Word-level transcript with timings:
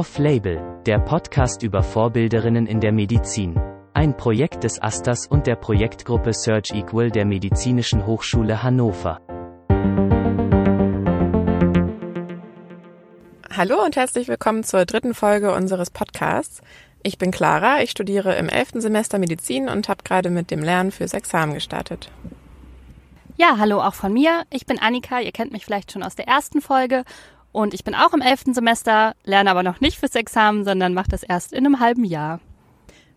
Off-Label, 0.00 0.80
der 0.86 0.98
Podcast 0.98 1.62
über 1.62 1.82
Vorbilderinnen 1.82 2.66
in 2.66 2.80
der 2.80 2.90
Medizin. 2.90 3.60
Ein 3.92 4.16
Projekt 4.16 4.64
des 4.64 4.80
Asters 4.80 5.26
und 5.26 5.46
der 5.46 5.56
Projektgruppe 5.56 6.32
Search 6.32 6.70
Equal 6.70 7.10
der 7.10 7.26
Medizinischen 7.26 8.06
Hochschule 8.06 8.62
Hannover. 8.62 9.20
Hallo 13.54 13.84
und 13.84 13.96
herzlich 13.96 14.26
willkommen 14.26 14.64
zur 14.64 14.86
dritten 14.86 15.12
Folge 15.12 15.52
unseres 15.52 15.90
Podcasts. 15.90 16.62
Ich 17.02 17.18
bin 17.18 17.30
Clara, 17.30 17.82
ich 17.82 17.90
studiere 17.90 18.36
im 18.36 18.48
elften 18.48 18.80
Semester 18.80 19.18
Medizin 19.18 19.68
und 19.68 19.90
habe 19.90 20.02
gerade 20.02 20.30
mit 20.30 20.50
dem 20.50 20.60
Lernen 20.60 20.92
fürs 20.92 21.12
Examen 21.12 21.52
gestartet. 21.52 22.10
Ja, 23.36 23.56
hallo 23.58 23.82
auch 23.82 23.94
von 23.94 24.14
mir. 24.14 24.44
Ich 24.48 24.64
bin 24.64 24.78
Annika, 24.78 25.20
ihr 25.20 25.32
kennt 25.32 25.52
mich 25.52 25.66
vielleicht 25.66 25.92
schon 25.92 26.02
aus 26.02 26.16
der 26.16 26.26
ersten 26.26 26.62
Folge 26.62 27.04
und 27.52 27.74
ich 27.74 27.84
bin 27.84 27.94
auch 27.94 28.12
im 28.12 28.20
elften 28.20 28.54
Semester, 28.54 29.14
lerne 29.24 29.50
aber 29.50 29.62
noch 29.62 29.80
nicht 29.80 29.98
fürs 29.98 30.14
Examen, 30.14 30.64
sondern 30.64 30.94
mache 30.94 31.10
das 31.10 31.22
erst 31.22 31.52
in 31.52 31.66
einem 31.66 31.80
halben 31.80 32.04
Jahr. 32.04 32.40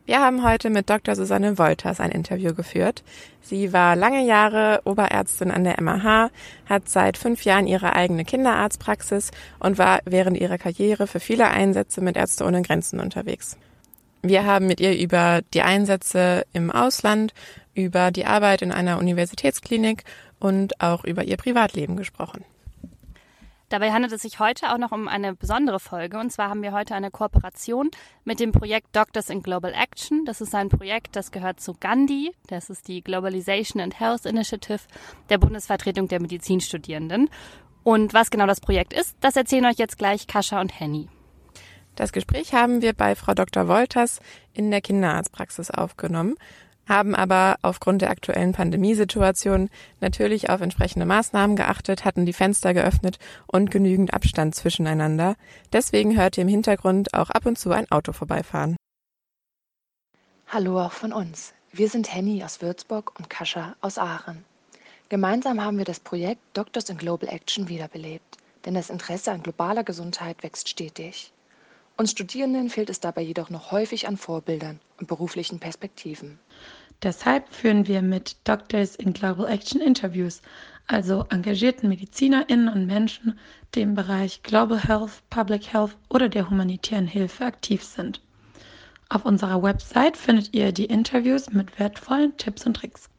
Wir 0.06 0.20
haben 0.20 0.44
heute 0.44 0.70
mit 0.70 0.90
Dr. 0.90 1.16
Susanne 1.16 1.58
Wolters 1.58 2.02
ein 2.02 2.12
Interview 2.12 2.54
geführt. 2.54 3.04
Sie 3.42 3.72
war 3.72 3.96
lange 3.96 4.26
Jahre 4.26 4.82
Oberärztin 4.84 5.50
an 5.50 5.64
der 5.64 5.82
MAH, 5.82 6.30
hat 6.66 6.90
seit 6.90 7.18
fünf 7.18 7.46
Jahren 7.46 7.68
ihre 7.68 7.94
eigene 7.94 8.26
Kinderarztpraxis 8.26 9.32
und 9.60 9.78
war 9.78 10.02
während 10.04 10.38
ihrer 10.38 10.58
Karriere 10.58 11.08
für 11.08 11.22
viele 11.22 11.48
Einsätze 11.48 12.02
mit 12.02 12.18
Ärzte 12.18 12.44
ohne 12.44 12.64
Grenzen 12.64 13.00
unterwegs. 13.00 13.58
Wir 14.22 14.46
haben 14.46 14.68
mit 14.68 14.82
ihr 14.82 14.98
über 14.98 15.42
die 15.54 15.62
Einsätze 15.62 16.46
im 16.52 16.70
Ausland, 16.70 17.34
über 17.74 18.12
die 18.12 18.26
Arbeit 18.26 18.62
in 18.62 18.74
einer 18.74 18.98
Universitätsklinik 18.98 20.04
und 20.38 20.82
auch 20.82 21.06
über 21.06 21.24
ihr 21.24 21.38
Privatleben 21.38 21.96
gesprochen. 21.96 22.44
Dabei 23.74 23.92
handelt 23.92 24.14
es 24.14 24.22
sich 24.22 24.38
heute 24.38 24.72
auch 24.72 24.78
noch 24.78 24.92
um 24.92 25.08
eine 25.08 25.34
besondere 25.34 25.80
Folge. 25.80 26.20
Und 26.20 26.32
zwar 26.32 26.48
haben 26.48 26.62
wir 26.62 26.74
heute 26.74 26.94
eine 26.94 27.10
Kooperation 27.10 27.90
mit 28.24 28.40
dem 28.40 28.52
Projekt 28.52 28.96
Doctors 28.96 29.32
in 29.32 29.42
Global 29.42 29.74
Action. 29.74 30.26
Das 30.26 30.42
ist 30.42 30.54
ein 30.54 30.70
Projekt, 30.70 31.16
das 31.16 31.32
gehört 31.32 31.60
zu 31.60 31.74
Gandhi. 31.80 32.36
Das 32.46 32.70
ist 32.70 32.88
die 32.88 33.02
Globalization 33.02 33.82
and 33.82 34.00
Health 34.00 34.28
Initiative 34.28 34.82
der 35.30 35.40
Bundesvertretung 35.40 36.08
der 36.08 36.22
Medizinstudierenden. 36.22 37.32
Und 37.82 38.14
was 38.14 38.30
genau 38.30 38.46
das 38.46 38.62
Projekt 38.62 38.94
ist, 38.94 39.18
das 39.22 39.36
erzählen 39.36 39.66
euch 39.66 39.80
jetzt 39.80 39.98
gleich 39.98 40.28
Kascha 40.28 40.62
und 40.62 40.80
Henny. 40.80 41.10
Das 41.96 42.12
Gespräch 42.12 42.54
haben 42.54 42.84
wir 42.84 42.94
bei 42.94 43.16
Frau 43.16 43.34
Dr. 43.34 43.68
Wolters 43.68 44.20
in 44.54 44.70
der 44.70 44.82
Kinderarztpraxis 44.82 45.72
aufgenommen 45.72 46.36
haben 46.88 47.16
aber 47.16 47.58
aufgrund 47.62 48.02
der 48.02 48.10
aktuellen 48.10 48.52
Pandemiesituation 48.52 49.70
natürlich 50.00 50.50
auf 50.50 50.62
entsprechende 50.62 51.06
Maßnahmen 51.06 51.56
geachtet, 51.56 52.06
hatten 52.06 52.26
die 52.26 52.34
Fenster 52.34 52.74
geöffnet 52.74 53.20
und 53.48 53.72
genügend 53.72 54.14
Abstand 54.14 54.56
zwischeneinander. 54.56 55.36
Deswegen 55.72 56.18
hört 56.18 56.38
ihr 56.38 56.44
im 56.44 56.48
Hintergrund 56.50 57.14
auch 57.14 57.30
ab 57.30 57.46
und 57.46 57.58
zu 57.58 57.72
ein 57.72 57.90
Auto 57.92 58.12
vorbeifahren. 58.14 58.76
Hallo 60.48 60.80
auch 60.82 60.92
von 60.92 61.14
uns. 61.14 61.54
Wir 61.72 61.90
sind 61.90 62.14
Henny 62.14 62.44
aus 62.44 62.62
Würzburg 62.62 63.18
und 63.18 63.30
Kascha 63.30 63.76
aus 63.82 63.98
Aachen. 63.98 64.46
Gemeinsam 65.10 65.64
haben 65.64 65.78
wir 65.78 65.86
das 65.86 66.00
Projekt 66.00 66.42
Doctors 66.54 66.90
in 66.90 66.98
Global 66.98 67.30
Action 67.30 67.68
wiederbelebt, 67.70 68.38
denn 68.66 68.76
das 68.76 68.90
Interesse 68.90 69.32
an 69.32 69.42
globaler 69.42 69.84
Gesundheit 69.84 70.44
wächst 70.44 70.70
stetig. 70.70 71.32
Uns 71.96 72.12
Studierenden 72.12 72.70
fehlt 72.72 72.90
es 72.90 73.00
dabei 73.00 73.22
jedoch 73.22 73.52
noch 73.52 73.72
häufig 73.72 74.08
an 74.08 74.18
Vorbildern 74.18 74.80
und 75.00 75.08
beruflichen 75.08 75.60
Perspektiven. 75.60 76.40
Deshalb 77.04 77.54
führen 77.54 77.88
wir 77.88 78.02
mit 78.02 78.38
Doctors 78.46 78.96
in 78.96 79.14
Global 79.14 79.48
Action 79.48 79.80
Interviews, 79.80 80.42
also 80.88 81.26
engagierten 81.30 81.90
MedizinerInnen 81.90 82.68
und 82.68 82.88
Menschen, 82.88 83.38
die 83.76 83.82
im 83.82 83.94
Bereich 83.94 84.42
Global 84.42 84.80
Health, 84.80 85.22
Public 85.30 85.72
Health 85.72 85.96
oder 86.10 86.30
der 86.30 86.50
humanitären 86.50 87.08
Hilfe 87.08 87.46
aktiv 87.46 87.84
sind. 87.84 88.22
Auf 89.10 89.26
unserer 89.26 89.62
Website 89.62 90.18
findet 90.18 90.56
ihr 90.56 90.72
die 90.72 90.86
Interviews 90.86 91.52
mit 91.52 91.78
wertvollen 91.78 92.36
Tipps 92.38 92.66
und 92.66 92.76
Tricks. 92.76 93.10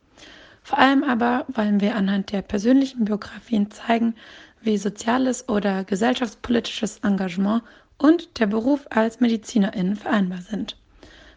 Vor 0.64 0.78
allem 0.78 1.04
aber 1.04 1.44
wollen 1.48 1.80
wir 1.80 1.94
anhand 1.94 2.32
der 2.32 2.42
persönlichen 2.42 3.04
Biografien 3.04 3.70
zeigen, 3.70 4.16
wie 4.62 4.78
soziales 4.78 5.48
oder 5.48 5.84
gesellschaftspolitisches 5.84 6.98
Engagement 7.04 7.62
und 7.99 8.38
der 8.38 8.47
Beruf 8.47 8.87
als 8.91 9.21
Medizinerin 9.21 9.97
vereinbar 9.97 10.43
sind. 10.43 10.77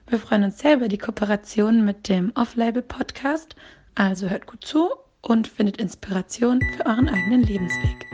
Wir 0.07 0.19
freuen 0.19 0.43
uns 0.43 0.59
sehr 0.59 0.75
über 0.75 0.87
die 0.87 0.97
Kooperation 0.97 1.83
mit 1.83 2.07
dem 2.09 2.31
Off-Label-Podcast, 2.35 3.55
also 3.95 4.29
hört 4.29 4.47
gut 4.47 4.63
zu 4.63 4.89
und 5.21 5.47
findet 5.47 5.77
Inspiration 5.77 6.61
für 6.75 6.85
euren 6.85 7.09
eigenen 7.09 7.43
Lebensweg. 7.43 8.05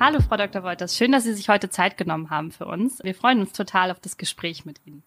Hallo, 0.00 0.18
Frau 0.20 0.36
Dr. 0.36 0.64
Wolters. 0.64 0.96
Schön, 0.96 1.12
dass 1.12 1.22
Sie 1.22 1.32
sich 1.32 1.48
heute 1.48 1.70
Zeit 1.70 1.96
genommen 1.96 2.30
haben 2.30 2.50
für 2.50 2.66
uns. 2.66 2.98
Wir 3.04 3.14
freuen 3.14 3.40
uns 3.40 3.52
total 3.52 3.90
auf 3.92 4.00
das 4.00 4.16
Gespräch 4.16 4.64
mit 4.64 4.80
Ihnen. 4.84 5.04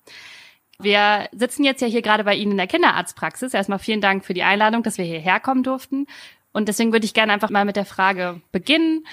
Wir 0.80 1.30
sitzen 1.32 1.64
jetzt 1.64 1.82
ja 1.82 1.88
hier 1.88 2.02
gerade 2.02 2.24
bei 2.24 2.36
Ihnen 2.36 2.52
in 2.52 2.58
der 2.58 2.68
Kinderarztpraxis. 2.68 3.54
Erstmal 3.54 3.80
vielen 3.80 4.02
Dank 4.02 4.26
für 4.26 4.34
die 4.34 4.44
Einladung, 4.44 4.84
dass 4.84 4.98
wir 4.98 5.06
hierher 5.06 5.40
kommen 5.40 5.64
durften. 5.64 6.08
Und 6.52 6.68
deswegen 6.68 6.92
würde 6.92 7.06
ich 7.06 7.14
gerne 7.14 7.34
einfach 7.34 7.50
mal 7.50 7.66
mit 7.66 7.76
der 7.76 7.86
Frage 7.86 8.42
beginnen. 8.52 9.06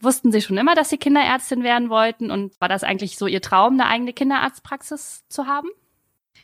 Wussten 0.00 0.30
Sie 0.30 0.40
schon 0.40 0.58
immer, 0.58 0.74
dass 0.74 0.90
Sie 0.90 0.98
Kinderärztin 0.98 1.62
werden 1.62 1.90
wollten? 1.90 2.30
Und 2.30 2.60
war 2.60 2.68
das 2.68 2.84
eigentlich 2.84 3.18
so 3.18 3.26
Ihr 3.26 3.42
Traum, 3.42 3.74
eine 3.74 3.86
eigene 3.86 4.12
Kinderarztpraxis 4.12 5.24
zu 5.28 5.46
haben? 5.46 5.68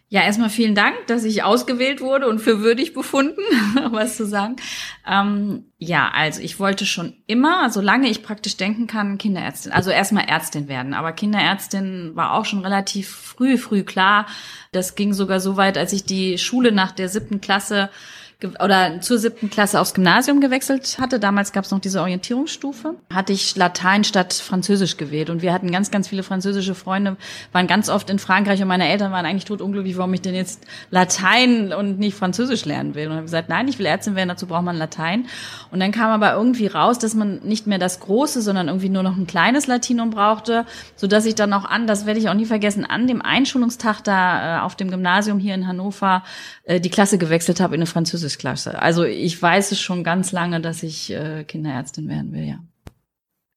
Ja, 0.09 0.23
erstmal 0.23 0.51
vielen 0.51 0.75
Dank, 0.75 0.95
dass 1.09 1.25
ich 1.25 1.43
ausgewählt 1.43 2.01
wurde 2.01 2.29
und 2.29 2.39
für 2.39 2.61
würdig 2.61 2.93
befunden, 2.93 3.41
was 3.91 4.17
zu 4.17 4.27
sagen. 4.27 4.57
Ähm, 5.07 5.65
ja, 5.79 6.11
also 6.15 6.41
ich 6.41 6.61
wollte 6.61 6.87
schon 6.87 7.15
immer, 7.27 7.71
solange 7.71 8.09
ich 8.09 8.23
praktisch 8.23 8.57
denken 8.57 8.87
kann, 8.87 9.19
Kinderärztin, 9.19 9.73
also 9.73 9.91
erstmal 9.91 10.27
Ärztin 10.27 10.69
werden. 10.69 10.95
Aber 10.95 11.13
Kinderärztin 11.13 12.13
war 12.15 12.35
auch 12.35 12.45
schon 12.45 12.61
relativ 12.61 13.09
früh, 13.09 13.57
früh 13.59 13.83
klar. 13.83 14.27
Das 14.73 14.95
ging 14.95 15.15
sogar 15.15 15.41
so 15.41 15.57
weit, 15.57 15.79
als 15.79 15.93
ich 15.93 16.05
die 16.05 16.39
Schule 16.39 16.71
nach 16.71 16.93
der 16.93 17.09
siebten 17.09 17.41
Klasse 17.41 17.91
oder 18.61 19.01
zur 19.01 19.19
siebten 19.19 19.49
Klasse 19.49 19.81
aufs 19.81 19.95
Gymnasium 19.95 20.41
gewechselt 20.41 20.99
hatte. 21.01 21.19
Damals 21.19 21.53
gab 21.53 21.65
es 21.65 21.71
noch 21.71 21.81
diese 21.81 22.01
Orientierungsstufe. 22.01 22.95
Hatte 23.13 23.33
ich 23.33 23.57
Latein 23.57 24.05
statt 24.05 24.35
Französisch 24.35 24.97
gewählt. 24.97 25.31
Und 25.31 25.43
wir 25.43 25.53
hatten 25.53 25.71
ganz, 25.71 25.91
ganz 25.91 26.09
viele 26.09 26.23
französische 26.23 26.75
Freunde, 26.75 27.17
waren 27.53 27.67
ganz 27.67 27.89
oft 27.89 28.11
in 28.11 28.19
Frankreich 28.19 28.61
und 28.61 28.69
meine 28.69 28.89
Eltern 28.89 29.13
waren 29.13 29.25
eigentlich 29.25 29.45
totunglücklich, 29.45 29.97
warum 29.97 30.13
ich 30.15 30.21
denn 30.21 30.35
jetzt 30.35 30.67
Latein 30.91 31.73
und 31.73 31.99
nicht 31.99 32.17
Französisch 32.17 32.65
lernen 32.65 32.95
will. 32.95 33.07
Und 33.07 33.15
habe 33.15 33.23
gesagt, 33.23 33.49
nein, 33.49 33.69
ich 33.69 33.79
will 33.79 33.87
Ärztin 33.87 34.15
werden, 34.15 34.29
dazu 34.29 34.47
braucht 34.47 34.65
man 34.65 34.77
Latein. 34.77 35.27
Und 35.71 35.81
dann 35.81 35.93
kam 35.93 36.11
aber 36.11 36.35
irgendwie 36.35 36.67
raus, 36.67 36.99
dass 36.99 37.15
man 37.15 37.41
nicht 37.45 37.67
mehr 37.67 37.79
das 37.79 38.01
große, 38.01 38.43
sondern 38.43 38.69
irgendwie 38.69 38.89
nur 38.89 39.03
noch 39.03 39.17
ein 39.17 39.27
kleines 39.27 39.67
Latinum 39.67 40.11
brauchte, 40.11 40.67
so 40.97 41.07
dass 41.07 41.25
ich 41.25 41.35
dann 41.35 41.53
auch 41.53 41.65
an, 41.65 41.87
das 41.87 42.05
werde 42.05 42.21
ich 42.21 42.29
auch 42.29 42.35
nie 42.35 42.47
vergessen, 42.47 42.85
an 42.85 43.07
dem 43.07 43.23
Einschulungstag 43.23 44.03
da 44.03 44.59
äh, 44.59 44.61
auf 44.61 44.77
dem 44.77 44.91
Gymnasium 44.91 45.39
hier 45.39 45.55
in 45.55 45.67
Hannover 45.67 46.25
äh, 46.65 46.81
die 46.81 46.91
Klasse 46.91 47.17
gewechselt 47.17 47.61
habe 47.61 47.75
in 47.75 47.81
eine 47.81 47.87
Französische 47.87 48.24
Bundesklasse. 48.25 48.81
Also 48.81 49.05
ich 49.05 49.41
weiß 49.41 49.73
es 49.73 49.81
schon 49.81 50.03
ganz 50.03 50.33
lange, 50.33 50.61
dass 50.61 50.83
ich 50.83 51.11
äh, 51.11 51.45
Kinderärztin 51.45 52.09
werden 52.09 52.33
will, 52.33 52.45
ja. 52.45 52.59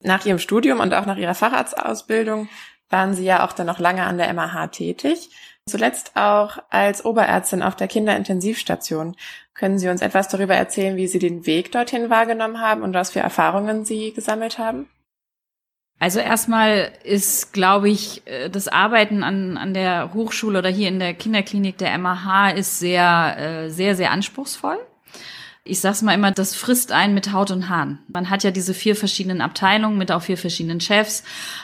Nach 0.03 0.25
Ihrem 0.25 0.39
Studium 0.39 0.79
und 0.81 0.94
auch 0.94 1.05
nach 1.05 1.17
Ihrer 1.17 1.33
Facharztausbildung 1.33 2.50
waren 2.89 3.13
Sie 3.13 3.23
ja 3.23 3.45
auch 3.45 3.53
dann 3.53 3.67
noch 3.67 3.79
lange 3.79 4.03
an 4.03 4.17
der 4.17 4.31
MAH 4.33 4.67
tätig. 4.67 5.29
Zuletzt 5.67 6.11
auch 6.16 6.57
als 6.69 7.03
Oberärztin 7.05 7.63
auf 7.63 7.75
der 7.75 7.88
Kinderintensivstation. 7.88 9.16
Können 9.53 9.79
Sie 9.79 9.90
uns 9.90 10.02
etwas 10.02 10.28
darüber 10.28 10.55
erzählen, 10.55 10.97
wie 10.97 11.08
Sie 11.08 11.20
den 11.20 11.46
Weg 11.46 11.72
dorthin 11.72 12.09
wahrgenommen 12.09 12.59
haben 12.59 12.84
und 12.84 12.93
was 12.93 13.11
für 13.11 13.22
Erfahrungen 13.22 13.85
Sie 13.85 14.13
gesammelt 14.13 14.59
haben? 14.59 14.87
Also 15.99 16.20
erstmal 16.20 16.91
ist, 17.03 17.53
glaube 17.53 17.90
ich, 17.90 18.22
äh, 18.26 18.49
das 18.49 18.67
Arbeiten 18.67 19.23
an, 19.23 19.58
an 19.58 19.73
der 19.73 20.14
Hochschule 20.14 20.59
oder 20.59 20.70
hier 20.70 20.90
in 20.90 20.99
der 20.99 21.14
Kinderklinik 21.14 21.78
der 21.78 21.97
MAH 21.97 22.52
ist 22.52 22.79
sehr, 22.79 23.35
äh, 23.38 23.70
sehr, 23.70 23.96
sehr 23.96 24.11
anspruchsvoll. 24.11 24.78
Ich 25.64 25.82
sag's 25.82 26.02
mal 26.02 26.14
immer, 26.14 26.32
das 26.32 26.55
frisst 26.55 26.94
einen 26.94 27.14
mit 27.14 27.34
Haut 27.34 27.52
und 27.52 27.67
Haaren. 27.67 27.99
Man 28.08 28.29
hat 28.29 28.44
ja 28.44 28.52
diese 28.52 28.73
vier 28.73 28.96
verschiedenen 28.96 29.41
Abteilungen 29.41 29.97
mit 29.97 30.11
auch 30.11 30.22
vier 30.22 30.38
verschiedenen 30.38 30.79
Chefs. 30.79 31.23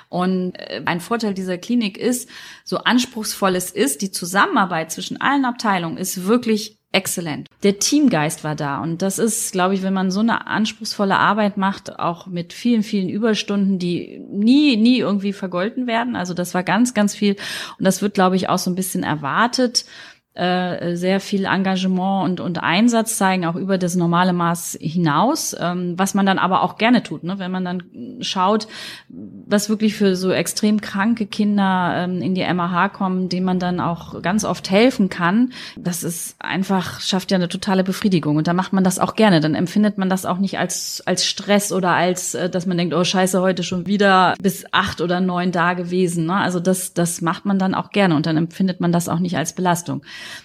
Und 0.10 0.56
äh, 0.56 0.82
ein 0.84 1.00
Vorteil 1.00 1.34
dieser 1.34 1.58
Klinik 1.58 1.98
ist, 1.98 2.28
so 2.66 2.80
anspruchsvoll 2.80 3.56
es 3.56 3.72
ist, 3.72 4.02
die 4.02 4.12
Zusammenarbeit 4.12 4.92
zwischen 4.92 5.22
allen 5.22 5.46
Abteilungen 5.46 5.98
ist 5.98 6.26
wirklich 6.26 6.80
exzellent. 6.94 7.50
Der 7.64 7.80
Teamgeist 7.80 8.44
war 8.44 8.56
da 8.56 8.80
und 8.80 9.02
das 9.02 9.20
ist, 9.20 9.52
glaube 9.52 9.74
ich, 9.74 9.84
wenn 9.84 9.94
man 9.94 10.12
so 10.12 10.20
eine 10.20 10.48
anspruchsvolle 10.48 11.18
Arbeit 11.18 11.58
macht, 11.58 12.00
auch 12.00 12.28
mit 12.28 12.54
vielen, 12.54 12.84
vielen 12.84 13.10
Überstunden, 13.10 13.80
die 13.80 14.22
nie, 14.30 14.78
nie 14.78 15.00
irgendwie 15.00 15.34
vergolten 15.34 15.88
werden. 15.88 16.16
Also 16.16 16.34
das 16.34 16.54
war 16.54 16.64
ganz, 16.64 16.94
ganz 16.94 17.16
viel 17.16 17.36
und 17.78 17.86
das 17.86 18.02
wird, 18.02 18.14
glaube 18.14 18.36
ich, 18.36 18.48
auch 18.48 18.60
so 18.60 18.70
ein 18.70 18.76
bisschen 18.76 19.04
erwartet 19.04 19.86
äh, 20.36 20.96
sehr 20.96 21.20
viel 21.20 21.46
Engagement 21.46 22.26
und, 22.26 22.40
und 22.40 22.64
Einsatz 22.64 23.18
zeigen, 23.18 23.46
auch 23.46 23.56
über 23.56 23.78
das 23.78 23.96
normale 23.96 24.34
Maß 24.34 24.80
hinaus, 24.82 25.56
ähm, 25.60 25.94
was 25.98 26.16
man 26.16 26.26
dann 26.26 26.40
aber 26.40 26.64
auch 26.64 26.80
gerne 26.80 27.04
tut, 27.04 27.24
ne? 27.24 27.38
wenn 27.38 27.52
man 27.52 27.64
dann 27.64 27.84
schaut, 28.22 28.68
was 29.10 29.70
wirklich 29.70 29.94
für 29.94 30.16
so 30.16 30.32
extrem 30.32 30.82
kranke 30.82 31.28
Kinder 31.28 31.94
ähm, 31.98 32.22
in 32.24 32.34
die 32.34 32.52
MAH 32.52 32.90
kommen, 32.90 33.30
denen 33.30 33.46
man 33.46 33.60
dann 33.60 33.80
auch 33.80 34.24
ganz 34.24 34.44
oft 34.44 34.72
helfen 34.72 35.10
kann. 35.10 35.54
Das 35.78 36.04
ist 36.04 36.36
einfach, 36.40 37.00
schafft 37.00 37.30
ja 37.30 37.36
eine 37.36 37.48
totale 37.48 37.84
Befriedigung 37.84 38.38
und 38.38 38.48
da 38.48 38.54
macht 38.54 38.74
man 38.74 38.84
das 38.84 38.98
auch 38.98 39.16
gerne. 39.16 39.40
Dann 39.40 39.54
empfindet 39.54 40.00
man 40.00 40.10
das 40.10 40.26
auch 40.26 40.40
nicht 40.40 40.58
als, 40.58 41.04
als 41.06 41.28
Stress 41.28 41.72
oder 41.72 41.92
als, 41.92 42.34
äh, 42.34 42.50
dass 42.50 42.66
man 42.66 42.80
denkt, 42.80 42.96
oh 42.96 43.04
scheiße, 43.04 43.40
heute 43.40 43.62
schon 43.62 43.86
wieder 43.86 44.34
bis 44.42 44.66
acht 44.72 45.00
oder 45.00 45.22
neun 45.22 45.52
da 45.52 45.74
gewesen. 45.74 46.26
Ne? 46.26 46.34
Also 46.34 46.60
das, 46.60 46.96
das 46.96 47.22
macht 47.22 47.46
man 47.46 47.60
dann 47.60 47.76
auch 47.76 47.92
gerne 47.92 48.16
und 48.16 48.26
dann 48.26 48.36
empfindet 48.36 48.80
man 48.82 48.92
das 48.92 49.10
auch 49.10 49.20
nicht 49.20 49.38
als 49.38 49.54
Belastung. 49.54 50.02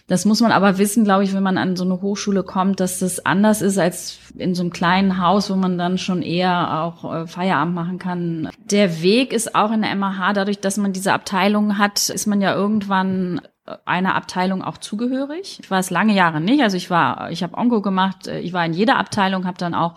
Das 0.06 0.24
muss 0.24 0.40
man 0.40 0.52
aber 0.52 0.78
wissen, 0.78 1.04
glaube 1.04 1.24
ich, 1.24 1.34
wenn 1.34 1.42
man 1.42 1.58
an 1.58 1.76
so 1.76 1.84
eine 1.84 2.00
Hochschule 2.00 2.42
kommt, 2.42 2.80
dass 2.80 2.98
das 2.98 3.24
anders 3.24 3.62
ist 3.62 3.78
als 3.78 4.18
in 4.36 4.54
so 4.54 4.62
einem 4.62 4.72
kleinen 4.72 5.20
Haus, 5.20 5.50
wo 5.50 5.54
man 5.54 5.78
dann 5.78 5.98
schon 5.98 6.22
eher 6.22 6.82
auch 6.82 7.14
äh, 7.14 7.26
Feierabend 7.26 7.74
machen 7.74 7.98
kann. 7.98 8.48
Der 8.70 9.02
Weg 9.02 9.32
ist 9.32 9.54
auch 9.54 9.72
in 9.72 9.82
der 9.82 9.94
MAH, 9.94 10.32
dadurch, 10.32 10.60
dass 10.60 10.76
man 10.76 10.92
diese 10.92 11.12
Abteilung 11.12 11.78
hat, 11.78 12.08
ist 12.08 12.26
man 12.26 12.40
ja 12.40 12.54
irgendwann 12.54 13.40
einer 13.84 14.14
Abteilung 14.14 14.62
auch 14.62 14.78
zugehörig. 14.78 15.58
Ich 15.62 15.70
war 15.70 15.78
es 15.78 15.90
lange 15.90 16.14
Jahre 16.14 16.40
nicht. 16.40 16.62
Also 16.62 16.76
ich 16.76 16.90
war, 16.90 17.30
ich 17.30 17.42
habe 17.42 17.56
Onko 17.56 17.80
gemacht, 17.80 18.26
äh, 18.26 18.40
ich 18.40 18.52
war 18.52 18.64
in 18.64 18.72
jeder 18.72 18.96
Abteilung, 18.96 19.46
habe 19.46 19.58
dann 19.58 19.74
auch 19.74 19.94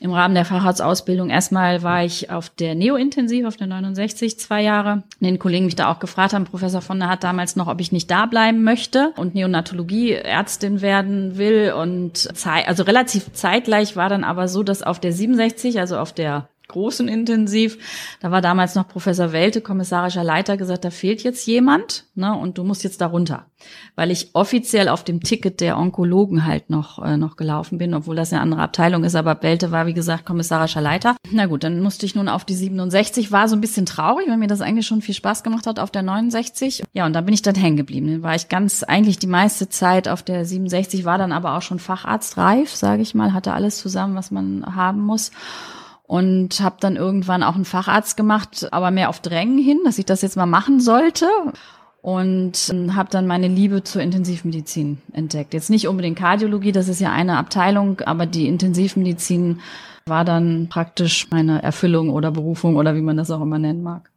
im 0.00 0.12
Rahmen 0.12 0.34
der 0.34 0.46
Facharztausbildung 0.46 1.28
erstmal 1.28 1.82
war 1.82 2.04
ich 2.04 2.30
auf 2.30 2.48
der 2.48 2.74
Neo-Intensiv, 2.74 3.46
auf 3.46 3.56
der 3.56 3.66
69, 3.66 4.38
zwei 4.38 4.62
Jahre. 4.62 5.02
Den 5.20 5.38
Kollegen 5.38 5.66
mich 5.66 5.76
da 5.76 5.90
auch 5.90 5.98
gefragt 5.98 6.32
haben, 6.32 6.44
Professor 6.44 6.80
von 6.80 6.98
der 6.98 7.08
hat 7.08 7.22
damals 7.22 7.56
noch, 7.56 7.66
ob 7.66 7.80
ich 7.80 7.92
nicht 7.92 8.10
da 8.10 8.26
bleiben 8.26 8.62
möchte 8.62 9.12
und 9.16 9.34
Neonatologie 9.34 10.12
Ärztin 10.12 10.80
werden 10.80 11.36
will. 11.36 11.72
Und 11.76 12.28
also 12.66 12.82
relativ 12.84 13.32
zeitgleich 13.32 13.96
war 13.96 14.08
dann 14.08 14.24
aber 14.24 14.48
so, 14.48 14.62
dass 14.62 14.82
auf 14.82 15.00
der 15.00 15.12
67, 15.12 15.78
also 15.78 15.98
auf 15.98 16.12
der 16.12 16.48
großen 16.70 17.08
Intensiv. 17.08 17.78
Da 18.20 18.30
war 18.30 18.40
damals 18.40 18.74
noch 18.74 18.88
Professor 18.88 19.32
Welte, 19.32 19.60
kommissarischer 19.60 20.24
Leiter, 20.24 20.56
gesagt, 20.56 20.84
da 20.84 20.90
fehlt 20.90 21.22
jetzt 21.22 21.46
jemand, 21.46 22.04
ne, 22.14 22.34
und 22.34 22.58
du 22.58 22.64
musst 22.64 22.84
jetzt 22.84 23.00
da 23.00 23.06
runter. 23.06 23.46
Weil 23.94 24.10
ich 24.10 24.30
offiziell 24.32 24.88
auf 24.88 25.04
dem 25.04 25.22
Ticket 25.22 25.60
der 25.60 25.76
Onkologen 25.76 26.46
halt 26.46 26.70
noch, 26.70 27.04
äh, 27.04 27.16
noch 27.16 27.36
gelaufen 27.36 27.78
bin, 27.78 27.92
obwohl 27.94 28.16
das 28.16 28.32
eine 28.32 28.40
andere 28.40 28.62
Abteilung 28.62 29.04
ist, 29.04 29.14
aber 29.14 29.42
Welte 29.42 29.70
war, 29.70 29.86
wie 29.86 29.94
gesagt, 29.94 30.24
kommissarischer 30.24 30.80
Leiter. 30.80 31.16
Na 31.30 31.46
gut, 31.46 31.64
dann 31.64 31.80
musste 31.80 32.06
ich 32.06 32.14
nun 32.14 32.28
auf 32.28 32.44
die 32.44 32.54
67, 32.54 33.32
war 33.32 33.48
so 33.48 33.56
ein 33.56 33.60
bisschen 33.60 33.86
traurig, 33.86 34.28
weil 34.28 34.38
mir 34.38 34.46
das 34.46 34.60
eigentlich 34.60 34.86
schon 34.86 35.02
viel 35.02 35.14
Spaß 35.14 35.42
gemacht 35.42 35.66
hat 35.66 35.78
auf 35.78 35.90
der 35.90 36.02
69. 36.02 36.84
Ja, 36.92 37.06
und 37.06 37.12
da 37.12 37.20
bin 37.20 37.34
ich 37.34 37.42
dann 37.42 37.54
hängen 37.54 37.76
geblieben. 37.76 38.06
Dann 38.06 38.22
war 38.22 38.34
ich 38.34 38.48
ganz, 38.48 38.82
eigentlich 38.82 39.18
die 39.18 39.26
meiste 39.26 39.68
Zeit 39.68 40.08
auf 40.08 40.22
der 40.22 40.44
67, 40.44 41.04
war 41.04 41.18
dann 41.18 41.32
aber 41.32 41.56
auch 41.56 41.62
schon 41.62 41.78
facharztreif, 41.78 42.74
sage 42.74 43.02
ich 43.02 43.14
mal, 43.14 43.32
hatte 43.32 43.52
alles 43.52 43.78
zusammen, 43.78 44.14
was 44.14 44.30
man 44.30 44.64
haben 44.74 45.00
muss 45.00 45.30
und 46.10 46.60
habe 46.60 46.74
dann 46.80 46.96
irgendwann 46.96 47.44
auch 47.44 47.54
einen 47.54 47.64
Facharzt 47.64 48.16
gemacht, 48.16 48.66
aber 48.72 48.90
mehr 48.90 49.10
auf 49.10 49.20
Drängen 49.20 49.58
hin, 49.58 49.78
dass 49.84 49.96
ich 49.96 50.06
das 50.06 50.22
jetzt 50.22 50.36
mal 50.36 50.44
machen 50.44 50.80
sollte 50.80 51.26
und 52.02 52.68
ähm, 52.72 52.96
habe 52.96 53.08
dann 53.10 53.28
meine 53.28 53.46
Liebe 53.46 53.84
zur 53.84 54.02
Intensivmedizin 54.02 54.98
entdeckt. 55.12 55.54
Jetzt 55.54 55.70
nicht 55.70 55.86
unbedingt 55.86 56.18
Kardiologie, 56.18 56.72
das 56.72 56.88
ist 56.88 57.00
ja 57.00 57.12
eine 57.12 57.36
Abteilung, 57.36 58.00
aber 58.00 58.26
die 58.26 58.48
Intensivmedizin 58.48 59.60
war 60.04 60.24
dann 60.24 60.66
praktisch 60.68 61.30
meine 61.30 61.62
Erfüllung 61.62 62.10
oder 62.10 62.32
Berufung 62.32 62.74
oder 62.74 62.96
wie 62.96 63.02
man 63.02 63.16
das 63.16 63.30
auch 63.30 63.40
immer 63.40 63.60
nennen 63.60 63.84
mag. 63.84 64.10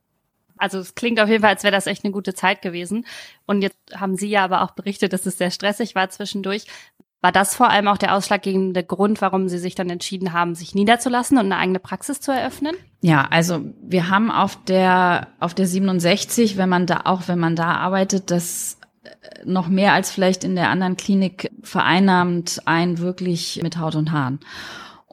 Also 0.57 0.79
es 0.79 0.95
klingt 0.95 1.19
auf 1.19 1.29
jeden 1.29 1.41
Fall, 1.41 1.51
als 1.51 1.63
wäre 1.63 1.73
das 1.73 1.87
echt 1.87 2.05
eine 2.05 2.13
gute 2.13 2.33
Zeit 2.33 2.61
gewesen. 2.61 3.05
Und 3.45 3.61
jetzt 3.61 3.77
haben 3.95 4.15
Sie 4.15 4.29
ja 4.29 4.45
aber 4.45 4.61
auch 4.61 4.71
berichtet, 4.71 5.13
dass 5.13 5.25
es 5.25 5.37
sehr 5.37 5.51
stressig 5.51 5.93
war 5.93 6.09
zwischendurch. 6.09 6.65
War 7.23 7.31
das 7.31 7.55
vor 7.55 7.69
allem 7.69 7.87
auch 7.87 7.97
der 7.97 8.15
ausschlaggebende 8.15 8.83
Grund, 8.83 9.21
warum 9.21 9.47
Sie 9.47 9.57
sich 9.57 9.75
dann 9.75 9.89
entschieden 9.89 10.33
haben, 10.33 10.55
sich 10.55 10.75
niederzulassen 10.75 11.37
und 11.37 11.45
eine 11.45 11.55
eigene 11.55 11.79
Praxis 11.79 12.19
zu 12.19 12.33
eröffnen? 12.33 12.75
Ja, 12.99 13.25
also 13.31 13.61
wir 13.81 14.09
haben 14.09 14.29
auf 14.29 14.61
der 14.65 15.29
auf 15.39 15.53
der 15.53 15.65
67, 15.65 16.57
wenn 16.57 16.67
man 16.67 16.85
da 16.85 17.03
auch 17.05 17.29
wenn 17.29 17.39
man 17.39 17.55
da 17.55 17.75
arbeitet, 17.75 18.29
das 18.29 18.77
äh, 19.03 19.09
noch 19.45 19.69
mehr 19.69 19.93
als 19.93 20.11
vielleicht 20.11 20.43
in 20.43 20.55
der 20.55 20.67
anderen 20.67 20.97
Klinik 20.97 21.49
vereinnahmt 21.61 22.63
ein 22.65 22.97
wirklich 22.97 23.61
mit 23.63 23.77
Haut 23.79 23.95
und 23.95 24.11
Haaren. 24.11 24.41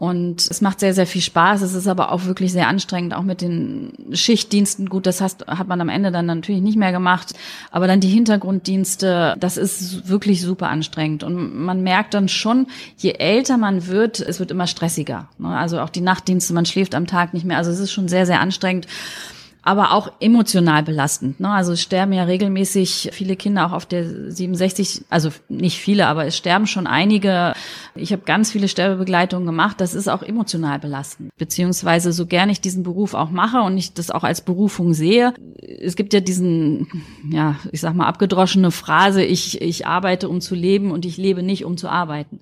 Und 0.01 0.51
es 0.51 0.63
macht 0.63 0.81
sehr, 0.81 0.95
sehr 0.95 1.07
viel 1.07 1.21
Spaß. 1.21 1.61
Es 1.61 1.75
ist 1.75 1.87
aber 1.87 2.11
auch 2.11 2.25
wirklich 2.25 2.53
sehr 2.53 2.69
anstrengend, 2.69 3.13
auch 3.13 3.23
mit 3.23 3.43
den 3.43 3.93
Schichtdiensten. 4.13 4.89
Gut, 4.89 5.05
das 5.05 5.21
hast, 5.21 5.47
hat 5.47 5.69
man 5.69 5.79
am 5.79 5.91
Ende 5.91 6.11
dann 6.11 6.25
natürlich 6.25 6.63
nicht 6.63 6.79
mehr 6.79 6.91
gemacht. 6.91 7.35
Aber 7.71 7.87
dann 7.87 8.01
die 8.01 8.09
Hintergrunddienste, 8.09 9.37
das 9.39 9.59
ist 9.59 10.09
wirklich 10.09 10.41
super 10.41 10.71
anstrengend. 10.71 11.23
Und 11.23 11.55
man 11.55 11.83
merkt 11.83 12.15
dann 12.15 12.29
schon, 12.29 12.67
je 12.97 13.11
älter 13.11 13.59
man 13.59 13.89
wird, 13.89 14.21
es 14.21 14.41
wird 14.41 14.51
immer 14.51 14.67
stressiger. 14.67 15.29
Ne? 15.37 15.49
Also 15.49 15.79
auch 15.81 15.91
die 15.91 16.01
Nachtdienste, 16.01 16.55
man 16.55 16.65
schläft 16.65 16.95
am 16.95 17.07
Tag 17.07 17.35
nicht 17.35 17.45
mehr. 17.45 17.59
Also 17.59 17.71
es 17.71 17.79
ist 17.79 17.93
schon 17.93 18.09
sehr, 18.09 18.25
sehr 18.25 18.41
anstrengend 18.41 18.87
aber 19.63 19.93
auch 19.93 20.13
emotional 20.21 20.83
belastend. 20.83 21.39
Ne? 21.41 21.51
Also 21.51 21.73
es 21.73 21.83
sterben 21.83 22.13
ja 22.13 22.25
regelmäßig 22.25 23.11
viele 23.13 23.37
Kinder 23.37 23.67
auch 23.67 23.73
auf 23.73 23.87
der 23.87 24.31
67, 24.31 25.05
also 25.11 25.31
nicht 25.49 25.79
viele, 25.79 26.07
aber 26.07 26.27
es 26.27 26.37
sterben 26.37 26.67
schon 26.67 26.87
einige. 26.87 27.55
Ich 27.95 28.13
habe 28.13 28.23
ganz 28.23 28.51
viele 28.51 28.69
Sterbebegleitungen 28.69 29.47
gemacht. 29.47 29.81
Das 29.81 29.95
ist 29.95 30.09
auch 30.09 30.23
emotional 30.23 30.79
belastend. 30.79 31.31
Beziehungsweise 31.37 32.13
so 32.13 32.27
gern 32.27 32.49
ich 32.49 32.61
diesen 32.61 32.83
Beruf 32.83 33.15
auch 33.15 33.31
mache 33.31 33.61
und 33.61 33.77
ich 33.77 33.93
das 33.93 34.11
auch 34.11 34.25
als 34.25 34.41
Berufung 34.41 34.95
sehe. 34.95 35.35
Es 35.59 35.95
gibt 35.95 36.15
ja 36.15 36.21
diesen, 36.21 36.87
ja, 37.31 37.57
ich 37.71 37.81
sag 37.81 37.95
mal, 37.95 38.07
abgedroschene 38.07 38.71
Phrase, 38.71 39.23
ich, 39.23 39.61
ich 39.61 39.87
arbeite, 39.87 40.29
um 40.29 40.41
zu 40.41 40.55
leben 40.55 40.91
und 40.91 41.05
ich 41.05 41.19
lebe 41.19 41.43
nicht, 41.43 41.65
um 41.67 41.77
zu 41.77 41.89
arbeiten. 41.89 42.41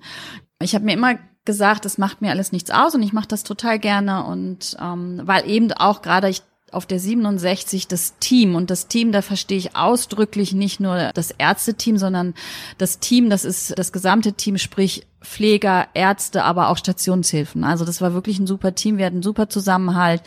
Ich 0.61 0.73
habe 0.73 0.85
mir 0.85 0.93
immer 0.93 1.15
gesagt, 1.45 1.85
es 1.85 1.97
macht 1.97 2.21
mir 2.21 2.29
alles 2.29 2.51
nichts 2.51 2.69
aus 2.69 2.93
und 2.93 3.01
ich 3.01 3.11
mache 3.11 3.27
das 3.27 3.43
total 3.43 3.79
gerne 3.79 4.23
und 4.25 4.77
ähm, 4.79 5.21
weil 5.23 5.49
eben 5.49 5.71
auch 5.71 6.01
gerade 6.01 6.29
ich 6.29 6.43
auf 6.73 6.85
der 6.85 6.99
67 6.99 7.87
das 7.87 8.17
Team. 8.19 8.55
Und 8.55 8.69
das 8.69 8.87
Team, 8.87 9.11
da 9.11 9.21
verstehe 9.21 9.57
ich 9.57 9.75
ausdrücklich 9.75 10.53
nicht 10.53 10.79
nur 10.79 11.11
das 11.13 11.31
Ärzteteam, 11.31 11.97
sondern 11.97 12.33
das 12.77 12.99
Team, 12.99 13.29
das 13.29 13.45
ist 13.45 13.77
das 13.77 13.91
gesamte 13.91 14.33
Team, 14.33 14.57
sprich 14.57 15.05
Pfleger, 15.21 15.87
Ärzte, 15.93 16.43
aber 16.43 16.69
auch 16.69 16.77
Stationshilfen. 16.77 17.63
Also 17.63 17.83
das 17.85 18.01
war 18.01 18.13
wirklich 18.13 18.39
ein 18.39 18.47
super 18.47 18.73
Team. 18.73 18.97
Wir 18.97 19.05
hatten 19.05 19.21
super 19.21 19.49
Zusammenhalt 19.49 20.21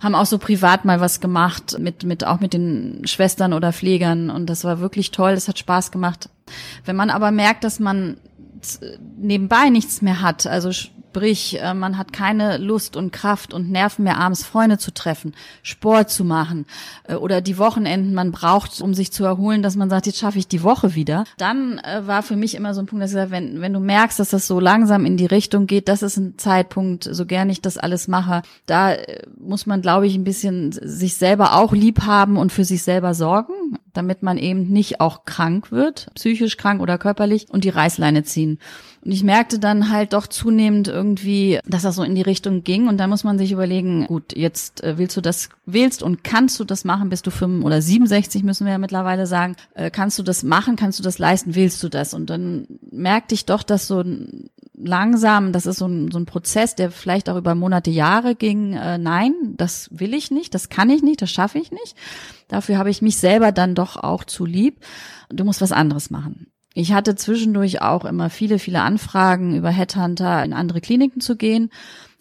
haben 0.00 0.16
auch 0.16 0.26
so 0.26 0.38
privat 0.38 0.84
mal 0.84 1.00
was 1.00 1.20
gemacht 1.20 1.78
mit 1.78 2.02
mit 2.02 2.26
auch 2.26 2.40
mit 2.40 2.54
den 2.54 3.06
Schwestern 3.06 3.52
oder 3.52 3.72
Pflegern 3.72 4.30
und 4.30 4.46
das 4.50 4.64
war 4.64 4.80
wirklich 4.80 5.12
toll, 5.12 5.36
das 5.36 5.46
hat 5.46 5.60
Spaß 5.60 5.92
gemacht. 5.92 6.28
Wenn 6.84 6.96
man 6.96 7.08
aber 7.08 7.30
merkt, 7.30 7.62
dass 7.62 7.78
man 7.78 8.16
nebenbei 9.16 9.70
nichts 9.70 10.02
mehr 10.02 10.20
hat, 10.20 10.46
also 10.46 10.70
Sprich, 11.12 11.60
äh, 11.60 11.74
man 11.74 11.98
hat 11.98 12.14
keine 12.14 12.56
Lust 12.56 12.96
und 12.96 13.12
Kraft 13.12 13.52
und 13.52 13.70
Nerven 13.70 14.04
mehr, 14.04 14.16
abends 14.16 14.46
Freunde 14.46 14.78
zu 14.78 14.94
treffen, 14.94 15.34
Sport 15.62 16.08
zu 16.08 16.24
machen 16.24 16.64
äh, 17.06 17.16
oder 17.16 17.42
die 17.42 17.58
Wochenenden 17.58 18.14
man 18.14 18.32
braucht, 18.32 18.80
um 18.80 18.94
sich 18.94 19.12
zu 19.12 19.22
erholen, 19.22 19.62
dass 19.62 19.76
man 19.76 19.90
sagt, 19.90 20.06
jetzt 20.06 20.18
schaffe 20.18 20.38
ich 20.38 20.48
die 20.48 20.62
Woche 20.62 20.94
wieder. 20.94 21.24
Dann 21.36 21.76
äh, 21.80 22.06
war 22.06 22.22
für 22.22 22.34
mich 22.34 22.54
immer 22.54 22.72
so 22.72 22.80
ein 22.80 22.86
Punkt, 22.86 23.02
dass 23.02 23.10
ich 23.10 23.16
sage, 23.16 23.30
wenn, 23.30 23.60
wenn 23.60 23.74
du 23.74 23.78
merkst, 23.78 24.20
dass 24.20 24.30
das 24.30 24.46
so 24.46 24.58
langsam 24.58 25.04
in 25.04 25.18
die 25.18 25.26
Richtung 25.26 25.66
geht, 25.66 25.88
das 25.88 26.02
ist 26.02 26.16
ein 26.16 26.38
Zeitpunkt, 26.38 27.04
so 27.04 27.26
gern 27.26 27.50
ich 27.50 27.60
das 27.60 27.76
alles 27.76 28.08
mache, 28.08 28.40
da 28.64 28.96
muss 29.38 29.66
man, 29.66 29.82
glaube 29.82 30.06
ich, 30.06 30.14
ein 30.14 30.24
bisschen 30.24 30.72
sich 30.72 31.16
selber 31.16 31.58
auch 31.58 31.74
lieb 31.74 32.06
haben 32.06 32.38
und 32.38 32.52
für 32.52 32.64
sich 32.64 32.84
selber 32.84 33.12
sorgen, 33.12 33.52
damit 33.92 34.22
man 34.22 34.38
eben 34.38 34.68
nicht 34.68 35.02
auch 35.02 35.26
krank 35.26 35.70
wird, 35.70 36.08
psychisch 36.14 36.56
krank 36.56 36.80
oder 36.80 36.96
körperlich 36.96 37.48
und 37.50 37.64
die 37.64 37.68
Reißleine 37.68 38.22
ziehen. 38.22 38.58
Und 39.04 39.10
ich 39.10 39.24
merkte 39.24 39.58
dann 39.58 39.90
halt 39.90 40.12
doch 40.12 40.28
zunehmend 40.28 40.86
irgendwie, 40.86 41.58
dass 41.66 41.82
das 41.82 41.96
so 41.96 42.04
in 42.04 42.14
die 42.14 42.22
Richtung 42.22 42.62
ging. 42.62 42.86
Und 42.86 42.98
da 42.98 43.08
muss 43.08 43.24
man 43.24 43.36
sich 43.36 43.50
überlegen, 43.50 44.06
gut, 44.06 44.36
jetzt 44.36 44.84
äh, 44.84 44.96
willst 44.96 45.16
du 45.16 45.20
das, 45.20 45.48
willst 45.66 46.04
und 46.04 46.22
kannst 46.22 46.60
du 46.60 46.64
das 46.64 46.84
machen, 46.84 47.08
bist 47.08 47.26
du 47.26 47.32
5 47.32 47.64
oder 47.64 47.82
67 47.82 48.44
müssen 48.44 48.64
wir 48.64 48.72
ja 48.72 48.78
mittlerweile 48.78 49.26
sagen, 49.26 49.56
äh, 49.74 49.90
kannst 49.90 50.20
du 50.20 50.22
das 50.22 50.44
machen, 50.44 50.76
kannst 50.76 51.00
du 51.00 51.02
das 51.02 51.18
leisten, 51.18 51.56
willst 51.56 51.82
du 51.82 51.88
das? 51.88 52.14
Und 52.14 52.30
dann 52.30 52.66
merkte 52.92 53.34
ich 53.34 53.44
doch, 53.44 53.64
dass 53.64 53.88
so 53.88 54.04
langsam, 54.74 55.52
das 55.52 55.66
ist 55.66 55.78
so 55.78 55.86
ein, 55.86 56.12
so 56.12 56.18
ein 56.18 56.26
Prozess, 56.26 56.76
der 56.76 56.92
vielleicht 56.92 57.28
auch 57.28 57.36
über 57.36 57.56
Monate, 57.56 57.90
Jahre 57.90 58.36
ging. 58.36 58.74
Äh, 58.74 58.98
nein, 58.98 59.34
das 59.56 59.88
will 59.90 60.14
ich 60.14 60.30
nicht, 60.30 60.54
das 60.54 60.68
kann 60.68 60.90
ich 60.90 61.02
nicht, 61.02 61.22
das 61.22 61.30
schaffe 61.30 61.58
ich 61.58 61.72
nicht. 61.72 61.96
Dafür 62.46 62.78
habe 62.78 62.90
ich 62.90 63.02
mich 63.02 63.16
selber 63.16 63.50
dann 63.50 63.74
doch 63.74 63.96
auch 63.96 64.22
zu 64.22 64.44
lieb. 64.44 64.78
Du 65.28 65.44
musst 65.44 65.60
was 65.60 65.72
anderes 65.72 66.10
machen. 66.10 66.51
Ich 66.74 66.92
hatte 66.92 67.14
zwischendurch 67.16 67.82
auch 67.82 68.04
immer 68.04 68.30
viele, 68.30 68.58
viele 68.58 68.82
Anfragen 68.82 69.56
über 69.56 69.70
Headhunter 69.70 70.42
in 70.44 70.52
andere 70.52 70.80
Kliniken 70.80 71.20
zu 71.20 71.36
gehen, 71.36 71.70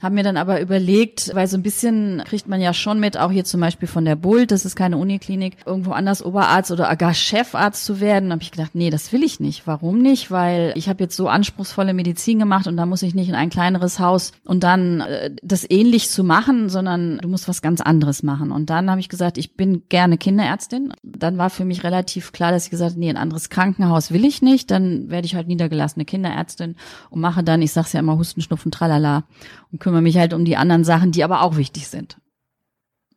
Habe 0.02 0.16
mir 0.16 0.24
dann 0.24 0.38
aber 0.38 0.62
überlegt, 0.62 1.32
weil 1.36 1.48
so 1.48 1.58
ein 1.58 1.64
bisschen 1.64 2.24
kriegt 2.26 2.48
man 2.48 2.60
ja 2.60 2.74
schon 2.74 3.00
mit, 3.00 3.18
auch 3.18 3.32
hier 3.32 3.46
zum 3.46 3.62
Beispiel 3.62 3.88
von 3.88 4.04
der 4.04 4.16
Bult, 4.16 4.52
das 4.52 4.66
ist 4.66 4.76
keine 4.76 4.98
Uniklinik, 4.98 5.58
irgendwo 5.66 5.92
anders 5.92 6.26
Oberarzt 6.26 6.72
oder 6.72 6.96
gar 6.96 7.14
Chefarzt 7.14 7.86
zu 7.86 8.00
werden. 8.00 8.32
habe 8.32 8.42
ich 8.42 8.52
gedacht, 8.52 8.72
nee, 8.74 8.90
das 8.90 9.14
will 9.14 9.24
ich 9.24 9.40
nicht. 9.40 9.68
Warum 9.68 10.00
nicht? 10.00 10.32
Weil 10.32 10.74
ich 10.76 10.90
habe 10.90 11.04
jetzt 11.04 11.16
so 11.16 11.28
anspruchsvolle 11.28 11.94
Medizin 11.94 12.40
gemacht 12.40 12.66
und 12.66 12.78
da 12.78 12.88
muss 12.88 13.04
ich 13.04 13.14
nicht 13.14 13.30
in 13.30 13.36
ein 13.36 13.52
kleineres 13.52 14.00
Haus 14.00 14.32
und 14.44 14.64
dann 14.64 15.02
äh, 15.02 15.30
das 15.44 15.70
ähnlich 15.70 16.10
zu 16.10 16.24
machen, 16.24 16.70
sondern 16.70 17.20
du 17.20 17.28
musst 17.28 17.48
was 17.48 17.62
ganz 17.62 17.80
anderes 17.80 18.24
machen. 18.24 18.52
Und 18.52 18.72
dann 18.72 18.90
habe 18.90 19.00
ich 19.00 19.10
gesagt, 19.10 19.38
ich 19.38 19.56
bin 19.56 19.84
gerne 19.90 20.18
Kinderärztin. 20.18 20.94
Dann 21.04 21.38
war 21.38 21.52
für 21.52 21.66
mich 21.66 21.84
relativ 21.84 22.32
klar, 22.32 22.52
dass 22.52 22.66
ich 22.66 22.72
gesagt 22.72 22.92
habe, 22.92 23.00
nee, 23.00 23.10
ein 23.10 23.18
anderes 23.18 23.50
Krankenhaus 23.50 24.12
will 24.12 24.26
ich 24.26 24.42
nicht. 24.42 24.72
Dann 24.72 25.12
werde 25.12 25.28
ich 25.28 25.36
halt 25.36 25.48
niedergelassene 25.48 26.06
Kinderärztin 26.06 26.76
und 27.12 27.22
mache 27.22 27.44
dann, 27.44 27.62
ich 27.62 27.72
sag's 27.72 27.94
ja 27.94 28.00
immer, 28.00 28.18
Husten, 28.18 28.42
Schnupfen, 28.42 28.72
Tralala 28.72 29.26
und 29.72 29.80
kümmere 29.80 29.91
mich 30.00 30.18
halt 30.18 30.34
um 30.34 30.46
die 30.46 30.56
anderen 30.56 30.86
Sachen, 30.86 31.12
die 31.12 31.26
aber 31.26 31.42
auch 31.42 31.58
wichtig 31.58 31.90
sind. 31.90 32.18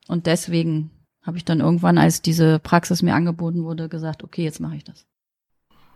Und 0.09 0.27
deswegen 0.27 0.91
habe 1.25 1.37
ich 1.37 1.45
dann 1.45 1.61
irgendwann, 1.61 1.99
als 1.99 2.21
diese 2.21 2.59
Praxis 2.59 3.03
mir 3.03 3.15
angeboten 3.15 3.65
wurde, 3.65 3.89
gesagt, 3.89 4.25
okay, 4.25 4.43
jetzt 4.43 4.61
mache 4.61 4.77
ich 4.77 4.85
das. 4.85 5.07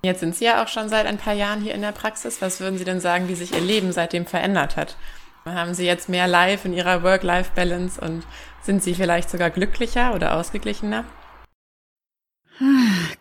Jetzt 0.03 0.21
sind 0.21 0.37
Sie 0.37 0.45
ja 0.45 0.63
auch 0.63 0.69
schon 0.69 0.89
seit 0.89 1.07
ein 1.07 1.19
paar 1.19 1.35
Jahren 1.35 1.61
hier 1.61 1.75
in 1.75 1.81
der 1.81 1.93
Praxis. 1.93 2.41
Was 2.41 2.61
würden 2.61 2.79
Sie 2.79 2.85
denn 2.85 3.01
sagen, 3.01 3.29
wie 3.29 3.35
sich 3.35 3.53
Ihr 3.53 3.61
Leben 3.61 3.91
seitdem 3.93 4.27
verändert 4.27 4.77
hat? 4.77 4.97
Haben 5.45 5.75
Sie 5.75 5.87
jetzt 5.87 6.09
mehr 6.09 6.29
Life 6.29 6.69
in 6.69 6.75
Ihrer 6.75 7.03
Work-Life-Balance 7.03 8.01
und 8.01 8.23
sind 8.63 8.83
Sie 8.83 8.95
vielleicht 8.95 9.31
sogar 9.31 9.51
glücklicher 9.51 10.15
oder 10.15 10.37
ausgeglichener? 10.37 11.05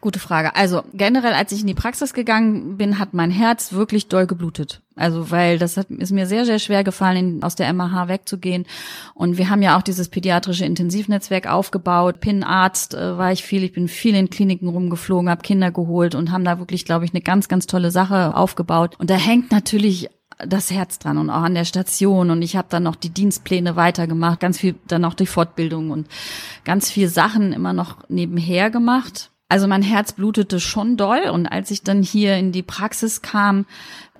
Gute 0.01 0.19
Frage. 0.19 0.55
Also 0.55 0.83
generell, 0.93 1.33
als 1.33 1.51
ich 1.51 1.61
in 1.61 1.67
die 1.67 1.75
Praxis 1.75 2.13
gegangen 2.13 2.77
bin, 2.77 2.97
hat 2.97 3.13
mein 3.13 3.29
Herz 3.29 3.71
wirklich 3.71 4.07
doll 4.07 4.25
geblutet. 4.25 4.81
Also 4.95 5.29
weil 5.29 5.59
das 5.59 5.77
hat, 5.77 5.91
ist 5.91 6.11
mir 6.11 6.25
sehr, 6.25 6.45
sehr 6.45 6.57
schwer 6.57 6.83
gefallen, 6.83 7.43
aus 7.43 7.55
der 7.55 7.71
MAH 7.71 8.07
wegzugehen. 8.07 8.65
Und 9.13 9.37
wir 9.37 9.49
haben 9.49 9.61
ja 9.61 9.77
auch 9.77 9.83
dieses 9.83 10.09
pädiatrische 10.09 10.65
Intensivnetzwerk 10.65 11.47
aufgebaut. 11.47 12.19
PIN-Arzt 12.19 12.95
äh, 12.95 13.17
war 13.17 13.31
ich 13.31 13.43
viel. 13.43 13.63
Ich 13.63 13.73
bin 13.73 13.87
viel 13.87 14.15
in 14.15 14.31
Kliniken 14.31 14.69
rumgeflogen, 14.69 15.29
habe 15.29 15.43
Kinder 15.43 15.71
geholt 15.71 16.15
und 16.15 16.31
haben 16.31 16.43
da 16.43 16.57
wirklich, 16.57 16.83
glaube 16.83 17.05
ich, 17.05 17.11
eine 17.13 17.21
ganz, 17.21 17.47
ganz 17.47 17.67
tolle 17.67 17.91
Sache 17.91 18.35
aufgebaut. 18.35 18.95
Und 18.97 19.11
da 19.11 19.15
hängt 19.15 19.51
natürlich 19.51 20.09
das 20.39 20.71
Herz 20.71 20.99
dran 20.99 21.17
und 21.17 21.29
auch 21.29 21.41
an 21.41 21.55
der 21.55 21.65
Station. 21.65 22.29
Und 22.29 22.41
ich 22.41 22.55
habe 22.55 22.67
dann 22.69 22.83
noch 22.83 22.95
die 22.95 23.09
Dienstpläne 23.09 23.75
weitergemacht, 23.75 24.39
ganz 24.39 24.59
viel 24.59 24.75
dann 24.87 25.01
noch 25.01 25.13
die 25.13 25.25
Fortbildung 25.25 25.91
und 25.91 26.07
ganz 26.63 26.91
viel 26.91 27.07
Sachen 27.07 27.53
immer 27.53 27.73
noch 27.73 27.97
nebenher 28.09 28.69
gemacht. 28.69 29.31
Also 29.49 29.67
mein 29.67 29.81
Herz 29.81 30.11
blutete 30.11 30.59
schon 30.59 30.97
doll. 30.97 31.29
Und 31.31 31.47
als 31.47 31.71
ich 31.71 31.81
dann 31.81 32.03
hier 32.03 32.35
in 32.35 32.51
die 32.51 32.63
Praxis 32.63 33.21
kam, 33.21 33.65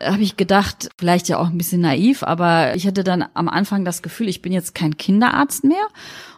habe 0.01 0.21
ich 0.21 0.37
gedacht, 0.37 0.89
vielleicht 0.97 1.27
ja 1.27 1.37
auch 1.37 1.47
ein 1.47 1.57
bisschen 1.57 1.81
naiv, 1.81 2.23
aber 2.23 2.75
ich 2.75 2.87
hatte 2.87 3.03
dann 3.03 3.25
am 3.33 3.49
Anfang 3.49 3.83
das 3.83 4.01
Gefühl, 4.01 4.29
ich 4.29 4.41
bin 4.41 4.53
jetzt 4.53 4.73
kein 4.73 4.95
Kinderarzt 4.97 5.63
mehr. 5.63 5.85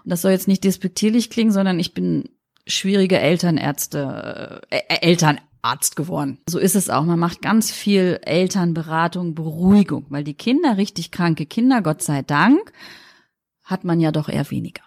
Und 0.04 0.12
das 0.12 0.22
soll 0.22 0.32
jetzt 0.32 0.48
nicht 0.48 0.64
despektierlich 0.64 1.30
klingen, 1.30 1.52
sondern 1.52 1.80
ich 1.80 1.94
bin 1.94 2.30
schwierige 2.66 3.20
Elternärzte, 3.20 4.62
äh, 4.70 4.82
Eltern 5.02 5.40
Arzt 5.62 5.96
geworden. 5.96 6.40
So 6.50 6.60
ist 6.60 6.76
es 6.76 6.90
auch. 6.90 7.04
Man 7.04 7.20
macht 7.20 7.42
ganz 7.42 7.72
viel 7.72 8.20
Elternberatung, 8.24 9.36
Beruhigung, 9.36 10.06
weil 10.10 10.24
die 10.24 10.34
Kinder, 10.34 10.78
richtig 10.78 11.12
kranke 11.12 11.46
Kinder, 11.46 11.82
Gott 11.82 12.02
sei 12.02 12.22
Dank, 12.22 12.72
hat 13.64 13.84
man 13.84 14.00
ja 14.00 14.12
doch 14.12 14.30
eher 14.30 14.50
weniger. 14.52 14.84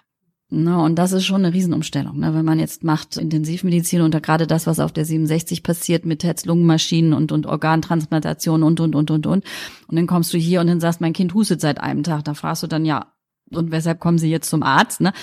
Ne, 0.55 0.79
und 0.79 0.97
das 0.97 1.13
ist 1.13 1.25
schon 1.25 1.47
eine 1.47 1.55
Riesenumstellung, 1.55 2.19
ne, 2.19 2.35
wenn 2.35 2.45
man 2.45 2.59
jetzt 2.59 2.85
macht 2.85 3.17
Intensivmedizin 3.17 4.03
und 4.03 4.23
gerade 4.23 4.47
das, 4.47 4.67
was 4.67 4.81
auf 4.81 4.93
der 4.93 5.07
67 5.07 5.63
passiert 5.63 6.05
mit 6.05 6.25
Herz-Lungen-Maschinen 6.25 7.15
und, 7.15 7.33
und 7.33 7.47
Organtransplantation 7.47 8.63
und, 8.63 8.79
und, 8.79 8.95
und, 8.95 9.11
und, 9.11 9.27
und. 9.27 9.45
Und 9.89 9.97
dann 9.97 10.07
kommst 10.07 10.35
du 10.35 10.37
hier 10.37 10.61
und 10.61 10.67
dann 10.67 10.79
sagst, 10.79 11.01
mein 11.01 11.15
Kind 11.15 11.33
hustet 11.33 11.63
seit 11.63 11.81
einem 11.81 12.03
Tag. 12.03 12.25
Da 12.25 12.35
fragst 12.35 12.63
du 12.63 12.67
dann, 12.67 12.85
ja, 12.85 13.15
und 13.51 13.71
weshalb 13.71 13.99
kommen 13.99 14.19
sie 14.19 14.31
jetzt 14.31 14.51
zum 14.51 14.63
Arzt? 14.63 15.01
Ne? 15.01 15.15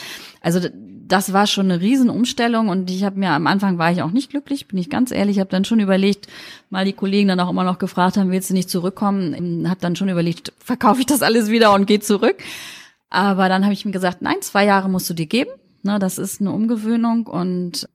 Also 0.42 0.68
das 1.10 1.34
war 1.34 1.48
schon 1.48 1.72
eine 1.72 1.82
Riesenumstellung 1.82 2.70
und 2.70 2.90
ich 2.90 3.04
habe 3.04 3.20
mir 3.20 3.32
am 3.32 3.48
Anfang 3.48 3.78
war 3.78 3.92
ich 3.92 4.02
auch 4.02 4.12
nicht 4.12 4.30
glücklich, 4.30 4.68
bin 4.68 4.78
ich 4.78 4.90
ganz 4.90 5.12
ehrlich, 5.12 5.40
habe 5.40 5.50
dann 5.50 5.66
schon 5.66 5.80
überlegt, 5.80 6.28
mal 6.70 6.86
die 6.86 6.94
Kollegen 6.94 7.28
dann 7.28 7.40
auch 7.40 7.50
immer 7.50 7.64
noch 7.64 7.80
gefragt 7.80 8.16
haben, 8.16 8.32
willst 8.32 8.52
du 8.52 8.54
nicht 8.54 8.70
zurückkommen? 8.70 9.68
Habe 9.68 9.82
dann 9.82 9.96
schon 9.96 10.10
überlegt, 10.10 10.54
verkaufe 10.60 11.02
ich 11.02 11.08
das 11.08 11.22
alles 11.22 11.50
wieder 11.50 11.74
und 11.74 11.88
gehe 11.88 12.00
zurück. 12.00 12.38
Aber 13.10 13.50
dann 13.50 13.64
habe 13.64 13.74
ich 13.74 13.86
mir 13.86 13.92
gesagt, 13.92 14.22
nein, 14.22 14.38
zwei 14.42 14.66
Jahre 14.66 14.88
musst 14.88 15.10
du 15.10 15.16
dir 15.16 15.26
geben. 15.26 15.50
Ne, 15.82 15.98
das 15.98 16.18
ist 16.18 16.42
eine 16.42 16.52
Umgewöhnung 16.52 17.26
und 17.26 17.90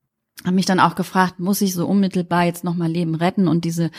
habe 0.44 0.56
mich 0.56 0.66
dann 0.66 0.80
auch 0.80 0.94
gefragt, 0.94 1.38
muss 1.38 1.60
ich 1.60 1.74
so 1.74 1.86
unmittelbar 1.86 2.44
jetzt 2.44 2.64
noch 2.64 2.74
mal 2.74 2.90
Leben 2.90 3.14
retten 3.14 3.46
und 3.46 3.64
diese 3.64 3.90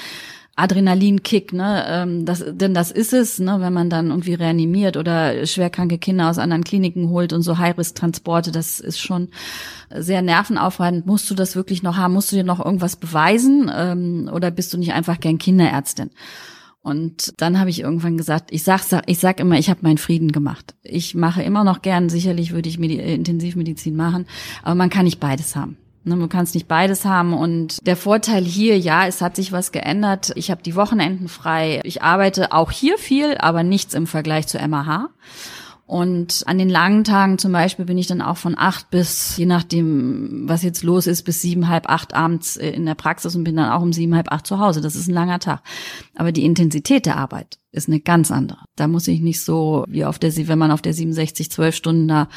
Adrenalinkick, 0.58 1.52
ne? 1.52 1.86
Ähm, 1.88 2.26
das, 2.26 2.44
denn 2.48 2.74
das 2.74 2.92
ist 2.92 3.12
es, 3.12 3.40
ne? 3.40 3.58
wenn 3.60 3.74
man 3.74 3.90
dann 3.90 4.10
irgendwie 4.10 4.36
reanimiert 4.36 4.96
oder 4.96 5.46
schwerkranke 5.46 5.98
Kinder 5.98 6.30
aus 6.30 6.38
anderen 6.38 6.64
Kliniken 6.64 7.10
holt 7.10 7.34
und 7.34 7.42
so 7.42 7.58
High-Risk-Transporte, 7.58 8.54
das 8.54 8.80
ist 8.80 9.00
schon 9.00 9.30
sehr 9.90 10.22
nervenaufreibend. 10.22 11.06
Musst 11.06 11.30
du 11.30 11.36
das 11.36 11.58
wirklich 11.58 11.84
noch 11.84 11.98
haben? 11.98 12.14
Musst 12.14 12.32
du 12.32 12.38
dir 12.38 12.46
noch 12.46 12.64
irgendwas 12.64 12.96
beweisen 12.96 13.70
ähm, 13.76 14.30
oder 14.34 14.50
bist 14.50 14.74
du 14.74 14.78
nicht 14.78 14.94
einfach 14.94 15.20
gern 15.20 15.38
Kinderärztin? 15.38 16.12
Und 16.82 17.34
dann 17.38 17.60
habe 17.60 17.72
ich 17.72 17.82
irgendwann 17.82 18.16
gesagt, 18.16 18.52
ich 18.52 18.64
sag, 18.64 18.84
ich 19.08 19.20
sag 19.20 19.40
immer, 19.40 19.58
ich 19.58 19.70
habe 19.70 19.80
meinen 19.82 19.98
Frieden 19.98 20.32
gemacht. 20.32 20.76
Ich 20.84 21.16
mache 21.16 21.42
immer 21.42 21.64
noch 21.64 21.82
gern, 21.82 22.10
sicherlich 22.10 22.54
würde 22.54 22.70
ich 22.70 22.78
Medi 22.78 22.98
Intensivmedizin 22.98 23.96
machen, 23.96 24.26
aber 24.62 24.76
man 24.76 24.92
kann 24.92 25.06
nicht 25.06 25.20
beides 25.20 25.56
haben. 25.56 25.78
Ne, 26.08 26.16
du 26.18 26.28
kannst 26.28 26.54
nicht 26.54 26.68
beides 26.68 27.04
haben. 27.04 27.34
Und 27.34 27.86
der 27.88 27.98
Vorteil 27.98 28.44
hier, 28.44 28.78
ja, 28.78 29.08
es 29.08 29.22
hat 29.22 29.36
sich 29.36 29.52
was 29.52 29.72
geändert. 29.72 30.32
Ich 30.36 30.52
habe 30.52 30.62
die 30.62 30.76
Wochenenden 30.76 31.28
frei. 31.28 31.82
Ich 31.84 32.04
arbeite 32.04 32.52
auch 32.52 32.72
hier 32.72 33.00
viel, 33.00 33.38
aber 33.40 33.64
nichts 33.64 33.96
im 33.96 34.06
Vergleich 34.06 34.46
zu 34.46 34.60
MAH. 34.60 35.10
Und 35.88 36.44
an 36.48 36.58
den 36.58 36.70
langen 36.70 37.04
Tagen 37.04 37.38
zum 37.38 37.52
Beispiel 37.52 37.86
bin 37.86 38.00
ich 38.00 38.08
dann 38.08 38.22
auch 38.22 38.38
von 38.38 38.56
acht 38.58 38.90
bis, 38.90 39.38
je 39.38 39.46
nachdem, 39.46 40.50
was 40.50 40.64
jetzt 40.64 40.82
los 40.82 41.06
ist, 41.06 41.24
bis 41.24 41.42
sieben, 41.42 41.68
halb 41.68 41.88
acht 41.88 42.16
abends 42.16 42.58
äh, 42.58 42.72
in 42.72 42.88
der 42.88 42.96
Praxis 42.96 43.36
und 43.36 43.44
bin 43.44 43.56
dann 43.56 43.70
auch 43.70 43.84
um 43.84 43.94
sieben, 43.94 44.16
halb 44.16 44.32
acht 44.32 44.48
zu 44.48 44.60
Hause. 44.60 44.82
Das 44.82 44.96
ist 44.96 45.08
ein 45.08 45.14
langer 45.14 45.40
Tag. 45.40 45.62
Aber 46.16 46.32
die 46.32 46.44
Intensität 46.44 47.06
der 47.06 47.18
Arbeit 47.18 47.60
ist 47.72 47.88
eine 47.88 48.00
ganz 48.00 48.32
andere. 48.32 48.62
Da 48.76 48.88
muss 48.88 49.08
ich 49.08 49.22
nicht 49.22 49.44
so 49.44 49.86
wie 49.88 50.06
auf 50.06 50.18
der, 50.18 50.36
wenn 50.48 50.58
man 50.58 50.72
auf 50.72 50.82
der 50.82 50.94
67 50.94 51.52
zwölf 51.52 51.76
Stunden 51.76 52.08
da, 52.08 52.30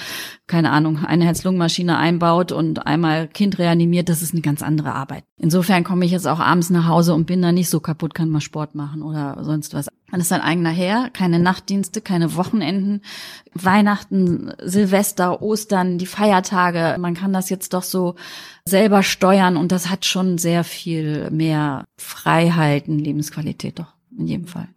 keine 0.47 0.71
Ahnung, 0.71 0.99
eine 1.07 1.25
Herz-Lungen-Maschine 1.25 1.97
einbaut 1.97 2.53
und 2.53 2.87
einmal 2.87 3.29
Kind 3.29 3.59
reanimiert, 3.59 4.11
das 4.11 4.21
ist 4.21 4.35
eine 4.35 4.43
ganz 4.43 4.63
andere 4.63 4.95
Arbeit. 4.95 5.25
Insofern 5.39 5.85
komme 5.85 6.05
ich 6.05 6.11
jetzt 6.11 6.27
auch 6.27 6.41
abends 6.41 6.69
nach 6.69 6.87
Hause 6.87 7.15
und 7.15 7.27
bin 7.27 7.41
da 7.41 7.53
nicht 7.53 7.71
so 7.71 7.81
kaputt, 7.81 8.13
kann 8.13 8.29
mal 8.29 8.41
Sport 8.41 8.75
machen 8.75 9.01
oder 9.01 9.43
sonst 9.43 9.73
was. 9.73 9.89
Man 10.11 10.21
ist 10.21 10.33
ein 10.33 10.41
eigener 10.41 10.71
Herr, 10.71 11.11
keine 11.11 11.39
Nachtdienste, 11.39 12.01
keine 12.01 12.35
Wochenenden, 12.35 13.03
Weihnachten, 13.53 14.53
Silvester, 14.63 15.43
Ostern, 15.43 15.99
die 15.99 16.07
Feiertage. 16.07 16.97
Man 16.99 17.15
kann 17.15 17.33
das 17.33 17.51
jetzt 17.51 17.75
doch 17.75 17.83
so 17.83 18.15
selber 18.65 19.03
steuern 19.03 19.57
und 19.57 19.71
das 19.71 19.91
hat 19.91 20.07
schon 20.07 20.39
sehr 20.39 20.65
viel 20.65 21.31
mehr 21.31 21.85
Freiheiten, 21.99 22.99
Lebensqualität 22.99 23.79
doch, 23.79 23.93
in 24.17 24.27
jedem 24.27 24.47
Fall 24.47 24.69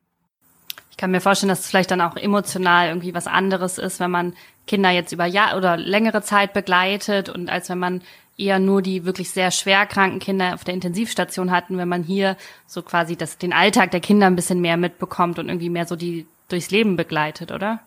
kann 1.01 1.09
mir 1.09 1.19
vorstellen, 1.19 1.49
dass 1.49 1.61
es 1.61 1.67
vielleicht 1.67 1.89
dann 1.89 1.99
auch 1.99 2.15
emotional 2.15 2.89
irgendwie 2.89 3.15
was 3.15 3.25
anderes 3.25 3.79
ist, 3.79 3.99
wenn 3.99 4.11
man 4.11 4.35
Kinder 4.67 4.91
jetzt 4.91 5.11
über 5.11 5.25
Jahr 5.25 5.57
oder 5.57 5.75
längere 5.75 6.21
Zeit 6.21 6.53
begleitet 6.53 7.27
und 7.27 7.49
als 7.49 7.69
wenn 7.69 7.79
man 7.79 8.03
eher 8.41 8.59
nur 8.59 8.81
die 8.81 9.05
wirklich 9.05 9.29
sehr 9.29 9.51
schwer 9.51 9.85
kranken 9.85 10.19
Kinder 10.19 10.53
auf 10.53 10.63
der 10.63 10.73
Intensivstation 10.73 11.51
hatten, 11.51 11.77
wenn 11.77 11.87
man 11.87 12.03
hier 12.03 12.35
so 12.67 12.81
quasi 12.81 13.15
das, 13.15 13.37
den 13.37 13.53
Alltag 13.53 13.91
der 13.91 13.99
Kinder 13.99 14.27
ein 14.27 14.35
bisschen 14.35 14.61
mehr 14.61 14.77
mitbekommt 14.77 15.39
und 15.39 15.47
irgendwie 15.47 15.69
mehr 15.69 15.85
so 15.85 15.95
die 15.95 16.25
durchs 16.49 16.71
Leben 16.71 16.97
begleitet, 16.97 17.51
oder? 17.51 17.79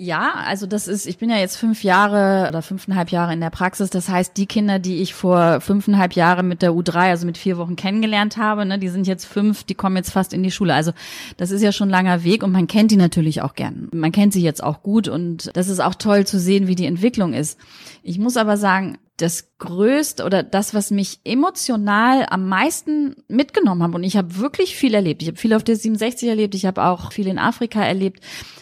Ja, 0.00 0.34
also 0.46 0.68
das 0.68 0.86
ist, 0.86 1.06
ich 1.06 1.18
bin 1.18 1.28
ja 1.28 1.38
jetzt 1.38 1.56
fünf 1.56 1.82
Jahre 1.82 2.46
oder 2.48 2.62
fünfeinhalb 2.62 3.10
Jahre 3.10 3.32
in 3.32 3.40
der 3.40 3.50
Praxis. 3.50 3.90
Das 3.90 4.08
heißt, 4.08 4.36
die 4.36 4.46
Kinder, 4.46 4.78
die 4.78 5.02
ich 5.02 5.12
vor 5.12 5.60
fünfeinhalb 5.60 6.12
Jahren 6.12 6.46
mit 6.46 6.62
der 6.62 6.70
U3, 6.70 7.10
also 7.10 7.26
mit 7.26 7.36
vier 7.36 7.58
Wochen 7.58 7.74
kennengelernt 7.74 8.36
habe, 8.36 8.64
ne, 8.64 8.78
die 8.78 8.90
sind 8.90 9.08
jetzt 9.08 9.24
fünf, 9.24 9.64
die 9.64 9.74
kommen 9.74 9.96
jetzt 9.96 10.12
fast 10.12 10.32
in 10.32 10.44
die 10.44 10.52
Schule. 10.52 10.72
Also 10.72 10.92
das 11.36 11.50
ist 11.50 11.62
ja 11.62 11.72
schon 11.72 11.88
ein 11.88 11.90
langer 11.90 12.22
Weg 12.22 12.44
und 12.44 12.52
man 12.52 12.68
kennt 12.68 12.92
die 12.92 12.96
natürlich 12.96 13.42
auch 13.42 13.56
gern. 13.56 13.88
Man 13.92 14.12
kennt 14.12 14.32
sie 14.32 14.42
jetzt 14.42 14.62
auch 14.62 14.84
gut 14.84 15.08
und 15.08 15.50
das 15.56 15.68
ist 15.68 15.80
auch 15.80 15.96
toll 15.96 16.24
zu 16.28 16.38
sehen, 16.38 16.68
wie 16.68 16.76
die 16.76 16.86
Entwicklung 16.86 17.32
ist. 17.32 17.58
Ich 18.04 18.20
muss 18.20 18.36
aber 18.36 18.56
sagen, 18.56 18.98
das 19.18 19.50
Größte 19.58 20.24
oder 20.24 20.42
das, 20.44 20.74
was 20.74 20.90
mich 20.90 21.20
emotional 21.24 22.26
am 22.30 22.48
meisten 22.48 23.16
mitgenommen 23.26 23.82
hat, 23.82 23.94
und 23.94 24.04
ich 24.04 24.16
habe 24.16 24.36
wirklich 24.36 24.76
viel 24.76 24.94
erlebt. 24.94 25.22
Ich 25.22 25.28
habe 25.28 25.36
viel 25.36 25.52
auf 25.52 25.64
der 25.64 25.76
67 25.76 26.28
erlebt, 26.28 26.54
ich 26.54 26.64
habe 26.66 26.84
auch 26.84 27.12
viel 27.12 27.26
in 27.26 27.38
Afrika 27.38 27.82
erlebt. 27.82 28.20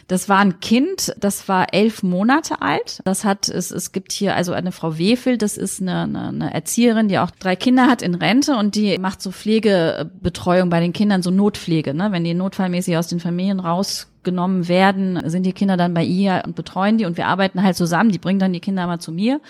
Das 0.08 0.28
war 0.28 0.38
ein 0.38 0.60
Kind, 0.60 1.14
das 1.18 1.48
war 1.48 1.74
elf 1.74 2.02
Monate 2.02 2.62
alt. 2.62 3.00
Das 3.04 3.24
hat, 3.24 3.48
es, 3.48 3.70
es 3.70 3.92
gibt 3.92 4.12
hier 4.12 4.36
also 4.36 4.52
eine 4.52 4.72
Frau 4.72 4.98
Wefel, 4.98 5.36
das 5.36 5.58
ist 5.58 5.82
eine, 5.82 6.02
eine, 6.02 6.28
eine 6.28 6.54
Erzieherin, 6.54 7.08
die 7.08 7.18
auch 7.18 7.30
drei 7.30 7.56
Kinder 7.56 7.88
hat 7.88 8.02
in 8.02 8.14
Rente 8.14 8.56
und 8.56 8.76
die 8.76 8.96
macht 8.98 9.20
so 9.20 9.32
Pflegebetreuung 9.32 10.70
bei 10.70 10.80
den 10.80 10.92
Kindern, 10.92 11.22
so 11.22 11.30
Notpflege, 11.30 11.92
ne? 11.92 12.12
wenn 12.12 12.24
die 12.24 12.34
notfallmäßig 12.34 12.96
aus 12.96 13.08
den 13.08 13.20
Familien 13.20 13.60
rausgenommen 13.60 14.68
werden, 14.68 15.20
sind 15.28 15.44
die 15.44 15.52
Kinder 15.52 15.76
dann 15.76 15.92
bei 15.92 16.04
ihr 16.04 16.42
und 16.46 16.56
betreuen 16.56 16.96
die 16.96 17.04
und 17.04 17.16
wir 17.18 17.26
arbeiten 17.26 17.62
halt 17.62 17.76
zusammen. 17.76 18.10
Die 18.10 18.18
bringen 18.18 18.38
dann 18.38 18.52
die 18.52 18.60
Kinder 18.60 18.86
mal 18.86 19.00
zu 19.00 19.12
mir. 19.12 19.40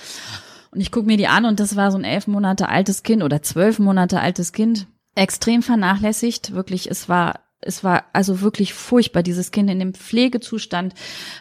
Und 0.76 0.82
ich 0.82 0.92
gucke 0.92 1.06
mir 1.06 1.16
die 1.16 1.26
an 1.26 1.46
und 1.46 1.58
das 1.58 1.74
war 1.74 1.90
so 1.90 1.96
ein 1.96 2.04
elf 2.04 2.26
Monate 2.26 2.68
altes 2.68 3.02
Kind 3.02 3.22
oder 3.22 3.40
zwölf 3.40 3.78
Monate 3.78 4.20
altes 4.20 4.52
Kind. 4.52 4.88
Extrem 5.14 5.62
vernachlässigt, 5.62 6.52
wirklich, 6.52 6.90
es 6.90 7.08
war 7.08 7.45
Es 7.66 7.84
war 7.84 8.04
also 8.12 8.40
wirklich 8.40 8.74
furchtbar, 8.74 9.22
dieses 9.22 9.50
Kind 9.50 9.70
in 9.70 9.78
dem 9.78 9.94
Pflegezustand. 9.94 10.94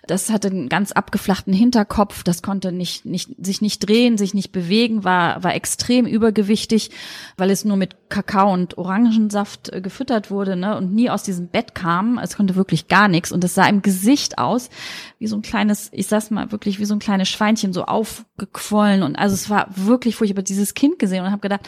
Das 0.08 0.30
hatte 0.30 0.50
einen 0.50 0.70
ganz 0.70 0.92
abgeflachten 0.92 1.54
Hinterkopf, 1.54 2.24
das 2.24 2.42
konnte 2.42 2.72
nicht, 2.72 3.06
nicht, 3.06 3.30
sich 3.44 3.62
nicht 3.62 3.80
drehen, 3.80 4.18
sich 4.18 4.34
nicht 4.34 4.52
bewegen, 4.52 5.04
war, 5.04 5.44
war 5.44 5.56
extrem 5.56 6.06
übergewichtig, 6.06 6.92
weil 7.38 7.50
es 7.50 7.66
nur 7.66 7.78
mit 7.78 8.10
Kakao 8.10 8.54
und 8.54 8.78
Orangensaft 8.78 9.74
äh, 9.74 9.82
gefüttert 9.82 10.32
wurde, 10.32 10.56
ne, 10.56 10.78
und 10.78 10.94
nie 10.94 11.10
aus 11.10 11.24
diesem 11.24 11.48
Bett 11.48 11.76
kam. 11.76 12.18
Es 12.18 12.36
konnte 12.36 12.56
wirklich 12.56 12.88
gar 12.88 13.08
nichts 13.08 13.32
und 13.32 13.44
es 13.44 13.56
sah 13.56 13.68
im 13.68 13.82
Gesicht 13.82 14.38
aus 14.38 14.70
wie 15.20 15.28
so 15.28 15.36
ein 15.36 15.42
kleines, 15.42 15.90
ich 15.92 16.08
sag's 16.08 16.32
mal 16.32 16.52
wirklich 16.52 16.80
wie 16.80 16.86
so 16.86 16.96
ein 16.96 17.00
kleines 17.00 17.30
Schweinchen, 17.30 17.74
so 17.74 17.86
aufgequollen 17.86 19.04
und 19.04 19.16
also 19.16 19.34
es 19.34 19.50
war 19.50 19.68
wirklich 19.76 20.16
furchtbar. 20.16 20.44
Dieses 20.44 20.74
Kind 20.74 21.00
gesehen 21.00 21.24
und 21.24 21.32
habe 21.32 21.42
gedacht, 21.42 21.68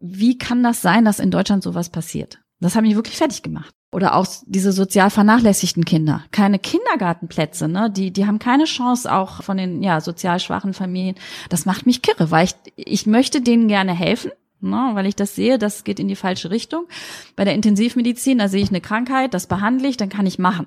wie 0.00 0.38
kann 0.38 0.62
das 0.62 0.82
sein, 0.82 1.04
dass 1.04 1.20
in 1.20 1.30
Deutschland 1.30 1.62
sowas 1.62 1.90
passiert? 1.90 2.38
Das 2.60 2.74
hat 2.74 2.82
mich 2.82 2.96
wirklich 2.96 3.16
fertig 3.16 3.42
gemacht. 3.42 3.74
Oder 3.92 4.14
auch 4.14 4.26
diese 4.46 4.72
sozial 4.72 5.10
vernachlässigten 5.10 5.84
Kinder. 5.84 6.24
Keine 6.30 6.58
Kindergartenplätze, 6.58 7.68
ne? 7.68 7.90
Die, 7.90 8.10
die 8.10 8.26
haben 8.26 8.38
keine 8.38 8.64
Chance 8.64 9.12
auch 9.12 9.42
von 9.42 9.56
den, 9.56 9.82
ja, 9.82 10.00
sozial 10.00 10.40
schwachen 10.40 10.74
Familien. 10.74 11.14
Das 11.48 11.66
macht 11.66 11.86
mich 11.86 12.02
kirre, 12.02 12.30
weil 12.30 12.46
ich, 12.46 12.54
ich 12.76 13.06
möchte 13.06 13.40
denen 13.40 13.68
gerne 13.68 13.92
helfen. 13.92 14.32
Ne, 14.58 14.90
weil 14.94 15.04
ich 15.04 15.14
das 15.14 15.34
sehe, 15.34 15.58
das 15.58 15.84
geht 15.84 16.00
in 16.00 16.08
die 16.08 16.16
falsche 16.16 16.50
Richtung. 16.50 16.86
Bei 17.36 17.44
der 17.44 17.54
Intensivmedizin, 17.54 18.38
da 18.38 18.48
sehe 18.48 18.62
ich 18.62 18.70
eine 18.70 18.80
Krankheit, 18.80 19.34
das 19.34 19.46
behandle 19.46 19.86
ich, 19.86 19.98
dann 19.98 20.08
kann 20.08 20.24
ich 20.24 20.38
machen. 20.38 20.66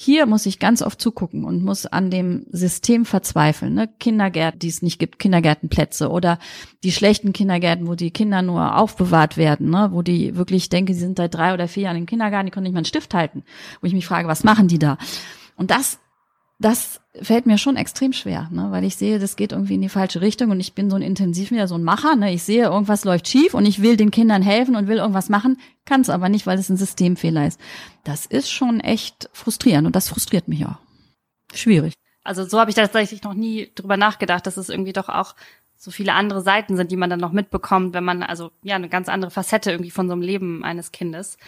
Hier 0.00 0.26
muss 0.26 0.46
ich 0.46 0.60
ganz 0.60 0.80
oft 0.80 1.00
zugucken 1.00 1.42
und 1.42 1.64
muss 1.64 1.84
an 1.84 2.08
dem 2.08 2.46
System 2.52 3.04
verzweifeln. 3.04 3.74
Ne? 3.74 3.88
Kindergärten, 3.98 4.60
die 4.60 4.68
es 4.68 4.80
nicht 4.80 5.00
gibt, 5.00 5.18
Kindergärtenplätze 5.18 6.08
oder 6.08 6.38
die 6.84 6.92
schlechten 6.92 7.32
Kindergärten, 7.32 7.88
wo 7.88 7.96
die 7.96 8.12
Kinder 8.12 8.40
nur 8.42 8.76
aufbewahrt 8.76 9.36
werden, 9.36 9.70
ne? 9.70 9.88
wo 9.90 10.02
die 10.02 10.36
wirklich 10.36 10.68
denke, 10.68 10.94
sie 10.94 11.00
sind 11.00 11.18
seit 11.18 11.34
drei 11.34 11.52
oder 11.52 11.66
vier 11.66 11.82
Jahren 11.82 11.96
im 11.96 12.06
Kindergarten, 12.06 12.46
die 12.46 12.52
können 12.52 12.62
nicht 12.62 12.74
mal 12.74 12.78
einen 12.78 12.84
Stift 12.84 13.12
halten. 13.12 13.42
Wo 13.80 13.88
ich 13.88 13.92
mich 13.92 14.06
frage, 14.06 14.28
was 14.28 14.44
machen 14.44 14.68
die 14.68 14.78
da? 14.78 14.98
Und 15.56 15.72
das 15.72 15.98
das 16.58 17.00
fällt 17.22 17.46
mir 17.46 17.56
schon 17.56 17.76
extrem 17.76 18.12
schwer, 18.12 18.48
ne? 18.50 18.68
weil 18.70 18.82
ich 18.82 18.96
sehe, 18.96 19.20
das 19.20 19.36
geht 19.36 19.52
irgendwie 19.52 19.74
in 19.74 19.82
die 19.82 19.88
falsche 19.88 20.20
Richtung 20.20 20.50
und 20.50 20.58
ich 20.58 20.74
bin 20.74 20.90
so 20.90 20.96
ein 20.96 21.02
intensiv 21.02 21.50
so 21.66 21.74
ein 21.76 21.84
Macher. 21.84 22.16
Ne? 22.16 22.32
Ich 22.32 22.42
sehe, 22.42 22.64
irgendwas 22.64 23.04
läuft 23.04 23.28
schief 23.28 23.54
und 23.54 23.64
ich 23.64 23.80
will 23.80 23.96
den 23.96 24.10
Kindern 24.10 24.42
helfen 24.42 24.74
und 24.74 24.88
will 24.88 24.98
irgendwas 24.98 25.28
machen, 25.28 25.58
kann 25.84 26.00
es 26.00 26.10
aber 26.10 26.28
nicht, 26.28 26.46
weil 26.46 26.58
es 26.58 26.68
ein 26.68 26.76
Systemfehler 26.76 27.46
ist. 27.46 27.60
Das 28.02 28.26
ist 28.26 28.50
schon 28.50 28.80
echt 28.80 29.30
frustrierend 29.32 29.86
und 29.86 29.94
das 29.94 30.08
frustriert 30.08 30.48
mich 30.48 30.66
auch. 30.66 30.78
Schwierig. 31.54 31.94
Also 32.24 32.44
so 32.44 32.58
habe 32.58 32.70
ich 32.70 32.76
tatsächlich 32.76 33.22
noch 33.22 33.34
nie 33.34 33.70
drüber 33.74 33.96
nachgedacht, 33.96 34.46
dass 34.46 34.56
es 34.56 34.68
irgendwie 34.68 34.92
doch 34.92 35.08
auch 35.08 35.34
so 35.76 35.92
viele 35.92 36.12
andere 36.12 36.42
Seiten 36.42 36.76
sind, 36.76 36.90
die 36.90 36.96
man 36.96 37.08
dann 37.08 37.20
noch 37.20 37.32
mitbekommt, 37.32 37.94
wenn 37.94 38.04
man 38.04 38.24
also 38.24 38.50
ja 38.62 38.74
eine 38.74 38.88
ganz 38.88 39.08
andere 39.08 39.30
Facette 39.30 39.70
irgendwie 39.70 39.92
von 39.92 40.08
so 40.08 40.12
einem 40.12 40.22
Leben 40.22 40.64
eines 40.64 40.90
Kindes. 40.90 41.38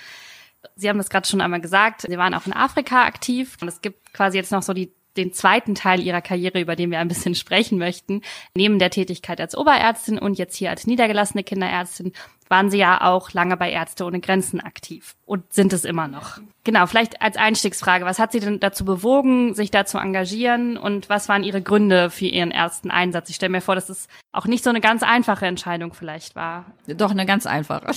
Sie 0.77 0.89
haben 0.89 0.99
das 0.99 1.11
gerade 1.11 1.27
schon 1.27 1.41
einmal 1.41 1.61
gesagt, 1.61 2.03
Sie 2.03 2.17
waren 2.17 2.35
auch 2.35 2.47
in 2.47 2.53
Afrika 2.53 3.05
aktiv 3.05 3.57
und 3.61 3.69
es 3.69 3.81
gibt 3.81 4.13
quasi 4.15 4.37
jetzt 4.37 4.53
noch 4.53 4.63
so 4.63 4.73
die 4.73 4.93
den 5.17 5.33
zweiten 5.33 5.75
Teil 5.75 6.01
ihrer 6.01 6.21
Karriere, 6.21 6.61
über 6.61 6.77
den 6.77 6.91
wir 6.91 6.99
ein 6.99 7.09
bisschen 7.09 7.35
sprechen 7.35 7.79
möchten. 7.79 8.23
Neben 8.55 8.79
der 8.79 8.91
Tätigkeit 8.91 9.41
als 9.41 9.57
Oberärztin 9.57 10.19
und 10.19 10.39
jetzt 10.39 10.57
hier 10.57 10.71
als 10.71 10.87
niedergelassene 10.87 11.43
Kinderärztin 11.43 12.13
waren 12.49 12.69
sie 12.69 12.79
ja 12.79 13.01
auch 13.03 13.33
lange 13.33 13.57
bei 13.57 13.71
Ärzte 13.71 14.05
ohne 14.05 14.21
Grenzen 14.21 14.61
aktiv 14.61 15.15
und 15.25 15.53
sind 15.53 15.73
es 15.73 15.85
immer 15.85 16.09
noch. 16.09 16.41
Genau, 16.65 16.87
vielleicht 16.87 17.23
als 17.23 17.37
Einstiegsfrage, 17.37 18.05
was 18.05 18.19
hat 18.19 18.33
Sie 18.33 18.41
denn 18.41 18.59
dazu 18.59 18.85
bewogen, 18.85 19.55
sich 19.55 19.71
da 19.71 19.87
zu 19.87 19.99
engagieren 19.99 20.77
und 20.77 21.09
was 21.09 21.29
waren 21.29 21.45
Ihre 21.45 21.63
Gründe 21.63 22.11
für 22.11 22.27
Ihren 22.27 22.51
ersten 22.51 22.91
Einsatz? 22.91 23.31
Ich 23.31 23.37
stelle 23.37 23.51
mir 23.51 23.61
vor, 23.61 23.77
dass 23.77 23.89
es 23.89 24.09
auch 24.33 24.47
nicht 24.47 24.65
so 24.65 24.71
eine 24.71 24.81
ganz 24.81 25.05
einfache 25.05 25.47
Entscheidung 25.47 25.95
vielleicht 25.95 26.35
war. 26.35 26.67
Doch, 26.89 27.13
eine 27.13 27.25
ganz 27.25 27.47
einfache. 27.47 27.87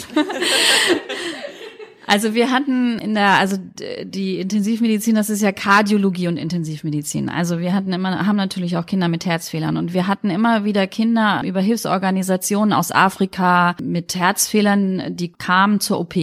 Also 2.06 2.34
wir 2.34 2.52
hatten 2.52 3.00
in 3.00 3.14
der, 3.14 3.40
also 3.40 3.58
die 4.04 4.40
Intensivmedizin, 4.40 5.16
das 5.16 5.30
ist 5.30 5.42
ja 5.42 5.52
Kardiologie 5.52 6.28
und 6.28 6.38
Intensivmedizin. 6.38 7.30
Also 7.30 7.60
wir 7.60 7.74
hatten 7.74 7.94
immer, 7.94 8.26
haben 8.26 8.36
natürlich 8.36 8.78
auch 8.78 8.86
Kinder 8.86 9.08
mit 9.08 9.26
Herzfehlern 9.26 9.78
und 9.78 9.94
wir 9.94 10.08
hatten 10.08 10.30
immer 10.30 10.66
wieder 10.66 10.86
Kinder 10.88 11.42
über 11.46 11.62
Hilfsorganisationen 11.62 12.74
aus 12.74 12.92
Afrika 12.92 13.76
mit 13.82 14.16
Herzfehlern, 14.16 15.16
die 15.16 15.32
kamen 15.32 15.80
zur 15.80 16.00
OP. 16.00 16.16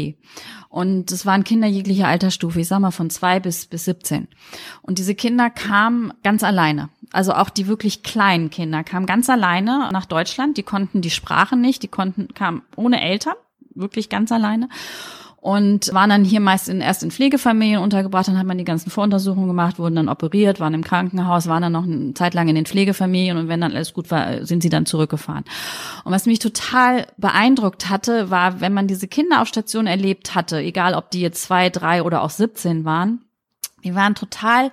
Und 0.69 1.11
es 1.11 1.27
waren 1.27 1.43
Kinder 1.43 1.67
jeglicher 1.67 2.07
Altersstufe, 2.07 2.61
ich 2.61 2.69
sag 2.69 2.79
mal 2.79 2.93
von 2.93 3.11
zwei 3.11 3.41
bis, 3.41 3.67
bis 3.67 3.87
17. 3.87 4.29
Und 4.83 4.99
diese 4.99 5.17
Kinder 5.17 5.51
kamen 5.51 6.13
ganz 6.23 6.45
alleine. 6.45 6.91
Also 7.11 7.33
auch 7.33 7.51
die 7.51 7.67
wirklich 7.67 8.05
kleinen 8.05 8.51
Kinder 8.51 8.85
kamen 8.85 9.07
ganz 9.07 9.29
alleine 9.29 9.89
nach 9.93 10.07
Deutschland. 10.07 10.59
Die 10.59 10.63
konnten 10.63 11.01
die 11.01 11.11
Sprache 11.11 11.57
nicht, 11.57 11.83
die 11.83 11.89
konnten, 11.89 12.29
kamen 12.35 12.63
ohne 12.77 13.01
Eltern, 13.01 13.35
wirklich 13.75 14.11
ganz 14.11 14.31
alleine 14.31 14.69
und 15.41 15.93
waren 15.95 16.11
dann 16.11 16.25
hier 16.25 16.41
meist 16.41 16.69
in, 16.69 16.83
erst 16.83 17.03
in 17.03 17.11
Pflegefamilien 17.11 17.81
untergebracht, 17.81 18.29
dann 18.29 18.39
hat 18.39 18.47
man 18.47 18.59
die 18.59 18.65
ganzen 18.65 18.91
Voruntersuchungen 18.91 19.49
gemacht, 19.49 19.79
wurden 19.79 19.97
dann 19.97 20.09
operiert, 20.11 20.61
waren 20.61 20.75
im 20.75 20.85
Krankenhaus, 20.85 21.47
waren 21.47 21.63
dann 21.63 21.73
noch 21.73 21.85
eine 21.85 22.13
Zeit 22.13 22.35
lang 22.35 22.49
in 22.49 22.55
den 22.55 22.67
Pflegefamilien 22.67 23.39
und 23.39 23.49
wenn 23.49 23.61
dann 23.61 23.73
alles 23.73 23.95
gut 23.95 24.11
war, 24.11 24.45
sind 24.45 24.63
sie 24.63 24.69
dann 24.69 24.85
zurückgefahren. 24.85 25.45
Und 26.05 26.13
was 26.13 26.27
mich 26.27 26.41
total 26.41 27.07
beeindruckt 27.17 27.89
hatte, 27.89 28.31
war, 28.31 28.61
wenn 28.61 28.75
man 28.75 28.87
diese 28.87 29.09
Kinder 29.09 29.41
auf 29.41 29.49
Station 29.49 29.87
erlebt 29.87 30.35
hatte, 30.35 30.59
egal 30.59 30.95
ob 30.95 31.11
die 31.11 31.23
jetzt 31.23 31.43
zwei, 31.43 31.71
drei 31.71 32.03
oder 32.03 32.21
auch 32.23 32.31
17 32.31 32.85
waren, 32.85 33.23
die 33.83 33.95
waren 33.95 34.15
total 34.15 34.73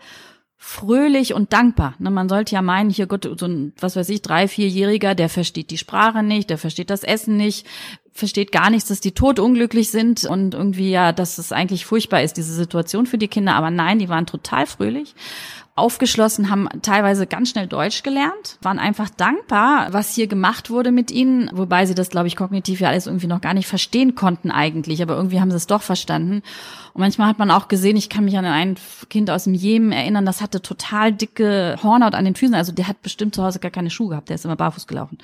fröhlich 0.58 1.34
und 1.34 1.54
dankbar. 1.54 1.93
Ne, 2.00 2.10
man 2.10 2.30
sollte 2.30 2.56
ja 2.56 2.62
meinen, 2.62 2.89
hier 2.89 3.06
Gott, 3.06 3.30
so 3.39 3.46
ein, 3.46 3.74
was 3.80 3.96
weiß 3.96 4.10
ich, 4.10 4.22
drei, 4.22 4.48
vierjähriger, 4.48 5.15
der 5.15 5.30
versteht 5.30 5.70
die 5.70 5.78
Sprache 5.78 6.24
nicht, 6.24 6.50
der 6.50 6.58
versteht 6.58 6.89
das 6.89 7.04
Essen 7.04 7.38
nicht, 7.38 7.67
versteht 8.12 8.52
gar 8.52 8.70
nichts, 8.70 8.89
dass 8.89 9.00
die 9.00 9.12
totunglücklich 9.12 9.91
sind 9.91 10.26
und 10.26 10.56
irgendwie 10.56 10.89
ja, 10.89 11.12
dass 11.12 11.38
es 11.38 11.52
eigentlich 11.52 11.86
furchtbar 11.86 12.24
ist, 12.24 12.38
diese 12.38 12.54
Situation 12.54 13.06
für 13.06 13.20
die 13.20 13.28
Kinder. 13.28 13.54
Aber 13.54 13.70
nein, 13.70 14.00
die 14.00 14.10
waren 14.10 14.26
total 14.26 14.65
fröhlich 14.65 15.13
aufgeschlossen, 15.78 16.50
haben 16.50 16.67
teilweise 16.82 17.28
ganz 17.28 17.52
schnell 17.52 17.67
Deutsch 17.67 18.02
gelernt, 18.02 18.58
waren 18.62 18.80
einfach 18.80 19.10
dankbar, 19.10 19.93
was 19.93 20.15
hier 20.15 20.26
gemacht 20.26 20.72
wurde 20.72 20.91
mit 20.91 21.12
ihnen, 21.12 21.52
wobei 21.54 21.86
sie 21.86 21.93
das, 21.93 22.10
glaube 22.10 22.28
ich, 22.28 22.36
kognitiv 22.36 22.80
ja 22.80 22.89
alles 22.89 23.06
irgendwie 23.06 23.28
noch 23.28 23.41
gar 23.41 23.54
nicht 23.54 23.67
verstehen 23.67 24.15
konnten 24.15 24.50
eigentlich, 24.50 25.04
aber 25.04 25.15
irgendwie 25.15 25.39
haben 25.39 25.52
sie 25.52 25.58
es 25.58 25.67
doch 25.67 25.84
verstanden. 25.84 26.41
Und 26.97 27.01
manchmal 27.01 27.27
hat 27.27 27.38
man 27.38 27.51
auch 27.51 27.67
gesehen, 27.67 27.95
ich 27.95 28.10
kann 28.10 28.25
mich 28.25 28.39
an 28.39 28.45
ein 28.45 28.75
Kind 29.12 29.29
aus 29.29 29.43
dem 29.43 29.53
Jemen 29.53 29.91
erinnern, 29.91 30.25
das 30.25 30.41
hatte 30.41 30.63
total 30.63 31.13
dicke 31.13 31.75
Hornhaut 31.83 32.15
an 32.15 32.25
den 32.25 32.33
Füßen, 32.33 32.55
also 32.55 32.71
der 32.71 32.88
hat 32.88 33.03
bestimmt 33.03 33.36
zu 33.36 33.43
Hause 33.43 33.60
gar 33.60 33.69
keine 33.69 33.91
Schuhe 33.91 34.10
gehabt, 34.10 34.29
der 34.29 34.36
ist 34.36 34.45
immer 34.45 34.55
barfuß 34.55 34.88
gelaufen. 34.88 35.19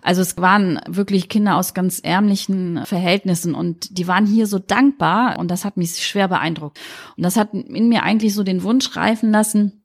Also 0.00 0.22
es 0.22 0.36
waren 0.36 0.78
wirklich 0.86 1.28
Kinder 1.28 1.56
aus 1.56 1.74
ganz 1.74 1.98
ärmlichen 1.98 2.86
Verhältnissen 2.86 3.56
und 3.56 3.98
die 3.98 4.06
waren 4.06 4.26
hier 4.26 4.46
so 4.46 4.60
dankbar 4.60 5.40
und 5.40 5.50
das 5.50 5.64
hat 5.64 5.76
mich 5.76 6.06
schwer 6.06 6.28
beeindruckt. 6.28 6.78
Und 7.16 7.24
das 7.24 7.36
hat 7.36 7.52
in 7.52 7.88
mir 7.88 8.04
eigentlich 8.04 8.32
so 8.32 8.44
den 8.44 8.62
Wunsch 8.62 8.94
reifen 8.94 9.32
lassen, 9.32 9.82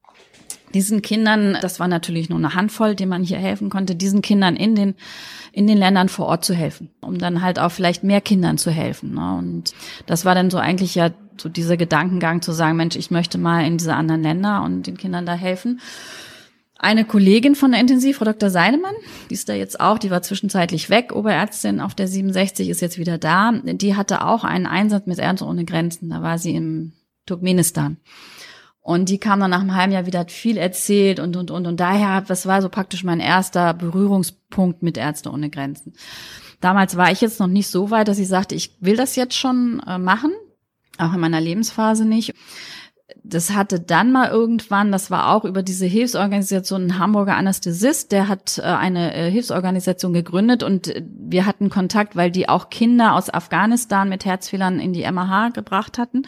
diesen 0.73 1.01
Kindern, 1.01 1.57
das 1.62 1.79
war 1.79 1.88
natürlich 1.88 2.29
nur 2.29 2.39
eine 2.39 2.55
Handvoll, 2.55 2.95
denen 2.95 3.09
man 3.09 3.23
hier 3.23 3.38
helfen 3.38 3.69
konnte, 3.69 3.95
diesen 3.95 4.21
Kindern 4.21 4.55
in 4.55 4.75
den 4.75 4.95
in 5.53 5.67
den 5.67 5.77
Ländern 5.77 6.09
vor 6.09 6.25
Ort 6.25 6.43
zu 6.43 6.55
helfen, 6.55 6.89
um 6.99 7.19
dann 7.19 7.43
halt 7.43 7.59
auch 7.59 7.71
vielleicht 7.71 8.03
mehr 8.03 8.21
Kindern 8.21 8.57
zu 8.57 8.71
helfen. 8.71 9.13
Ne? 9.13 9.36
Und 9.38 9.73
das 10.07 10.25
war 10.25 10.33
dann 10.33 10.49
so 10.49 10.57
eigentlich 10.57 10.95
ja 10.95 11.12
so 11.38 11.47
dieser 11.47 11.77
Gedankengang 11.77 12.41
zu 12.41 12.51
sagen, 12.51 12.75
Mensch, 12.75 12.95
ich 12.95 13.12
möchte 13.12 13.38
mal 13.38 13.65
in 13.65 13.77
diese 13.77 13.93
anderen 13.93 14.23
Länder 14.23 14.63
und 14.63 14.88
den 14.88 14.97
Kindern 14.97 15.27
da 15.27 15.33
helfen. 15.36 15.79
Eine 16.79 17.05
Kollegin 17.05 17.55
von 17.55 17.71
der 17.71 17.79
Intensiv, 17.79 18.17
Frau 18.17 18.25
Dr. 18.25 18.49
Seidemann, 18.49 18.95
die 19.29 19.36
ist 19.36 19.47
da 19.47 19.53
jetzt 19.53 19.79
auch, 19.79 19.99
die 19.99 20.12
war 20.12 20.21
zwischenzeitlich 20.21 20.89
weg, 20.89 21.13
Oberärztin 21.15 21.79
auf 21.79 21.95
der 21.95 22.07
67, 22.07 22.67
ist 22.67 22.81
jetzt 22.81 22.97
wieder 22.97 23.17
da. 23.17 23.53
Die 23.53 23.95
hatte 23.95 24.25
auch 24.25 24.43
einen 24.43 24.65
Einsatz 24.65 25.05
mit 25.05 25.19
Ärzte 25.19 25.45
ohne 25.45 25.65
Grenzen. 25.65 26.09
Da 26.09 26.21
war 26.21 26.38
sie 26.39 26.55
im 26.55 26.93
Turkmenistan. 27.25 27.97
Und 28.83 29.07
die 29.07 29.17
kam 29.17 29.39
dann 29.39 29.51
nach 29.51 29.61
einem 29.61 29.75
halben 29.75 29.93
Jahr 29.93 30.05
wieder, 30.05 30.19
hat 30.19 30.31
viel 30.31 30.57
erzählt 30.57 31.21
und, 31.21 31.37
und, 31.37 31.51
und. 31.51 31.65
Und 31.65 31.79
daher, 31.79 32.19
das 32.19 32.45
war 32.45 32.61
so 32.61 32.67
praktisch 32.67 33.05
mein 33.05 33.21
erster 33.21 33.73
Berührungspunkt 33.73 34.83
mit 34.83 34.97
Ärzte 34.97 35.31
ohne 35.31 35.49
Grenzen. 35.49 35.93
Damals 36.59 36.97
war 36.97 37.09
ich 37.09 37.21
jetzt 37.21 37.39
noch 37.39 37.47
nicht 37.47 37.69
so 37.69 37.91
weit, 37.91 38.09
dass 38.09 38.19
ich 38.19 38.27
sagte, 38.27 38.55
ich 38.55 38.75
will 38.81 38.97
das 38.97 39.15
jetzt 39.15 39.35
schon 39.35 39.81
äh, 39.87 39.97
machen. 39.97 40.33
Auch 40.97 41.13
in 41.13 41.21
meiner 41.21 41.39
Lebensphase 41.39 42.03
nicht. 42.03 42.33
Das 43.23 43.51
hatte 43.51 43.79
dann 43.79 44.11
mal 44.11 44.29
irgendwann, 44.29 44.91
das 44.91 45.09
war 45.09 45.33
auch 45.33 45.45
über 45.45 45.63
diese 45.63 45.85
Hilfsorganisation, 45.85 46.87
ein 46.87 46.99
Hamburger 46.99 47.37
Anästhesist, 47.37 48.11
der 48.11 48.27
hat 48.27 48.57
äh, 48.57 48.63
eine 48.63 49.13
äh, 49.15 49.31
Hilfsorganisation 49.31 50.11
gegründet 50.11 50.61
und 50.61 50.93
wir 51.05 51.45
hatten 51.45 51.69
Kontakt, 51.69 52.17
weil 52.17 52.31
die 52.31 52.49
auch 52.49 52.69
Kinder 52.69 53.15
aus 53.15 53.33
Afghanistan 53.33 54.09
mit 54.09 54.25
Herzfehlern 54.25 54.79
in 54.79 54.91
die 54.91 55.09
MAH 55.09 55.51
gebracht 55.51 55.97
hatten. 55.97 56.23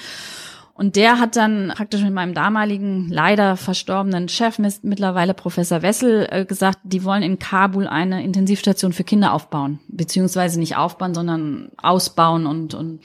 Und 0.77 0.97
der 0.97 1.19
hat 1.19 1.37
dann 1.37 1.71
praktisch 1.73 2.01
mit 2.01 2.13
meinem 2.13 2.33
damaligen, 2.33 3.07
leider 3.09 3.55
verstorbenen 3.55 4.27
Chef, 4.27 4.59
mittlerweile 4.59 5.33
Professor 5.33 5.81
Wessel, 5.81 6.27
äh, 6.29 6.43
gesagt, 6.43 6.79
die 6.83 7.05
wollen 7.05 7.23
in 7.23 7.39
Kabul 7.39 7.87
eine 7.87 8.21
Intensivstation 8.25 8.91
für 8.91 9.05
Kinder 9.05 9.31
aufbauen. 9.31 9.79
Beziehungsweise 9.87 10.59
nicht 10.59 10.75
aufbauen, 10.75 11.13
sondern 11.13 11.69
ausbauen 11.77 12.45
und, 12.45 12.73
und 12.73 12.99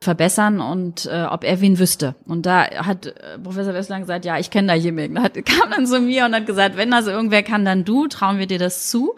verbessern 0.00 0.60
und 0.60 1.06
äh, 1.06 1.26
ob 1.30 1.44
er 1.44 1.60
wen 1.60 1.78
wüsste. 1.78 2.16
Und 2.26 2.44
da 2.44 2.64
hat 2.84 3.06
äh, 3.06 3.38
Professor 3.40 3.72
Wessler 3.72 4.00
gesagt, 4.00 4.24
ja, 4.24 4.38
ich 4.38 4.50
kenne 4.50 4.68
da 4.68 4.74
jemanden. 4.74 5.22
Hat, 5.22 5.34
kam 5.46 5.70
dann 5.70 5.86
zu 5.86 6.00
mir 6.00 6.24
und 6.24 6.34
hat 6.34 6.46
gesagt, 6.46 6.76
wenn 6.76 6.90
das 6.90 7.06
irgendwer 7.06 7.44
kann, 7.44 7.64
dann 7.64 7.84
du, 7.84 8.08
trauen 8.08 8.40
wir 8.40 8.48
dir 8.48 8.58
das 8.58 8.90
zu. 8.90 9.14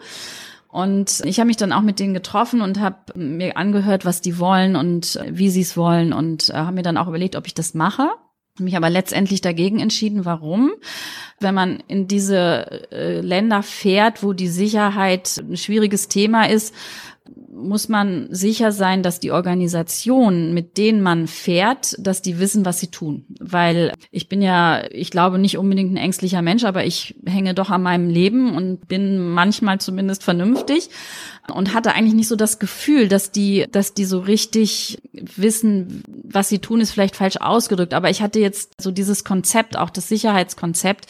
Und 0.71 1.21
ich 1.25 1.39
habe 1.39 1.47
mich 1.47 1.57
dann 1.57 1.73
auch 1.73 1.81
mit 1.81 1.99
denen 1.99 2.13
getroffen 2.13 2.61
und 2.61 2.79
habe 2.79 2.97
mir 3.17 3.57
angehört, 3.57 4.05
was 4.05 4.21
die 4.21 4.37
wollen 4.37 4.75
und 4.75 5.19
wie 5.27 5.49
sie 5.49 5.61
es 5.61 5.75
wollen 5.75 6.13
und 6.13 6.49
äh, 6.49 6.53
habe 6.53 6.73
mir 6.73 6.83
dann 6.83 6.97
auch 6.97 7.07
überlegt, 7.07 7.35
ob 7.35 7.47
ich 7.47 7.55
das 7.55 7.73
mache 7.73 8.09
mich 8.59 8.75
aber 8.75 8.89
letztendlich 8.89 9.41
dagegen 9.41 9.79
entschieden. 9.79 10.25
Warum? 10.25 10.71
Wenn 11.39 11.55
man 11.55 11.81
in 11.87 12.07
diese 12.07 12.91
äh, 12.91 13.21
Länder 13.21 13.63
fährt, 13.63 14.23
wo 14.23 14.33
die 14.33 14.47
Sicherheit 14.47 15.37
ein 15.37 15.57
schwieriges 15.57 16.07
Thema 16.07 16.49
ist, 16.49 16.73
muss 17.61 17.89
man 17.89 18.27
sicher 18.31 18.71
sein, 18.71 19.03
dass 19.03 19.19
die 19.19 19.31
Organisation, 19.31 20.53
mit 20.53 20.77
denen 20.77 21.01
man 21.01 21.27
fährt, 21.27 21.95
dass 21.99 22.21
die 22.21 22.39
wissen, 22.39 22.65
was 22.65 22.79
sie 22.79 22.87
tun. 22.87 23.25
Weil 23.39 23.93
ich 24.11 24.29
bin 24.29 24.41
ja, 24.41 24.83
ich 24.89 25.11
glaube 25.11 25.39
nicht 25.39 25.57
unbedingt 25.57 25.93
ein 25.93 25.97
ängstlicher 25.97 26.41
Mensch, 26.41 26.63
aber 26.63 26.85
ich 26.85 27.15
hänge 27.25 27.53
doch 27.53 27.69
an 27.69 27.83
meinem 27.83 28.09
Leben 28.09 28.55
und 28.55 28.87
bin 28.87 29.19
manchmal 29.19 29.79
zumindest 29.79 30.23
vernünftig 30.23 30.89
und 31.51 31.73
hatte 31.73 31.93
eigentlich 31.93 32.13
nicht 32.13 32.27
so 32.27 32.35
das 32.35 32.59
Gefühl, 32.59 33.07
dass 33.07 33.31
die, 33.31 33.65
dass 33.71 33.93
die 33.93 34.05
so 34.05 34.19
richtig 34.19 35.01
wissen, 35.13 36.03
was 36.23 36.49
sie 36.49 36.59
tun, 36.59 36.81
ist 36.81 36.91
vielleicht 36.91 37.15
falsch 37.15 37.37
ausgedrückt. 37.37 37.93
Aber 37.93 38.09
ich 38.09 38.21
hatte 38.21 38.39
jetzt 38.39 38.81
so 38.81 38.91
dieses 38.91 39.23
Konzept, 39.23 39.77
auch 39.77 39.89
das 39.89 40.07
Sicherheitskonzept, 40.09 41.07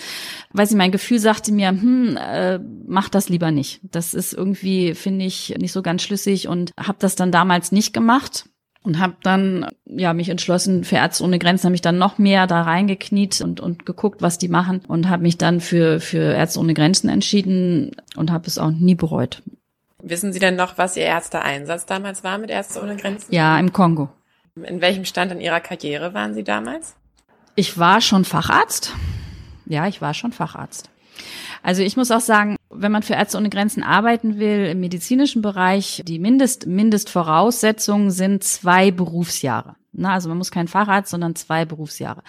weil 0.52 0.68
sie 0.68 0.76
mein 0.76 0.92
Gefühl 0.92 1.20
sagte 1.20 1.52
mir, 1.52 1.70
hm, 1.70 2.18
äh, 2.18 2.60
mach 2.88 3.10
das 3.10 3.30
lieber 3.30 3.52
nicht. 3.52 3.82
Das 3.84 4.14
ist 4.14 4.34
irgendwie, 4.34 4.96
finde 4.96 5.26
ich, 5.26 5.56
nicht 5.58 5.72
so 5.72 5.82
ganz 5.82 6.04
schlüssig 6.04 6.48
und 6.48 6.72
habe 6.80 6.98
das 7.00 7.16
dann 7.16 7.32
damals 7.32 7.72
nicht 7.72 7.94
gemacht 7.94 8.46
und 8.82 9.00
habe 9.00 9.16
dann 9.24 9.68
ja 9.86 10.14
mich 10.14 10.30
entschlossen 10.30 10.84
für 10.84 10.96
Ärzte 10.96 11.24
ohne 11.24 11.38
Grenzen 11.38 11.66
habe 11.66 11.74
mich 11.74 11.82
dann 11.82 11.98
noch 11.98 12.18
mehr 12.18 12.48
da 12.48 12.62
reingekniet 12.62 13.42
und 13.42 13.60
und 13.60 13.86
geguckt 13.86 14.22
was 14.22 14.38
die 14.38 14.48
machen 14.48 14.82
und 14.88 15.10
habe 15.10 15.24
mich 15.24 15.38
dann 15.38 15.60
für 15.60 16.00
für 16.00 16.34
Ärzte 16.34 16.60
ohne 16.60 16.74
Grenzen 16.74 17.10
entschieden 17.10 17.92
und 18.16 18.32
habe 18.32 18.48
es 18.48 18.58
auch 18.58 18.72
nie 18.72 18.96
bereut 18.96 19.44
Wissen 20.02 20.32
Sie 20.32 20.40
denn 20.40 20.56
noch, 20.56 20.78
was 20.78 20.96
Ihr 20.96 21.04
erster 21.04 21.44
Einsatz 21.44 21.86
damals 21.86 22.24
war 22.24 22.38
mit 22.38 22.50
Ärzte 22.50 22.82
ohne 22.82 22.96
Grenzen? 22.96 23.34
Ja, 23.34 23.60
im 23.60 23.74
Kongo. 23.74 24.10
In 24.56 24.82
welchem 24.82 25.06
Stand 25.06 25.32
in 25.32 25.42
Ihrer 25.42 25.60
Karriere 25.60 26.14
waren 26.14 26.34
Sie 26.34 26.44
damals? 26.44 26.96
Ich 27.56 27.78
war 27.78 28.02
schon 28.02 28.26
Facharzt. 28.26 28.94
Ja, 29.66 29.88
ich 29.88 30.02
war 30.02 30.14
schon 30.14 30.32
Facharzt. 30.32 30.90
Also 31.62 31.82
ich 31.82 31.98
muss 31.98 32.12
auch 32.12 32.22
sagen, 32.22 32.56
wenn 32.70 32.92
man 32.92 33.04
für 33.04 33.14
Ärzte 33.14 33.38
ohne 33.38 33.50
Grenzen 33.50 33.84
arbeiten 33.84 34.40
will 34.40 34.68
im 34.68 34.80
medizinischen 34.80 35.42
Bereich, 35.42 36.04
die 36.08 36.20
Mindest, 36.20 36.68
Mindestvoraussetzungen 36.68 38.12
sind 38.12 38.44
zwei 38.44 38.92
Berufsjahre. 38.92 39.76
Na, 39.92 40.14
also 40.14 40.30
man 40.30 40.38
muss 40.38 40.52
kein 40.52 40.68
Facharzt, 40.68 41.10
sondern 41.10 41.36
zwei 41.36 41.66
Berufsjahre. 41.66 42.22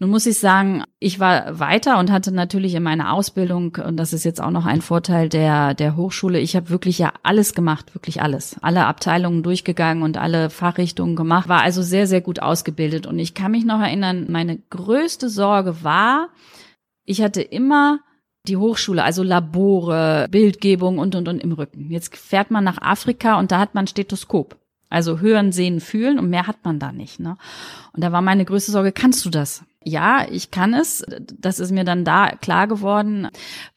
Nun 0.00 0.10
muss 0.10 0.26
ich 0.26 0.40
sagen, 0.40 0.82
ich 0.98 1.20
war 1.20 1.58
weiter 1.60 1.98
und 1.98 2.10
hatte 2.10 2.32
natürlich 2.32 2.74
in 2.74 2.82
meiner 2.82 3.12
Ausbildung, 3.12 3.76
und 3.76 3.96
das 3.96 4.12
ist 4.12 4.24
jetzt 4.24 4.40
auch 4.40 4.50
noch 4.50 4.66
ein 4.66 4.82
Vorteil 4.82 5.28
der, 5.28 5.74
der 5.74 5.96
Hochschule, 5.96 6.40
ich 6.40 6.56
habe 6.56 6.70
wirklich 6.70 6.98
ja 6.98 7.12
alles 7.22 7.54
gemacht, 7.54 7.94
wirklich 7.94 8.20
alles. 8.20 8.56
Alle 8.62 8.86
Abteilungen 8.86 9.44
durchgegangen 9.44 10.02
und 10.02 10.16
alle 10.16 10.50
Fachrichtungen 10.50 11.14
gemacht, 11.14 11.48
war 11.48 11.62
also 11.62 11.82
sehr, 11.82 12.08
sehr 12.08 12.20
gut 12.20 12.40
ausgebildet. 12.40 13.06
Und 13.06 13.20
ich 13.20 13.34
kann 13.34 13.52
mich 13.52 13.64
noch 13.64 13.80
erinnern, 13.80 14.26
meine 14.28 14.58
größte 14.70 15.28
Sorge 15.28 15.84
war, 15.84 16.28
ich 17.04 17.22
hatte 17.22 17.42
immer 17.42 18.00
die 18.48 18.56
Hochschule, 18.56 19.04
also 19.04 19.22
Labore, 19.22 20.26
Bildgebung 20.30 20.98
und, 20.98 21.14
und, 21.14 21.28
und 21.28 21.40
im 21.40 21.52
Rücken. 21.52 21.90
Jetzt 21.90 22.16
fährt 22.16 22.50
man 22.50 22.64
nach 22.64 22.80
Afrika 22.80 23.38
und 23.38 23.52
da 23.52 23.58
hat 23.58 23.74
man 23.74 23.86
Stethoskop. 23.86 24.56
Also 24.90 25.20
hören, 25.20 25.52
sehen, 25.52 25.80
fühlen 25.80 26.18
und 26.18 26.30
mehr 26.30 26.46
hat 26.46 26.64
man 26.64 26.78
da 26.78 26.92
nicht. 26.92 27.20
Ne? 27.20 27.36
Und 27.92 28.02
da 28.02 28.10
war 28.10 28.22
meine 28.22 28.44
größte 28.44 28.72
Sorge, 28.72 28.92
kannst 28.92 29.24
du 29.24 29.30
das? 29.30 29.62
Ja, 29.84 30.26
ich 30.30 30.50
kann 30.50 30.72
es. 30.72 31.04
Das 31.38 31.60
ist 31.60 31.72
mir 31.72 31.84
dann 31.84 32.04
da 32.04 32.30
klar 32.30 32.66
geworden, 32.66 33.28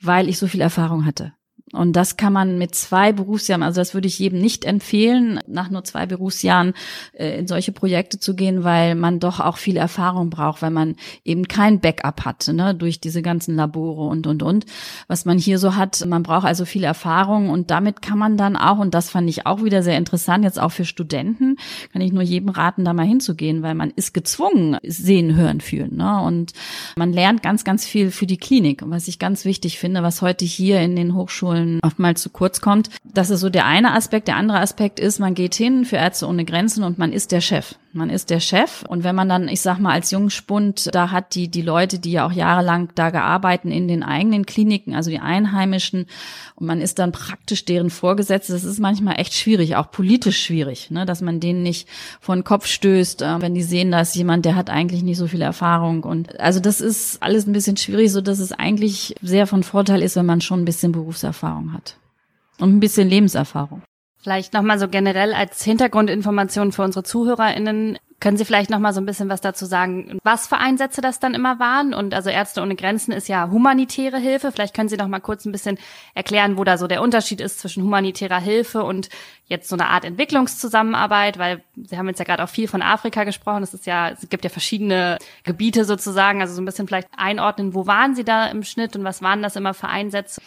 weil 0.02 0.30
ich 0.30 0.38
so 0.38 0.48
viel 0.48 0.62
Erfahrung 0.62 1.06
hatte. 1.06 1.34
Und 1.74 1.94
das 1.94 2.18
kann 2.18 2.34
man 2.34 2.58
mit 2.58 2.76
zwei 2.76 3.14
Berufsjahren, 3.14 3.64
also 3.64 3.80
das 3.80 3.94
würde 3.94 4.08
ich 4.08 4.20
jedem 4.20 4.40
nicht 4.40 4.66
empfehlen, 4.66 5.40
nach 5.48 5.70
nur 5.70 5.84
zwei 5.84 6.06
Berufsjahren 6.06 6.74
äh, 7.14 7.40
in 7.40 7.48
solche 7.48 7.72
Projekte 7.72 8.20
zu 8.20 8.36
gehen, 8.36 8.64
weil 8.64 8.96
man 8.96 9.20
doch 9.20 9.40
auch 9.40 9.58
viel 9.58 9.78
Erfahrung 9.78 10.30
braucht, 10.30 10.62
weil 10.62 10.72
man 10.72 10.96
eben 11.24 11.48
kein 11.48 11.80
Backup 11.80 12.26
hat, 12.26 12.50
ne, 12.50 12.76
durch 12.76 13.00
diese 13.00 13.22
ganzen 13.22 13.56
Labore 13.56 14.08
und, 14.08 14.28
und, 14.28 14.44
und, 14.44 14.66
was 15.08 15.26
man 15.26 15.38
hier 15.38 15.60
so 15.60 15.76
hat. 15.76 16.06
Man 16.06 16.24
braucht 16.24 16.46
also 16.46 16.66
viel 16.66 16.84
Erfahrung 16.84 17.50
und 17.50 17.72
damit 17.72 18.02
kann 18.02 18.18
man 18.18 18.36
dann 18.36 18.58
auch, 18.58 18.80
und 18.80 18.94
das 18.94 19.10
fand 19.10 19.30
ich 19.30 19.46
auch 19.46 19.64
wieder 19.64 19.82
sehr 19.82 19.98
interessant, 19.98 20.44
jetzt 20.44 20.60
auch 20.60 20.72
für 20.72 20.86
Studenten, 20.86 21.56
kann 21.94 22.02
ich 22.02 22.12
nur 22.12 22.24
jedem 22.24 22.50
raten, 22.50 22.84
da 22.84 22.94
mal 22.94 23.06
hinzugehen, 23.06 23.64
weil 23.64 23.76
man 23.76 23.92
ist 23.92 24.14
gezwungen, 24.14 24.78
sehen, 24.84 25.36
hören, 25.36 25.62
fühlen, 25.62 25.96
ne, 25.96 26.22
und 26.22 26.52
man 26.98 27.14
lernt 27.14 27.44
ganz, 27.44 27.64
ganz 27.64 27.86
viel 27.86 28.12
für 28.12 28.26
die 28.26 28.38
Klinik. 28.38 28.82
Und 28.82 28.92
was 28.92 29.08
ich 29.08 29.20
ganz 29.20 29.46
wichtig 29.46 29.80
finde, 29.80 30.04
was 30.04 30.22
heute 30.22 30.44
hier 30.44 30.82
in 30.82 30.96
den 30.96 31.16
Hochschulen 31.16 31.61
Schulen 31.62 31.80
oftmals 31.84 32.22
zu 32.22 32.30
kurz 32.30 32.62
kommt. 32.62 32.90
Das 33.04 33.30
ist 33.30 33.40
so 33.40 33.50
der 33.50 33.66
eine 33.66 33.94
Aspekt. 33.94 34.28
Der 34.28 34.36
andere 34.36 34.60
Aspekt 34.60 35.00
ist, 35.00 35.20
man 35.20 35.34
geht 35.34 35.56
hin 35.56 35.86
für 35.86 35.98
Ärzte 35.98 36.28
ohne 36.28 36.46
Grenzen 36.46 36.84
und 36.84 36.98
man 36.98 37.12
ist 37.14 37.32
der 37.32 37.42
Chef. 37.42 37.76
Man 37.94 38.10
ist 38.10 38.30
der 38.30 38.40
Chef. 38.40 38.84
Und 38.88 39.04
wenn 39.04 39.16
man 39.16 39.28
dann, 39.28 39.50
ich 39.50 39.60
sag 39.60 39.80
mal, 39.80 39.92
als 39.92 40.12
Jungspund 40.12 40.90
da 40.94 41.12
hat, 41.12 41.36
die, 41.36 41.50
die 41.50 41.62
Leute, 41.62 42.00
die 42.00 42.14
ja 42.14 42.26
auch 42.26 42.32
jahrelang 42.32 42.90
da 42.96 43.10
gearbeitet 43.10 43.72
in 43.72 43.90
den 43.90 44.02
eigenen 44.02 44.46
Kliniken, 44.46 44.96
also 44.96 45.10
die 45.10 45.20
Einheimischen, 45.20 46.06
und 46.56 46.68
man 46.68 46.80
ist 46.80 47.00
dann 47.00 47.12
praktisch 47.12 47.66
deren 47.66 47.90
Vorgesetzte, 47.90 48.54
das 48.54 48.64
ist 48.64 48.80
manchmal 48.80 49.20
echt 49.20 49.34
schwierig, 49.34 49.76
auch 49.76 49.92
politisch 49.92 50.42
schwierig, 50.42 50.90
ne, 50.90 51.06
dass 51.06 51.22
man 51.22 51.42
denen 51.42 51.64
nicht 51.64 51.90
vor 52.22 52.36
den 52.36 52.46
Kopf 52.46 52.66
stößt, 52.66 53.24
äh, 53.24 53.42
wenn 53.42 53.56
die 53.56 53.64
sehen, 53.64 53.92
da 53.92 54.02
ist 54.02 54.16
jemand, 54.16 54.46
der 54.46 54.56
hat 54.56 54.70
eigentlich 54.70 55.04
nicht 55.04 55.18
so 55.18 55.28
viel 55.28 55.42
Erfahrung. 55.42 56.04
Und 56.04 56.40
also 56.40 56.62
das 56.62 56.80
ist 56.80 57.22
alles 57.22 57.46
ein 57.46 57.54
bisschen 57.54 57.76
schwierig, 57.76 58.12
so 58.12 58.22
dass 58.22 58.40
es 58.40 58.54
eigentlich 58.54 59.16
sehr 59.22 59.48
von 59.48 59.64
Vorteil 59.64 60.02
ist, 60.02 60.16
wenn 60.16 60.26
man 60.26 60.40
schon 60.40 60.62
ein 60.62 60.66
bisschen 60.66 60.94
Berufserfahrung 60.94 61.74
hat. 61.74 61.98
Und 62.58 62.74
ein 62.74 62.80
bisschen 62.80 63.10
Lebenserfahrung. 63.10 63.82
Vielleicht 64.22 64.54
nochmal 64.54 64.78
so 64.78 64.88
generell 64.88 65.34
als 65.34 65.64
Hintergrundinformation 65.64 66.72
für 66.72 66.84
unsere 66.84 67.04
ZuhörerInnen. 67.04 67.98
Können 68.20 68.38
Sie 68.38 68.46
vielleicht 68.46 68.70
nochmal 68.70 68.94
so 68.94 69.02
ein 69.02 69.08
bisschen 69.08 69.30
was 69.30 69.42
dazu 69.42 69.66
sagen, 69.66 70.20
was 70.24 70.46
für 70.46 70.58
Einsätze 70.58 71.02
das 71.02 71.20
dann 71.20 71.34
immer 71.34 71.58
waren? 71.58 71.96
Und 71.96 72.14
also 72.14 72.30
Ärzte 72.30 72.62
ohne 72.62 72.76
Grenzen 72.76 73.14
ist 73.14 73.28
ja 73.28 73.50
humanitäre 73.50 74.20
Hilfe. 74.20 74.52
Vielleicht 74.52 74.76
können 74.76 74.90
Sie 74.90 74.98
noch 74.98 75.08
mal 75.08 75.22
kurz 75.22 75.46
ein 75.46 75.52
bisschen 75.52 75.80
erklären, 76.14 76.56
wo 76.56 76.64
da 76.64 76.78
so 76.78 76.86
der 76.86 77.02
Unterschied 77.02 77.42
ist 77.42 77.58
zwischen 77.58 77.82
humanitärer 77.82 78.40
Hilfe 78.40 78.84
und 78.84 79.10
jetzt 79.48 79.68
so 79.68 79.76
eine 79.76 79.88
Art 79.88 80.06
Entwicklungszusammenarbeit, 80.06 81.40
weil 81.40 81.64
Sie 81.76 81.98
haben 81.98 82.08
jetzt 82.08 82.20
ja 82.20 82.26
gerade 82.26 82.44
auch 82.44 82.50
viel 82.50 82.68
von 82.68 82.84
Afrika 82.84 83.24
gesprochen. 83.24 83.64
Es 83.64 83.74
ist 83.74 83.88
ja, 83.88 84.10
es 84.10 84.30
gibt 84.30 84.44
ja 84.44 84.52
verschiedene 84.52 85.18
Gebiete 85.44 85.84
sozusagen. 85.84 86.42
Also 86.42 86.54
so 86.54 86.62
ein 86.62 86.66
bisschen 86.66 86.86
vielleicht 86.86 87.08
einordnen, 87.18 87.74
wo 87.74 87.88
waren 87.88 88.14
Sie 88.14 88.24
da 88.24 88.46
im 88.46 88.62
Schnitt 88.62 88.96
und 88.96 89.04
was 89.04 89.24
waren 89.24 89.42
das 89.42 89.56
immer 89.56 89.74
für 89.74 89.88
Einsätze? 89.88 90.42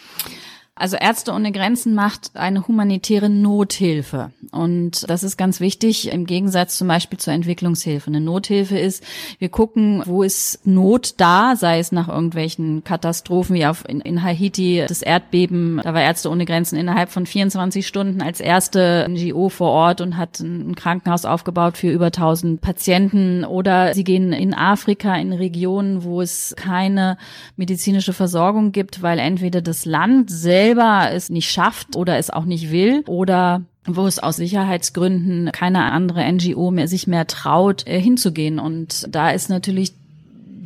Also 0.77 0.97
Ärzte 0.97 1.31
ohne 1.31 1.53
Grenzen 1.53 1.95
macht 1.95 2.31
eine 2.33 2.67
humanitäre 2.67 3.29
Nothilfe. 3.29 4.31
Und 4.51 5.09
das 5.09 5.23
ist 5.23 5.37
ganz 5.37 5.61
wichtig 5.61 6.11
im 6.11 6.25
Gegensatz 6.25 6.77
zum 6.77 6.89
Beispiel 6.89 7.17
zur 7.17 7.31
Entwicklungshilfe. 7.31 8.07
Eine 8.07 8.19
Nothilfe 8.19 8.77
ist, 8.77 9.01
wir 9.39 9.47
gucken, 9.47 10.03
wo 10.05 10.21
ist 10.21 10.67
Not 10.67 11.13
da, 11.15 11.55
sei 11.55 11.79
es 11.79 11.93
nach 11.93 12.09
irgendwelchen 12.09 12.83
Katastrophen 12.83 13.55
wie 13.55 13.65
auf, 13.65 13.87
in, 13.87 14.01
in 14.01 14.21
Haiti, 14.21 14.83
das 14.85 15.01
Erdbeben. 15.01 15.79
Da 15.81 15.93
war 15.93 16.01
Ärzte 16.01 16.29
ohne 16.29 16.43
Grenzen 16.43 16.77
innerhalb 16.77 17.09
von 17.09 17.25
24 17.25 17.87
Stunden 17.87 18.21
als 18.21 18.41
erste 18.41 19.07
NGO 19.09 19.47
vor 19.47 19.71
Ort 19.71 20.01
und 20.01 20.17
hat 20.17 20.41
ein 20.41 20.75
Krankenhaus 20.75 21.23
aufgebaut 21.23 21.77
für 21.77 21.89
über 21.89 22.07
1000 22.07 22.59
Patienten. 22.59 23.45
Oder 23.45 23.93
sie 23.93 24.03
gehen 24.03 24.33
in 24.33 24.53
Afrika 24.53 25.15
in 25.15 25.31
Regionen, 25.31 26.03
wo 26.03 26.19
es 26.21 26.53
keine 26.57 27.17
medizinische 27.55 28.11
Versorgung 28.11 28.73
gibt, 28.73 29.01
weil 29.01 29.19
entweder 29.19 29.61
das 29.61 29.85
Land 29.85 30.29
selbst 30.29 30.64
selber 30.65 31.09
es 31.11 31.29
nicht 31.29 31.51
schafft 31.51 31.95
oder 31.95 32.17
es 32.17 32.29
auch 32.29 32.45
nicht 32.45 32.71
will 32.71 33.03
oder 33.07 33.61
wo 33.85 34.07
es 34.07 34.17
aus 34.17 34.37
Sicherheitsgründen 34.37 35.51
keine 35.51 35.91
andere 35.91 36.31
NGO 36.31 36.71
mehr 36.71 36.87
sich 36.87 37.05
mehr 37.05 37.27
traut, 37.27 37.85
äh, 37.85 37.99
hinzugehen. 37.99 38.57
Und 38.57 39.05
da 39.09 39.29
ist 39.29 39.49
natürlich 39.49 39.93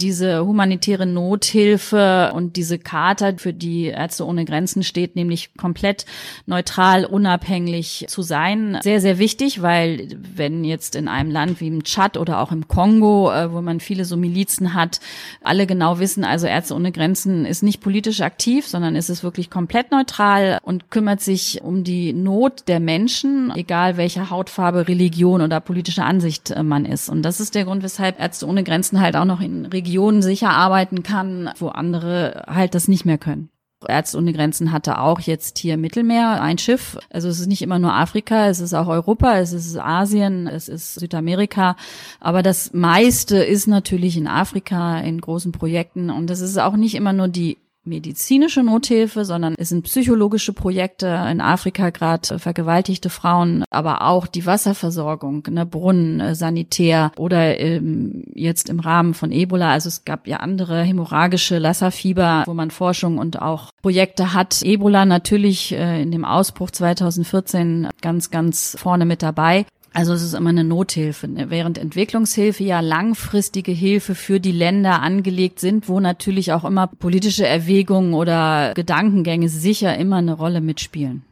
diese 0.01 0.45
humanitäre 0.45 1.05
Nothilfe 1.05 2.31
und 2.33 2.55
diese 2.55 2.79
Charta 2.79 3.33
für 3.38 3.53
die 3.53 3.85
Ärzte 3.85 4.25
ohne 4.25 4.45
Grenzen 4.45 4.83
steht, 4.83 5.15
nämlich 5.15 5.55
komplett 5.55 6.05
neutral, 6.45 7.05
unabhängig 7.05 8.05
zu 8.07 8.21
sein. 8.21 8.79
Sehr, 8.81 9.01
sehr 9.01 9.19
wichtig, 9.19 9.62
weil 9.62 10.07
wenn 10.35 10.63
jetzt 10.63 10.95
in 10.95 11.07
einem 11.07 11.29
Land 11.29 11.59
wie 11.59 11.67
im 11.67 11.83
Tschad 11.83 12.17
oder 12.17 12.39
auch 12.39 12.51
im 12.51 12.67
Kongo, 12.67 13.31
äh, 13.31 13.51
wo 13.51 13.62
man 13.62 13.79
viele 13.79 14.05
so 14.05 14.17
Milizen 14.17 14.73
hat, 14.73 14.99
alle 15.43 15.67
genau 15.67 15.99
wissen, 15.99 16.23
also 16.23 16.47
Ärzte 16.47 16.75
ohne 16.75 16.91
Grenzen 16.91 17.45
ist 17.45 17.62
nicht 17.62 17.81
politisch 17.81 18.21
aktiv, 18.21 18.67
sondern 18.67 18.95
ist 18.95 19.09
es 19.09 19.23
wirklich 19.23 19.49
komplett 19.49 19.91
neutral 19.91 20.59
und 20.63 20.89
kümmert 20.89 21.21
sich 21.21 21.62
um 21.62 21.83
die 21.83 22.13
Not 22.13 22.67
der 22.67 22.79
Menschen, 22.79 23.51
egal 23.55 23.97
welcher 23.97 24.29
Hautfarbe, 24.29 24.88
Religion 24.88 25.41
oder 25.41 25.59
politische 25.59 26.03
Ansicht 26.03 26.51
äh, 26.51 26.63
man 26.63 26.85
ist. 26.85 27.09
Und 27.09 27.23
das 27.23 27.39
ist 27.39 27.55
der 27.55 27.65
Grund, 27.65 27.83
weshalb 27.83 28.19
Ärzte 28.19 28.47
ohne 28.47 28.63
Grenzen 28.63 29.01
halt 29.01 29.15
auch 29.15 29.25
noch 29.25 29.41
in 29.41 29.65
Regionen 29.65 29.88
Regionen 29.89 30.21
sicher 30.21 30.52
arbeiten 30.52 31.02
kann, 31.02 31.49
wo 31.58 31.69
andere 31.69 32.43
halt 32.47 32.75
das 32.75 32.88
nicht 32.88 33.06
mehr 33.06 33.17
können. 33.17 33.49
Ärzte 33.88 34.17
ohne 34.17 34.34
Grenzen 34.34 34.71
hatte 34.71 34.99
auch 34.99 35.19
jetzt 35.21 35.58
hier 35.58 35.78
Mittelmeer 35.78 36.41
ein 36.41 36.58
Schiff. 36.58 36.97
Also 37.10 37.28
es 37.30 37.39
ist 37.39 37.47
nicht 37.47 37.62
immer 37.62 37.80
nur 37.80 37.93
Afrika, 37.93 38.47
es 38.47 38.60
ist 38.60 38.73
auch 38.73 38.88
Europa, 38.88 39.38
es 39.38 39.54
ist 39.54 39.80
Asien, 39.80 40.47
es 40.47 40.67
ist 40.67 40.95
Südamerika. 40.95 41.75
Aber 42.19 42.43
das 42.43 42.73
meiste 42.73 43.38
ist 43.38 43.67
natürlich 43.67 44.17
in 44.17 44.28
Afrika 44.28 44.99
in 44.99 45.21
großen 45.21 45.54
Projekten. 45.54 46.12
Und 46.12 46.30
das 46.30 46.41
ist 46.41 46.60
auch 46.60 46.75
nicht 46.75 46.93
immer 46.93 47.13
nur 47.13 47.30
die 47.30 47.58
medizinische 47.89 48.63
Nothilfe, 48.63 49.25
sondern 49.25 49.56
es 49.58 49.69
sind 49.69 49.84
psychologische 49.84 50.54
Projekte 50.54 51.08
in 51.30 51.41
Afrika 51.41 51.89
gerade 51.89 52.39
vergewaltigte 52.39 53.10
Frauen, 53.10 53.63
aber 53.69 54.04
auch 54.04 54.28
die 54.28 54.45
Wasserversorgung, 54.45 55.43
ne, 55.49 55.65
Brunnen, 55.65 56.19
äh, 56.19 56.36
Sanitär 56.36 57.12
oder 57.17 57.60
ähm, 57.60 58.23
jetzt 58.34 58.69
im 58.69 58.80
Rahmen 58.80 59.13
von 59.13 59.32
Ebola. 59.32 59.71
Also 59.71 59.89
es 59.89 60.06
gab 60.06 60.28
ja 60.28 60.38
andere 60.38 60.84
hämorrhagische 60.84 61.58
Lassa-Fieber, 61.58 62.43
wo 62.45 62.54
man 62.54 62.71
Forschung 62.71 63.17
und 63.17 63.41
auch 63.41 63.71
Projekte 63.82 64.34
hat. 64.34 64.62
Ebola 64.62 65.06
natürlich 65.06 65.73
äh, 65.73 66.02
in 66.02 66.12
dem 66.12 66.25
Ausbruch 66.25 66.71
2014 66.71 67.89
ganz, 68.02 68.30
ganz 68.30 68.78
vorne 68.80 69.06
mit 69.06 69.21
dabei. 69.21 69.65
Also 69.93 70.13
es 70.13 70.21
ist 70.21 70.34
immer 70.34 70.52
eine 70.52 70.63
Nothilfe, 70.63 71.28
ne? 71.28 71.49
während 71.49 71.78
Entwicklungshilfe 71.78 72.63
ja 72.63 72.80
langfristige 72.80 73.71
Hilfe 73.71 74.13
für 74.13 74.39
die 74.39 74.52
Länder 74.52 75.02
angelegt 75.02 75.60
sind, 75.60 75.89
wo 75.89 75.99
natürlich 75.99 76.54
auch 76.54 76.63
immer 76.63 76.88
politische 76.88 77.47
Erwägungen 77.47 78.13
oder 78.13 78.73
Gedankengänge 78.75 79.49
sicher 79.49 79.97
immer 79.97 80.17
eine 80.17 80.34
Rolle 80.34 80.62
mitspielen. 80.62 81.23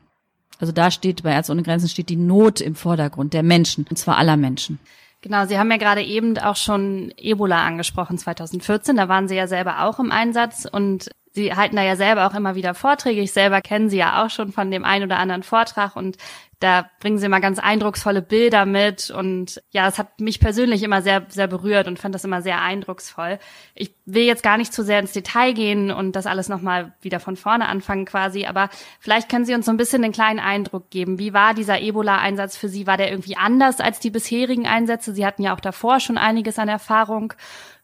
Also 0.60 0.74
da 0.74 0.90
steht 0.90 1.24
bei 1.24 1.34
Ärzte 1.34 1.52
ohne 1.52 1.62
Grenzen 1.64 1.88
steht 1.88 2.10
die 2.10 2.16
Not 2.16 2.62
im 2.62 2.74
Vordergrund 2.74 3.34
der 3.34 3.44
Menschen, 3.44 3.86
und 3.90 3.98
zwar 3.98 4.18
aller 4.18 4.38
Menschen. 4.38 4.80
Genau, 5.22 5.46
Sie 5.46 5.58
haben 5.58 5.72
ja 5.72 5.78
gerade 5.78 6.04
eben 6.04 6.38
auch 6.38 6.56
schon 6.56 7.12
Ebola 7.18 7.64
angesprochen 7.64 8.18
2014, 8.18 8.96
da 8.96 9.08
waren 9.08 9.28
Sie 9.28 9.36
ja 9.36 9.48
selber 9.48 9.84
auch 9.84 10.00
im 10.00 10.12
Einsatz 10.12 10.68
und 10.72 11.10
Sie 11.38 11.54
halten 11.54 11.76
da 11.76 11.84
ja 11.84 11.96
selber 11.96 12.26
auch 12.26 12.34
immer 12.34 12.56
wieder 12.56 12.74
Vorträge. 12.74 13.22
Ich 13.22 13.32
selber 13.32 13.62
kennen 13.62 13.90
Sie 13.90 13.98
ja 13.98 14.26
auch 14.26 14.32
schon 14.32 14.52
von 14.52 14.72
dem 14.72 14.84
einen 14.84 15.06
oder 15.06 15.20
anderen 15.20 15.44
Vortrag 15.44 15.96
und 15.96 16.18
da 16.60 16.90
bringen 17.00 17.20
sie 17.20 17.28
immer 17.28 17.40
ganz 17.40 17.60
eindrucksvolle 17.60 18.24
Bilder 18.24 18.66
mit 18.66 19.12
und 19.12 19.62
ja, 19.70 19.88
es 19.88 20.00
hat 20.00 20.20
mich 20.20 20.40
persönlich 20.40 20.82
immer 20.82 21.04
sehr, 21.04 21.26
sehr 21.30 21.48
berührt 21.48 21.88
und 21.88 22.00
fand 22.00 22.16
das 22.16 22.24
immer 22.24 22.42
sehr 22.42 22.62
eindrucksvoll. 22.62 23.38
Ich 23.76 23.94
will 24.06 24.24
jetzt 24.24 24.42
gar 24.42 24.58
nicht 24.58 24.74
zu 24.74 24.84
sehr 24.84 25.00
ins 25.00 25.12
Detail 25.12 25.54
gehen 25.54 25.92
und 25.92 26.16
das 26.16 26.26
alles 26.26 26.50
nochmal 26.50 26.94
wieder 27.02 27.20
von 27.20 27.36
vorne 27.36 27.68
anfangen 27.68 28.06
quasi, 28.06 28.46
aber 28.46 28.70
vielleicht 29.00 29.30
können 29.30 29.46
Sie 29.46 29.54
uns 29.54 29.68
so 29.68 29.72
ein 29.72 29.78
bisschen 29.78 30.02
den 30.02 30.12
kleinen 30.12 30.40
Eindruck 30.40 30.90
geben. 30.90 31.20
Wie 31.20 31.34
war 31.34 31.54
dieser 31.54 31.80
Ebola-Einsatz 31.80 32.58
für 32.58 32.70
Sie? 32.70 32.88
War 32.88 32.98
der 32.98 33.12
irgendwie 33.12 33.38
anders 33.38 33.80
als 33.80 34.00
die 34.00 34.10
bisherigen 34.10 34.66
Einsätze? 34.66 35.14
Sie 35.14 35.26
hatten 35.26 35.44
ja 35.44 35.54
auch 35.54 35.60
davor 35.60 36.00
schon 36.00 36.18
einiges 36.18 36.58
an 36.58 36.70
Erfahrung. 36.70 37.34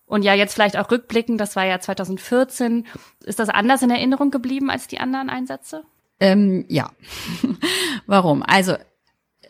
Und 0.07 0.23
ja, 0.23 0.33
jetzt 0.33 0.55
vielleicht 0.55 0.77
auch 0.77 0.89
rückblickend, 0.89 1.39
das 1.39 1.55
war 1.55 1.65
ja 1.65 1.79
2014. 1.79 2.87
Ist 3.23 3.39
das 3.39 3.49
anders 3.49 3.83
in 3.83 3.91
Erinnerung 3.91 4.31
geblieben 4.31 4.69
als 4.69 4.87
die 4.87 4.99
anderen 4.99 5.29
Einsätze? 5.29 5.85
Ähm, 6.23 6.63
ja. 6.69 6.89
Warum? 8.07 8.43
Also 8.43 8.75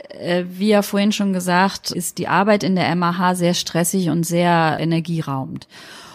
äh, 0.10 0.46
wie 0.48 0.70
ja 0.70 0.82
vorhin 0.82 1.12
schon 1.12 1.32
gesagt, 1.32 1.92
ist 1.92 2.18
die 2.18 2.28
Arbeit 2.28 2.64
in 2.64 2.76
der 2.76 2.94
MAH 2.96 3.36
sehr 3.36 3.54
stressig 3.54 4.10
und 4.10 4.26
sehr 4.26 4.78
energieraubend. 4.80 5.68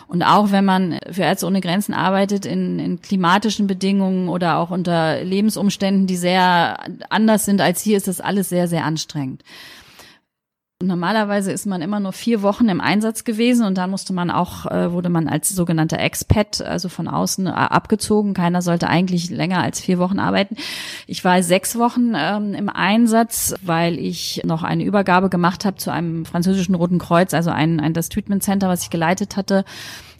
Und 0.08 0.22
auch 0.22 0.50
wenn 0.50 0.64
man 0.64 0.98
für 1.10 1.22
Ärzte 1.22 1.46
ohne 1.46 1.60
Grenzen 1.60 1.94
arbeitet 1.94 2.44
in, 2.44 2.78
in 2.78 3.00
klimatischen 3.02 3.66
Bedingungen 3.66 4.28
oder 4.30 4.56
auch 4.56 4.70
unter 4.70 5.22
Lebensumständen, 5.22 6.06
die 6.06 6.16
sehr 6.16 6.78
anders 7.10 7.44
sind 7.44 7.60
als 7.60 7.82
hier, 7.82 7.96
ist 7.96 8.08
das 8.08 8.20
alles 8.20 8.48
sehr, 8.48 8.68
sehr 8.68 8.84
anstrengend. 8.84 9.44
Normalerweise 10.80 11.50
ist 11.50 11.66
man 11.66 11.82
immer 11.82 11.98
nur 11.98 12.12
vier 12.12 12.40
Wochen 12.42 12.68
im 12.68 12.80
Einsatz 12.80 13.24
gewesen 13.24 13.66
und 13.66 13.76
dann 13.76 13.90
musste 13.90 14.12
man 14.12 14.30
auch, 14.30 14.64
äh, 14.66 14.92
wurde 14.92 15.08
man 15.08 15.26
als 15.26 15.48
sogenannter 15.48 15.98
Expat, 15.98 16.60
also 16.60 16.88
von 16.88 17.08
außen 17.08 17.48
äh, 17.48 17.50
abgezogen. 17.50 18.32
Keiner 18.32 18.62
sollte 18.62 18.86
eigentlich 18.86 19.28
länger 19.28 19.60
als 19.60 19.80
vier 19.80 19.98
Wochen 19.98 20.20
arbeiten. 20.20 20.54
Ich 21.08 21.24
war 21.24 21.42
sechs 21.42 21.76
Wochen 21.80 22.12
ähm, 22.14 22.54
im 22.54 22.68
Einsatz, 22.68 23.56
weil 23.60 23.98
ich 23.98 24.42
noch 24.44 24.62
eine 24.62 24.84
Übergabe 24.84 25.30
gemacht 25.30 25.64
habe 25.64 25.78
zu 25.78 25.90
einem 25.90 26.24
französischen 26.24 26.76
Roten 26.76 27.00
Kreuz, 27.00 27.34
also 27.34 27.50
ein, 27.50 27.80
ein 27.80 27.92
das 27.92 28.08
Treatment 28.08 28.44
Center, 28.44 28.68
was 28.68 28.84
ich 28.84 28.90
geleitet 28.90 29.36
hatte, 29.36 29.64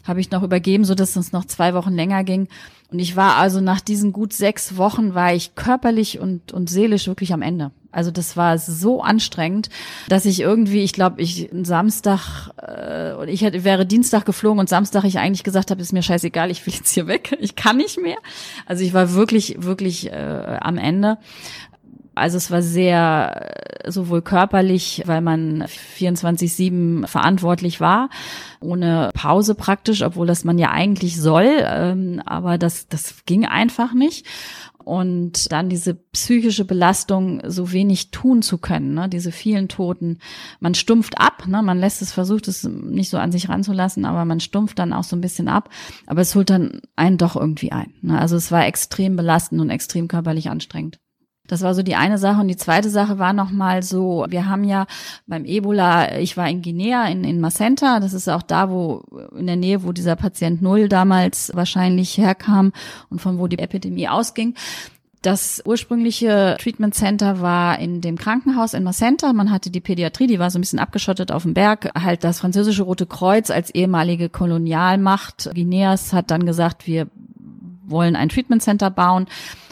habe 0.05 0.19
ich 0.19 0.31
noch 0.31 0.43
übergeben, 0.43 0.85
so 0.85 0.95
dass 0.95 1.15
es 1.15 1.31
noch 1.31 1.45
zwei 1.45 1.73
Wochen 1.73 1.93
länger 1.93 2.23
ging. 2.23 2.47
Und 2.91 2.99
ich 2.99 3.15
war 3.15 3.35
also 3.35 3.61
nach 3.61 3.81
diesen 3.81 4.13
gut 4.13 4.33
sechs 4.33 4.77
Wochen 4.77 5.13
war 5.13 5.33
ich 5.33 5.53
körperlich 5.55 6.19
und, 6.19 6.51
und 6.51 6.69
seelisch 6.69 7.07
wirklich 7.07 7.33
am 7.33 7.43
Ende. 7.43 7.71
Also 7.91 8.11
das 8.11 8.37
war 8.37 8.57
so 8.59 9.01
anstrengend, 9.01 9.69
dass 10.09 10.25
ich 10.25 10.41
irgendwie, 10.41 10.83
ich 10.83 10.93
glaube, 10.93 11.21
ich 11.21 11.49
Samstag 11.63 12.51
äh, 12.57 13.13
und 13.13 13.29
ich 13.29 13.41
hätte, 13.41 13.63
wäre 13.63 13.85
Dienstag 13.85 14.25
geflogen 14.25 14.59
und 14.59 14.69
Samstag 14.69 15.05
ich 15.05 15.17
eigentlich 15.17 15.43
gesagt 15.43 15.71
habe, 15.71 15.81
ist 15.81 15.93
mir 15.93 16.03
scheißegal, 16.03 16.51
ich 16.51 16.65
will 16.65 16.73
jetzt 16.73 16.93
hier 16.93 17.07
weg, 17.07 17.35
ich 17.39 17.55
kann 17.55 17.77
nicht 17.77 17.99
mehr. 17.99 18.17
Also 18.67 18.83
ich 18.83 18.93
war 18.93 19.13
wirklich, 19.13 19.55
wirklich 19.59 20.11
äh, 20.11 20.57
am 20.61 20.77
Ende. 20.77 21.17
Also 22.19 22.37
es 22.37 22.51
war 22.51 22.61
sehr 22.61 23.85
äh, 23.85 23.91
sowohl 23.91 24.21
körperlich, 24.21 25.03
weil 25.05 25.21
man 25.21 25.63
24/7 25.63 27.07
verantwortlich 27.07 27.81
war, 27.81 28.09
ohne 28.59 29.09
Pause 29.13 29.55
praktisch, 29.55 30.03
obwohl 30.03 30.27
das 30.27 30.43
man 30.43 30.57
ja 30.57 30.69
eigentlich 30.71 31.19
soll, 31.19 31.49
ähm, 31.63 32.21
aber 32.25 32.57
das 32.57 32.87
das 32.87 33.25
ging 33.25 33.45
einfach 33.45 33.93
nicht 33.93 34.25
und 34.89 35.51
dann 35.51 35.69
diese 35.69 35.93
psychische 35.93 36.65
Belastung, 36.65 37.41
so 37.45 37.71
wenig 37.71 38.09
tun 38.09 38.41
zu 38.41 38.57
können, 38.57 38.95
ne? 38.95 39.07
diese 39.07 39.31
vielen 39.31 39.67
Toten. 39.67 40.17
Man 40.59 40.73
stumpft 40.73 41.19
ab, 41.19 41.45
ne? 41.45 41.61
man 41.61 41.79
lässt 41.79 42.01
es, 42.01 42.11
versucht 42.11 42.47
es 42.47 42.63
nicht 42.63 43.11
so 43.11 43.17
an 43.19 43.31
sich 43.31 43.49
ranzulassen, 43.49 44.03
aber 44.03 44.25
man 44.25 44.39
stumpft 44.39 44.79
dann 44.79 44.93
auch 44.93 45.03
so 45.03 45.15
ein 45.15 45.21
bisschen 45.21 45.47
ab. 45.47 45.69
Aber 46.07 46.21
es 46.21 46.33
holt 46.33 46.49
dann 46.49 46.81
einen 46.95 47.19
doch 47.19 47.35
irgendwie 47.35 47.71
ein. 47.71 47.93
Ne? 48.01 48.17
Also 48.17 48.35
es 48.35 48.51
war 48.51 48.65
extrem 48.65 49.15
belastend 49.15 49.61
und 49.61 49.69
extrem 49.69 50.07
körperlich 50.07 50.49
anstrengend. 50.49 50.99
Das 51.49 51.61
war 51.61 51.73
so 51.73 51.83
die 51.83 51.95
eine 51.95 52.17
Sache. 52.17 52.39
Und 52.39 52.47
die 52.47 52.55
zweite 52.55 52.89
Sache 52.89 53.19
war 53.19 53.33
nochmal 53.33 53.83
so, 53.83 54.25
wir 54.29 54.47
haben 54.47 54.63
ja 54.63 54.85
beim 55.27 55.45
Ebola, 55.45 56.17
ich 56.19 56.37
war 56.37 56.47
in 56.47 56.61
Guinea, 56.61 57.07
in, 57.07 57.23
in 57.23 57.41
Macenta, 57.41 57.99
das 57.99 58.13
ist 58.13 58.29
auch 58.29 58.43
da, 58.43 58.69
wo, 58.69 59.03
in 59.37 59.47
der 59.47 59.55
Nähe, 59.55 59.83
wo 59.83 59.91
dieser 59.91 60.15
Patient 60.15 60.61
Null 60.61 60.87
damals 60.87 61.51
wahrscheinlich 61.53 62.17
herkam 62.17 62.71
und 63.09 63.19
von 63.19 63.39
wo 63.39 63.47
die 63.47 63.59
Epidemie 63.59 64.07
ausging. 64.07 64.53
Das 65.21 65.61
ursprüngliche 65.65 66.55
Treatment 66.61 66.95
Center 66.95 67.41
war 67.41 67.77
in 67.79 67.99
dem 67.99 68.17
Krankenhaus 68.17 68.73
in 68.73 68.83
Macenta. 68.83 69.33
Man 69.33 69.51
hatte 69.51 69.69
die 69.69 69.81
Pädiatrie, 69.81 70.27
die 70.27 70.39
war 70.39 70.49
so 70.49 70.57
ein 70.57 70.61
bisschen 70.61 70.79
abgeschottet 70.79 71.31
auf 71.33 71.43
dem 71.43 71.53
Berg. 71.53 71.91
Halt 71.93 72.23
das 72.23 72.39
französische 72.39 72.83
Rote 72.83 73.05
Kreuz 73.05 73.49
als 73.49 73.69
ehemalige 73.71 74.29
Kolonialmacht 74.29 75.49
Guineas 75.53 76.13
hat 76.13 76.31
dann 76.31 76.45
gesagt, 76.45 76.87
wir 76.87 77.07
wollen 77.85 78.15
ein 78.15 78.29
Treatment 78.29 78.61
Center 78.61 78.89
bauen 78.91 79.25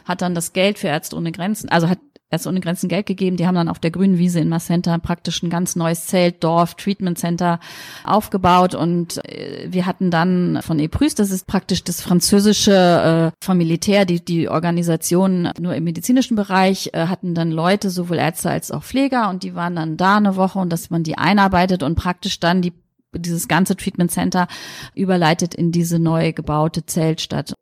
hat 0.07 0.21
dann 0.21 0.35
das 0.35 0.53
Geld 0.53 0.79
für 0.79 0.87
Ärzte 0.87 1.15
ohne 1.15 1.31
Grenzen, 1.31 1.69
also 1.69 1.89
hat 1.89 1.99
Ärzte 2.29 2.49
ohne 2.49 2.59
Grenzen 2.59 2.89
Geld 2.89 3.05
gegeben. 3.05 3.37
Die 3.37 3.47
haben 3.47 3.55
dann 3.55 3.69
auf 3.69 3.79
der 3.79 3.91
grünen 3.91 4.17
Wiese 4.17 4.41
in 4.41 4.49
Macenta 4.49 4.97
praktisch 4.97 5.41
ein 5.43 5.49
ganz 5.49 5.77
neues 5.77 6.07
Zelt, 6.07 6.43
Dorf, 6.43 6.75
Treatment 6.75 7.17
Center 7.17 7.59
aufgebaut 8.03 8.75
und 8.75 9.23
äh, 9.25 9.67
wir 9.69 9.85
hatten 9.85 10.11
dann 10.11 10.59
von 10.61 10.79
EPRÜS, 10.79 11.15
das 11.15 11.31
ist 11.31 11.47
praktisch 11.47 11.83
das 11.83 12.01
französische 12.01 13.31
äh, 13.33 13.45
vom 13.45 13.57
Militär, 13.57 14.05
die, 14.05 14.23
die 14.23 14.49
Organisation 14.49 15.49
nur 15.59 15.73
im 15.75 15.85
medizinischen 15.85 16.35
Bereich, 16.35 16.89
äh, 16.93 17.07
hatten 17.07 17.33
dann 17.33 17.51
Leute, 17.51 17.89
sowohl 17.89 18.17
Ärzte 18.17 18.49
als 18.49 18.71
auch 18.71 18.83
Pfleger 18.83 19.29
und 19.29 19.43
die 19.43 19.55
waren 19.55 19.75
dann 19.75 19.95
da 19.95 20.17
eine 20.17 20.35
Woche 20.35 20.59
und 20.59 20.69
dass 20.69 20.89
man 20.89 21.03
die 21.03 21.17
einarbeitet 21.17 21.81
und 21.81 21.95
praktisch 21.95 22.39
dann 22.39 22.61
die 22.61 22.73
dieses 23.15 23.47
ganze 23.47 23.75
Treatment 23.75 24.11
Center 24.11 24.47
überleitet 24.93 25.55
in 25.55 25.71
diese 25.71 25.97
neu 25.97 26.33
gebaute 26.33 26.85
Zeltstadt. 26.85 27.53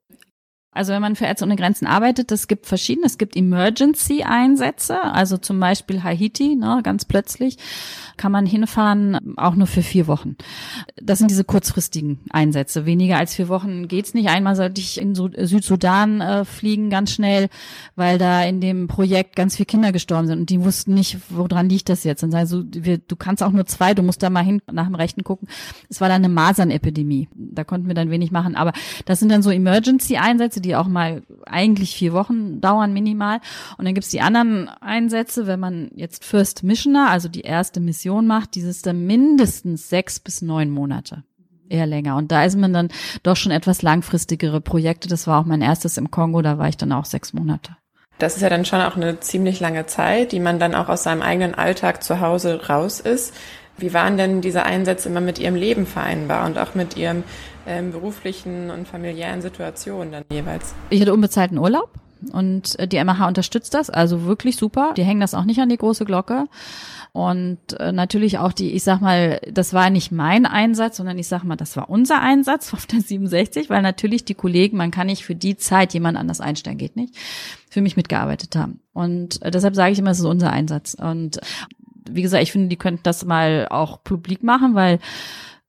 Also 0.76 0.94
wenn 0.94 1.02
man 1.02 1.16
für 1.16 1.26
Ärzte 1.26 1.46
ohne 1.46 1.56
Grenzen 1.56 1.88
arbeitet, 1.88 2.32
es 2.32 2.48
gibt 2.48 2.68
verschiedene. 2.68 3.08
Es 3.08 3.18
gibt 3.18 3.36
Emergency-Einsätze, 3.36 5.02
also 5.02 5.38
zum 5.38 5.60
Beispiel 5.60 6.04
Haiti, 6.04 6.56
ne, 6.56 6.82
ganz 6.84 7.06
plötzlich 7.06 7.58
kann 8.18 8.32
man 8.32 8.46
hinfahren, 8.46 9.38
auch 9.38 9.56
nur 9.56 9.68
für 9.68 9.82
vier 9.82 10.08
Wochen. 10.08 10.36
Das 10.96 11.20
sind 11.20 11.32
diese 11.32 11.44
kurzfristigen 11.44 12.20
Einsätze. 12.30 12.86
Weniger 12.86 13.18
als 13.18 13.36
vier 13.36 13.50
Wochen 13.50 13.88
geht's 13.88 14.14
nicht. 14.14 14.30
Einmal 14.30 14.56
sollte 14.56 14.82
ich 14.82 15.00
in 15.00 15.16
Südsudan 15.16 16.22
äh, 16.22 16.46
fliegen, 16.46 16.90
ganz 16.90 17.12
schnell, 17.12 17.50
weil 17.96 18.18
da 18.18 18.44
in 18.44 18.62
dem 18.62 18.88
Projekt 18.88 19.36
ganz 19.36 19.56
viele 19.56 19.66
Kinder 19.66 19.92
gestorben 19.92 20.28
sind 20.28 20.40
und 20.40 20.50
die 20.50 20.64
wussten 20.64 20.94
nicht, 20.94 21.18
woran 21.30 21.70
liegt 21.70 21.90
das 21.90 22.04
jetzt. 22.04 22.24
Und 22.24 22.32
sagen 22.32 22.48
so, 22.48 22.64
wir, 22.70 22.98
du 22.98 23.16
kannst 23.16 23.44
auch 23.44 23.52
nur 23.52 23.66
zwei, 23.66 23.94
du 23.94 24.04
musst 24.04 24.24
da 24.24 24.30
mal 24.30 24.44
hin 24.44 24.62
nach 24.72 24.86
dem 24.86 24.96
Rechten 24.96 25.24
gucken. 25.24 25.48
Es 25.90 26.02
war 26.02 26.10
dann 26.10 26.24
eine 26.24 26.34
Masernepidemie. 26.34 27.30
Da 27.34 27.64
konnten 27.64 27.88
wir 27.88 27.96
dann 27.96 28.10
wenig 28.10 28.32
machen. 28.32 28.56
Aber 28.56 28.74
das 29.06 29.20
sind 29.20 29.30
dann 29.30 29.42
so 29.42 29.52
Emergency-Einsätze, 29.52 30.62
die 30.66 30.76
auch 30.76 30.88
mal 30.88 31.24
eigentlich 31.46 31.96
vier 31.96 32.14
Wochen 32.14 32.60
dauern 32.60 32.94
minimal. 32.94 33.40
Und 33.78 33.86
dann 33.86 33.94
gibt's 33.94 34.10
die 34.10 34.22
anderen 34.22 34.68
Einsätze, 34.82 35.48
wenn 35.48 35.60
man 35.60 35.92
jetzt 35.96 36.26
First 36.26 36.64
Missioner, 36.64 37.10
also 37.10 37.30
die 37.30 37.42
erste 37.42 37.80
Mission 37.80 38.28
macht, 38.28 38.56
dieses 38.56 38.82
dann 38.82 39.06
mindestens 39.06 39.90
sechs 39.90 40.20
bis 40.20 40.42
neun 40.42 40.72
Monate. 40.72 41.24
Eher 41.70 41.88
länger. 41.88 42.16
Und 42.18 42.32
da 42.32 42.44
ist 42.44 42.58
man 42.58 42.74
dann 42.74 42.90
doch 43.24 43.36
schon 43.36 43.52
etwas 43.52 43.82
langfristigere 43.82 44.62
Projekte. 44.62 45.08
Das 45.08 45.26
war 45.26 45.42
auch 45.42 45.46
mein 45.46 45.62
erstes 45.62 45.98
im 45.98 46.12
Kongo, 46.12 46.42
da 46.42 46.58
war 46.58 46.68
ich 46.68 46.78
dann 46.78 46.92
auch 46.92 47.06
sechs 47.06 47.34
Monate. 47.34 47.76
Das 48.18 48.36
ist 48.36 48.42
ja 48.42 48.50
dann 48.50 48.66
schon 48.66 48.82
auch 48.82 48.96
eine 48.96 49.20
ziemlich 49.20 49.60
lange 49.60 49.86
Zeit, 49.88 50.32
die 50.32 50.40
man 50.40 50.60
dann 50.60 50.74
auch 50.74 50.90
aus 50.90 51.04
seinem 51.04 51.22
eigenen 51.22 51.56
Alltag 51.56 52.04
zu 52.04 52.22
Hause 52.22 52.68
raus 52.68 53.00
ist. 53.00 53.34
Wie 53.78 53.94
waren 53.94 54.16
denn 54.16 54.40
diese 54.42 54.64
Einsätze 54.64 55.10
immer 55.10 55.22
mit 55.22 55.38
Ihrem 55.38 55.56
Leben 55.56 55.86
vereinbar 55.86 56.46
und 56.46 56.58
auch 56.58 56.76
mit 56.76 56.96
Ihrem 56.96 57.24
ähm, 57.68 57.92
beruflichen 57.92 58.70
und 58.70 58.88
familiären 58.88 59.42
Situationen 59.42 60.12
dann 60.12 60.24
jeweils? 60.32 60.74
Ich 60.90 61.02
hatte 61.02 61.14
unbezahlten 61.14 61.58
Urlaub. 61.58 61.90
Und 62.32 62.80
äh, 62.80 62.88
die 62.88 63.04
MH 63.04 63.28
unterstützt 63.28 63.74
das, 63.74 63.90
also 63.90 64.26
wirklich 64.26 64.56
super. 64.56 64.94
Die 64.96 65.04
hängen 65.04 65.20
das 65.20 65.34
auch 65.34 65.44
nicht 65.44 65.60
an 65.60 65.70
die 65.70 65.78
große 65.78 66.06
Glocke. 66.06 66.46
Und 67.12 67.80
äh, 67.80 67.92
natürlich 67.92 68.40
auch 68.40 68.52
die, 68.52 68.72
ich 68.72 68.84
sag 68.84 69.00
mal, 69.00 69.40
das 69.50 69.74
war 69.74 69.90
nicht 69.90 70.12
mein 70.12 70.46
Einsatz, 70.46 70.98
sondern 70.98 71.18
ich 71.18 71.28
sag 71.28 71.44
mal, 71.44 71.56
das 71.56 71.78
war 71.78 71.90
unser 71.90 72.22
Einsatz 72.22 72.74
auf 72.74 72.86
der 72.86 73.02
67, 73.02 73.70
weil 73.70 73.82
natürlich 73.82 74.26
die 74.26 74.34
Kollegen, 74.34 74.78
man 74.78 74.92
kann 74.92 75.08
nicht 75.08 75.24
für 75.24 75.36
die 75.36 75.58
Zeit 75.58 75.94
jemand 75.94 76.18
anders 76.18 76.42
einstellen, 76.42 76.78
geht 76.78 76.96
nicht, 76.96 77.16
für 77.70 77.82
mich 77.82 77.96
mitgearbeitet 77.96 78.56
haben. 78.56 78.82
Und 78.94 79.42
äh, 79.42 79.52
deshalb 79.52 79.76
sage 79.76 79.94
ich 79.94 80.00
immer, 80.00 80.12
es 80.12 80.20
ist 80.20 80.26
unser 80.26 80.52
Einsatz. 80.52 80.96
Und 80.96 81.40
wie 82.10 82.22
gesagt, 82.22 82.44
ich 82.44 82.52
finde, 82.52 82.70
die 82.70 82.78
könnten 82.78 83.04
das 83.04 83.26
mal 83.26 83.68
auch 83.70 84.04
publik 84.04 84.44
machen, 84.44 84.76
weil 84.76 85.00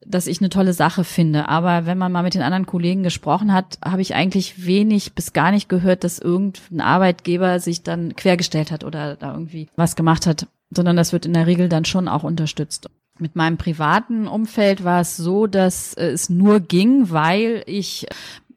dass 0.05 0.27
ich 0.27 0.41
eine 0.41 0.51
tolle 0.51 0.73
Sache 0.73 1.05
finde. 1.05 1.49
Aber 1.49 1.87
wenn 1.87 1.99
man 1.99 2.13
mal 2.13 2.23
mit 2.23 2.35
den 2.35 2.43
anderen 2.43 2.67
Kollegen 2.67 3.03
gesprochen 3.03 3.53
hat, 3.53 3.79
habe 3.85 4.03
ich 4.03 4.15
eigentlich 4.15 4.67
wenig 4.67 5.15
bis 5.15 5.33
gar 5.33 5.51
nicht 5.51 5.69
gehört, 5.69 6.05
dass 6.05 6.19
irgendein 6.19 6.81
Arbeitgeber 6.81 7.61
sich 7.61 7.83
dann 7.83 8.15
quergestellt 8.15 8.71
hat 8.71 8.85
oder 8.85 9.17
da 9.17 9.33
irgendwie 9.33 9.69
was 9.77 9.97
gemacht 9.97 10.27
hat 10.27 10.47
sondern 10.71 10.97
das 10.97 11.13
wird 11.13 11.27
in 11.27 11.35
der 11.35 11.47
Regel 11.47 11.69
dann 11.69 11.85
schon 11.85 12.09
auch 12.09 12.23
unterstützt. 12.23 12.89
Mit 13.19 13.35
meinem 13.35 13.57
privaten 13.57 14.29
Umfeld 14.29 14.85
war 14.85 15.01
es 15.01 15.17
so, 15.17 15.47
dass 15.47 15.95
es 15.95 16.29
nur 16.29 16.61
ging, 16.61 17.11
weil 17.11 17.63
ich 17.67 18.07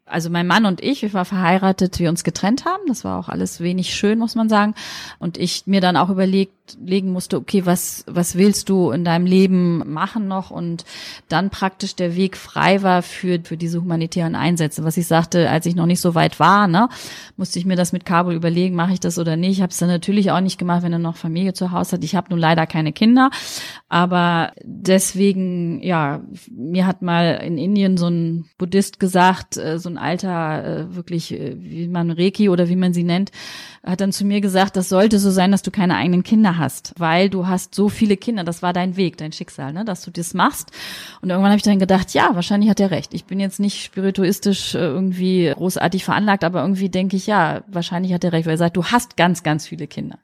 also 0.06 0.32
mein 0.32 0.47
Mann 0.47 0.65
und 0.65 0.82
ich, 0.82 1.04
wir 1.04 1.13
waren 1.13 1.25
verheiratet, 1.25 1.99
wir 1.99 2.10
uns 2.10 2.23
getrennt 2.23 2.65
haben. 2.65 2.82
Das 2.88 3.04
war 3.04 3.19
auch 3.19 3.30
alles 3.30 3.60
wenig 3.60 3.93
schön, 3.93 4.17
muss 4.17 4.34
man 4.34 4.49
sagen. 4.49 4.73
Und 5.19 5.38
ich 5.38 5.67
mir 5.67 5.82
dann 5.82 5.95
auch 5.95 6.10
überlegt, 6.10 6.52
legen 6.84 7.12
musste, 7.12 7.38
okay, 7.38 7.65
was, 7.65 8.03
was 8.08 8.36
willst 8.36 8.69
du 8.69 8.91
in 8.91 9.03
deinem 9.03 9.25
Leben 9.25 9.91
machen 9.91 10.27
noch? 10.27 10.51
Und 10.51 10.86
dann 11.27 11.49
praktisch 11.49 11.95
der 11.95 12.15
Weg 12.15 12.38
frei 12.38 12.84
war 12.84 13.01
für, 13.01 13.39
für 13.43 13.58
diese 13.58 13.82
humanitären 13.82 14.36
Einsätze. 14.36 14.84
Was 14.84 14.97
ich 14.97 15.08
sagte, 15.08 15.49
als 15.49 15.65
ich 15.65 15.75
noch 15.75 15.86
nicht 15.86 16.01
so 16.01 16.15
weit 16.15 16.39
war, 16.39 16.67
ne, 16.67 16.89
musste 17.38 17.60
ich 17.60 17.65
mir 17.65 17.75
das 17.75 17.93
mit 17.93 18.05
Kabul 18.05 18.34
überlegen, 18.34 18.75
mache 18.75 18.93
ich 18.93 18.99
das 18.99 19.17
oder 19.17 19.36
nicht. 19.36 19.58
Ich 19.58 19.62
habe 19.62 19.71
es 19.71 19.77
dann 19.77 19.89
natürlich 19.89 20.32
auch 20.32 20.41
nicht 20.41 20.58
gemacht, 20.58 20.84
wenn 20.84 20.93
er 20.93 20.99
noch 20.99 21.15
Familie 21.17 21.53
zu 21.53 21.71
Hause 21.71 21.93
hat. 21.97 22.03
Ich 22.03 22.15
habe 22.15 22.27
nun 22.29 22.39
leider 22.39 22.65
keine 22.67 22.93
Kinder. 22.93 23.29
Aber 23.88 24.51
deswegen, 24.63 25.82
ja, 25.82 26.21
mir 26.51 26.86
hat 26.86 27.01
mal 27.01 27.41
in 27.43 27.58
Indien 27.58 27.97
so 27.97 28.08
ein 28.08 28.45
Buddhist 28.58 28.99
gesagt, 28.99 29.58
äh, 29.58 29.79
so 29.79 29.89
ein 29.89 29.97
alter, 29.97 30.63
äh, 30.63 30.95
wirklich, 30.95 31.34
äh, 31.34 31.55
wie 31.58 31.88
man 31.88 32.12
Reiki 32.12 32.49
oder 32.49 32.69
wie 32.69 32.75
man 32.75 32.93
sie 32.93 33.03
nennt, 33.03 33.32
hat 33.84 34.01
dann 34.01 34.12
zu 34.12 34.25
mir 34.25 34.41
gesagt, 34.41 34.75
das 34.75 34.89
sollte 34.89 35.17
so 35.19 35.32
sein, 35.32 35.51
dass 35.51 35.63
du 35.63 35.71
keine 35.71 35.95
eigenen 35.95 36.23
Kinder 36.23 36.58
hast, 36.60 36.93
weil 36.98 37.30
du 37.30 37.48
hast 37.48 37.74
so 37.74 37.89
viele 37.89 38.17
Kinder, 38.17 38.43
das 38.43 38.62
war 38.62 38.74
dein 38.74 38.95
Weg, 38.95 39.17
dein 39.17 39.32
Schicksal, 39.32 39.74
ne, 39.74 39.86
dass 39.86 40.04
du 40.04 40.12
das 40.12 40.34
machst. 40.34 40.72
Und 41.22 41.30
irgendwann 41.30 41.52
habe 41.52 41.58
ich 41.58 41.63
dann 41.63 41.80
gedacht, 41.80 42.13
ja, 42.13 42.32
wahrscheinlich 42.34 42.69
hat 42.69 42.80
er 42.80 42.91
recht. 42.91 43.13
Ich 43.13 43.26
bin 43.26 43.39
jetzt 43.39 43.60
nicht 43.60 43.84
spirituistisch 43.84 44.76
äh, 44.76 44.80
irgendwie 44.80 45.52
großartig 45.56 46.06
veranlagt, 46.06 46.43
aber 46.43 46.62
irgendwie 46.62 46.89
denke 46.89 47.15
ich, 47.15 47.28
ja, 47.28 47.63
wahrscheinlich 47.67 48.13
hat 48.13 48.24
er 48.24 48.34
recht, 48.34 48.45
weil 48.45 48.56
er 48.56 48.60
sagt, 48.60 48.78
du 48.78 48.86
hast 48.86 49.17
ganz, 49.17 49.43
ganz 49.43 49.67
viele 49.67 49.88
Kinder. 49.88 50.19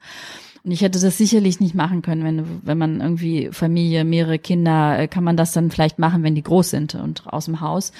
Und 0.62 0.72
ich 0.72 0.80
hätte 0.80 0.98
das 0.98 1.16
sicherlich 1.16 1.60
nicht 1.60 1.76
machen 1.76 2.02
können, 2.02 2.24
wenn, 2.24 2.60
wenn 2.64 2.76
man 2.76 3.00
irgendwie 3.00 3.50
Familie, 3.52 4.04
mehrere 4.04 4.40
Kinder, 4.40 4.98
äh, 4.98 5.08
kann 5.08 5.24
man 5.24 5.36
das 5.36 5.52
dann 5.52 5.70
vielleicht 5.70 5.98
machen, 5.98 6.22
wenn 6.22 6.34
die 6.34 6.42
groß 6.42 6.70
sind 6.70 6.94
und 6.96 7.26
aus 7.26 7.44
dem 7.44 7.60
Haus. 7.60 7.92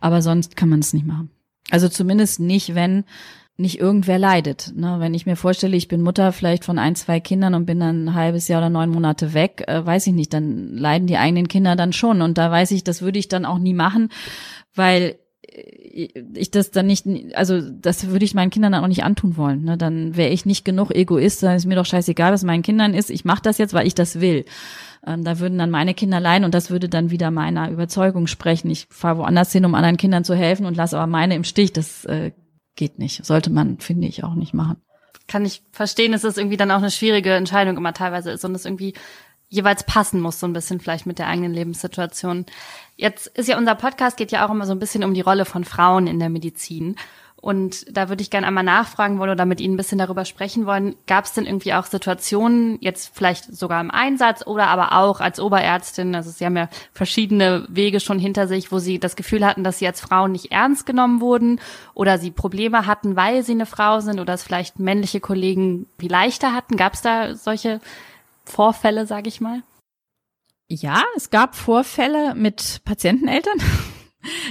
Aber 0.00 0.20
sonst 0.20 0.56
kann 0.56 0.68
man 0.68 0.80
es 0.80 0.92
nicht 0.92 1.06
machen. 1.06 1.30
Also 1.70 1.88
zumindest 1.88 2.40
nicht, 2.40 2.74
wenn 2.74 3.04
nicht 3.60 3.78
irgendwer 3.78 4.18
leidet. 4.18 4.72
Ne? 4.74 4.96
Wenn 4.98 5.14
ich 5.14 5.26
mir 5.26 5.36
vorstelle, 5.36 5.76
ich 5.76 5.88
bin 5.88 6.02
Mutter 6.02 6.32
vielleicht 6.32 6.64
von 6.64 6.78
ein, 6.78 6.96
zwei 6.96 7.20
Kindern 7.20 7.54
und 7.54 7.66
bin 7.66 7.80
dann 7.80 8.04
ein 8.04 8.14
halbes 8.14 8.48
Jahr 8.48 8.60
oder 8.60 8.70
neun 8.70 8.90
Monate 8.90 9.34
weg, 9.34 9.64
äh, 9.66 9.84
weiß 9.84 10.06
ich 10.08 10.14
nicht, 10.14 10.32
dann 10.32 10.76
leiden 10.76 11.06
die 11.06 11.18
eigenen 11.18 11.48
Kinder 11.48 11.76
dann 11.76 11.92
schon. 11.92 12.22
Und 12.22 12.38
da 12.38 12.50
weiß 12.50 12.70
ich, 12.72 12.84
das 12.84 13.02
würde 13.02 13.18
ich 13.18 13.28
dann 13.28 13.44
auch 13.44 13.58
nie 13.58 13.74
machen, 13.74 14.08
weil 14.74 15.16
äh, 15.46 16.08
ich 16.34 16.50
das 16.50 16.70
dann 16.70 16.86
nicht, 16.86 17.06
also 17.34 17.60
das 17.60 18.08
würde 18.08 18.24
ich 18.24 18.34
meinen 18.34 18.50
Kindern 18.50 18.72
dann 18.72 18.82
auch 18.82 18.88
nicht 18.88 19.04
antun 19.04 19.36
wollen. 19.36 19.64
Ne? 19.64 19.76
Dann 19.76 20.16
wäre 20.16 20.30
ich 20.30 20.46
nicht 20.46 20.64
genug 20.64 20.90
Egoist, 20.90 21.42
dann 21.42 21.56
ist 21.56 21.66
mir 21.66 21.76
doch 21.76 21.86
scheißegal, 21.86 22.32
was 22.32 22.44
meinen 22.44 22.62
Kindern 22.62 22.94
ist. 22.94 23.10
Ich 23.10 23.24
mache 23.24 23.42
das 23.42 23.58
jetzt, 23.58 23.74
weil 23.74 23.86
ich 23.86 23.94
das 23.94 24.20
will. 24.20 24.44
Ähm, 25.06 25.24
da 25.24 25.38
würden 25.38 25.58
dann 25.58 25.70
meine 25.70 25.94
Kinder 25.94 26.20
leiden 26.20 26.44
und 26.44 26.54
das 26.54 26.70
würde 26.70 26.88
dann 26.88 27.10
wieder 27.10 27.30
meiner 27.30 27.70
Überzeugung 27.70 28.26
sprechen. 28.26 28.70
Ich 28.70 28.86
fahre 28.90 29.18
woanders 29.18 29.52
hin, 29.52 29.64
um 29.64 29.74
anderen 29.74 29.96
Kindern 29.96 30.24
zu 30.24 30.34
helfen 30.34 30.66
und 30.66 30.76
lasse 30.76 30.98
aber 30.98 31.06
meine 31.06 31.34
im 31.34 31.44
Stich. 31.44 31.72
Das 31.72 32.04
äh, 32.04 32.32
geht 32.80 32.98
nicht. 32.98 33.24
Sollte 33.26 33.50
man, 33.50 33.78
finde 33.78 34.08
ich, 34.08 34.24
auch 34.24 34.34
nicht 34.34 34.54
machen. 34.54 34.78
Kann 35.28 35.44
ich 35.44 35.62
verstehen, 35.70 36.12
dass 36.12 36.24
es 36.24 36.38
irgendwie 36.38 36.56
dann 36.56 36.70
auch 36.70 36.78
eine 36.78 36.90
schwierige 36.90 37.34
Entscheidung 37.34 37.76
immer 37.76 37.92
teilweise 37.92 38.30
ist 38.30 38.44
und 38.44 38.54
es 38.54 38.64
irgendwie 38.64 38.94
jeweils 39.50 39.84
passen 39.84 40.20
muss, 40.20 40.40
so 40.40 40.46
ein 40.46 40.54
bisschen 40.54 40.80
vielleicht 40.80 41.04
mit 41.04 41.18
der 41.18 41.26
eigenen 41.26 41.52
Lebenssituation. 41.52 42.46
Jetzt 42.96 43.26
ist 43.26 43.48
ja 43.48 43.58
unser 43.58 43.74
Podcast 43.74 44.16
geht 44.16 44.32
ja 44.32 44.46
auch 44.46 44.50
immer 44.50 44.64
so 44.64 44.72
ein 44.72 44.78
bisschen 44.78 45.04
um 45.04 45.12
die 45.12 45.20
Rolle 45.20 45.44
von 45.44 45.64
Frauen 45.64 46.06
in 46.06 46.18
der 46.18 46.30
Medizin. 46.30 46.96
Und 47.40 47.86
da 47.96 48.10
würde 48.10 48.22
ich 48.22 48.28
gerne 48.28 48.46
einmal 48.46 48.64
nachfragen 48.64 49.18
wollen 49.18 49.30
oder 49.30 49.46
mit 49.46 49.60
Ihnen 49.60 49.74
ein 49.74 49.76
bisschen 49.78 49.98
darüber 49.98 50.26
sprechen 50.26 50.66
wollen. 50.66 50.94
Gab 51.06 51.24
es 51.24 51.32
denn 51.32 51.46
irgendwie 51.46 51.72
auch 51.72 51.86
Situationen, 51.86 52.76
jetzt 52.80 53.12
vielleicht 53.14 53.56
sogar 53.56 53.80
im 53.80 53.90
Einsatz 53.90 54.46
oder 54.46 54.66
aber 54.66 54.92
auch 54.92 55.20
als 55.20 55.40
Oberärztin, 55.40 56.14
also 56.14 56.30
Sie 56.30 56.44
haben 56.44 56.56
ja 56.56 56.68
verschiedene 56.92 57.66
Wege 57.68 58.00
schon 58.00 58.18
hinter 58.18 58.46
sich, 58.46 58.70
wo 58.72 58.78
Sie 58.78 58.98
das 58.98 59.16
Gefühl 59.16 59.46
hatten, 59.46 59.64
dass 59.64 59.78
Sie 59.78 59.86
als 59.86 60.02
Frauen 60.02 60.32
nicht 60.32 60.52
ernst 60.52 60.84
genommen 60.84 61.22
wurden 61.22 61.60
oder 61.94 62.18
Sie 62.18 62.30
Probleme 62.30 62.84
hatten, 62.84 63.16
weil 63.16 63.42
Sie 63.42 63.52
eine 63.52 63.66
Frau 63.66 64.00
sind 64.00 64.20
oder 64.20 64.34
es 64.34 64.42
vielleicht 64.42 64.78
männliche 64.78 65.20
Kollegen 65.20 65.86
wie 65.96 66.08
leichter 66.08 66.54
hatten? 66.54 66.76
Gab 66.76 66.92
es 66.92 67.00
da 67.00 67.34
solche 67.34 67.80
Vorfälle, 68.44 69.06
sage 69.06 69.28
ich 69.28 69.40
mal? 69.40 69.62
Ja, 70.68 71.02
es 71.16 71.30
gab 71.30 71.56
Vorfälle 71.56 72.34
mit 72.34 72.82
Patienteneltern. 72.84 73.58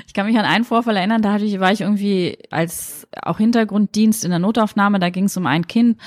Ich 0.08 0.14
kann 0.14 0.26
mich 0.26 0.38
an 0.38 0.46
einen 0.46 0.64
Vorfall 0.64 0.96
erinnern, 0.96 1.22
da 1.22 1.34
hatte 1.34 1.46
ich, 1.46 1.60
war 1.60 1.72
ich 1.72 1.82
irgendwie 1.82 2.40
als 2.50 3.08
auch 3.22 3.38
Hintergrunddienst 3.38 4.26
in 4.26 4.32
der 4.32 4.40
Notaufnahme, 4.40 5.00
da 5.00 5.10
ging 5.10 5.26
es 5.26 5.38
um 5.38 5.46
ein 5.46 5.68
Kind, 5.68 6.00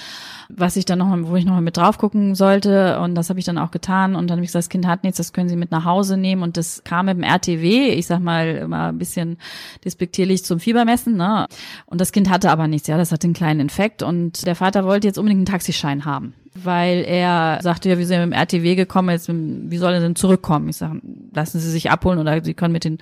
was 0.48 0.76
ich 0.76 0.84
dann 0.84 0.98
noch, 0.98 1.16
wo 1.28 1.36
ich 1.36 1.44
noch 1.44 1.54
mal 1.54 1.60
mit 1.60 1.76
drauf 1.76 1.98
gucken 1.98 2.34
sollte 2.34 2.98
und 3.00 3.14
das 3.14 3.28
habe 3.28 3.38
ich 3.38 3.44
dann 3.44 3.58
auch 3.58 3.70
getan 3.70 4.16
und 4.16 4.28
dann 4.28 4.38
habe 4.38 4.44
ich 4.44 4.48
gesagt, 4.48 4.64
das 4.64 4.68
Kind 4.68 4.86
hat 4.86 5.04
nichts, 5.04 5.18
das 5.18 5.32
können 5.32 5.48
Sie 5.48 5.56
mit 5.56 5.70
nach 5.70 5.84
Hause 5.84 6.16
nehmen 6.16 6.42
und 6.42 6.56
das 6.56 6.82
kam 6.84 7.06
mit 7.06 7.16
dem 7.16 7.22
RTW, 7.22 7.90
ich 7.90 8.06
sag 8.06 8.20
mal 8.20 8.48
immer 8.56 8.88
ein 8.88 8.98
bisschen 8.98 9.38
despektierlich 9.84 10.44
zum 10.44 10.58
Fiebermessen, 10.58 11.16
ne? 11.16 11.46
Und 11.86 12.00
das 12.00 12.12
Kind 12.12 12.30
hatte 12.30 12.50
aber 12.50 12.66
nichts, 12.66 12.88
ja, 12.88 12.96
das 12.96 13.12
hatte 13.12 13.28
einen 13.28 13.34
kleinen 13.34 13.60
Infekt 13.60 14.02
und 14.02 14.44
der 14.46 14.56
Vater 14.56 14.84
wollte 14.84 15.06
jetzt 15.06 15.18
unbedingt 15.18 15.38
einen 15.38 15.46
Taxischein 15.46 16.04
haben 16.04 16.34
weil 16.54 17.04
er 17.06 17.60
sagte, 17.62 17.88
ja, 17.88 17.98
wir 17.98 18.06
sind 18.06 18.20
dem 18.20 18.32
RTW 18.32 18.74
gekommen, 18.74 19.08
jetzt, 19.08 19.28
wie 19.28 19.78
soll 19.78 19.94
er 19.94 20.00
denn 20.00 20.16
zurückkommen? 20.16 20.68
Ich 20.68 20.76
sage, 20.76 21.00
lassen 21.34 21.58
Sie 21.58 21.70
sich 21.70 21.90
abholen 21.90 22.18
oder 22.18 22.44
Sie 22.44 22.52
können 22.52 22.72
mit 22.72 22.84
den 22.84 22.98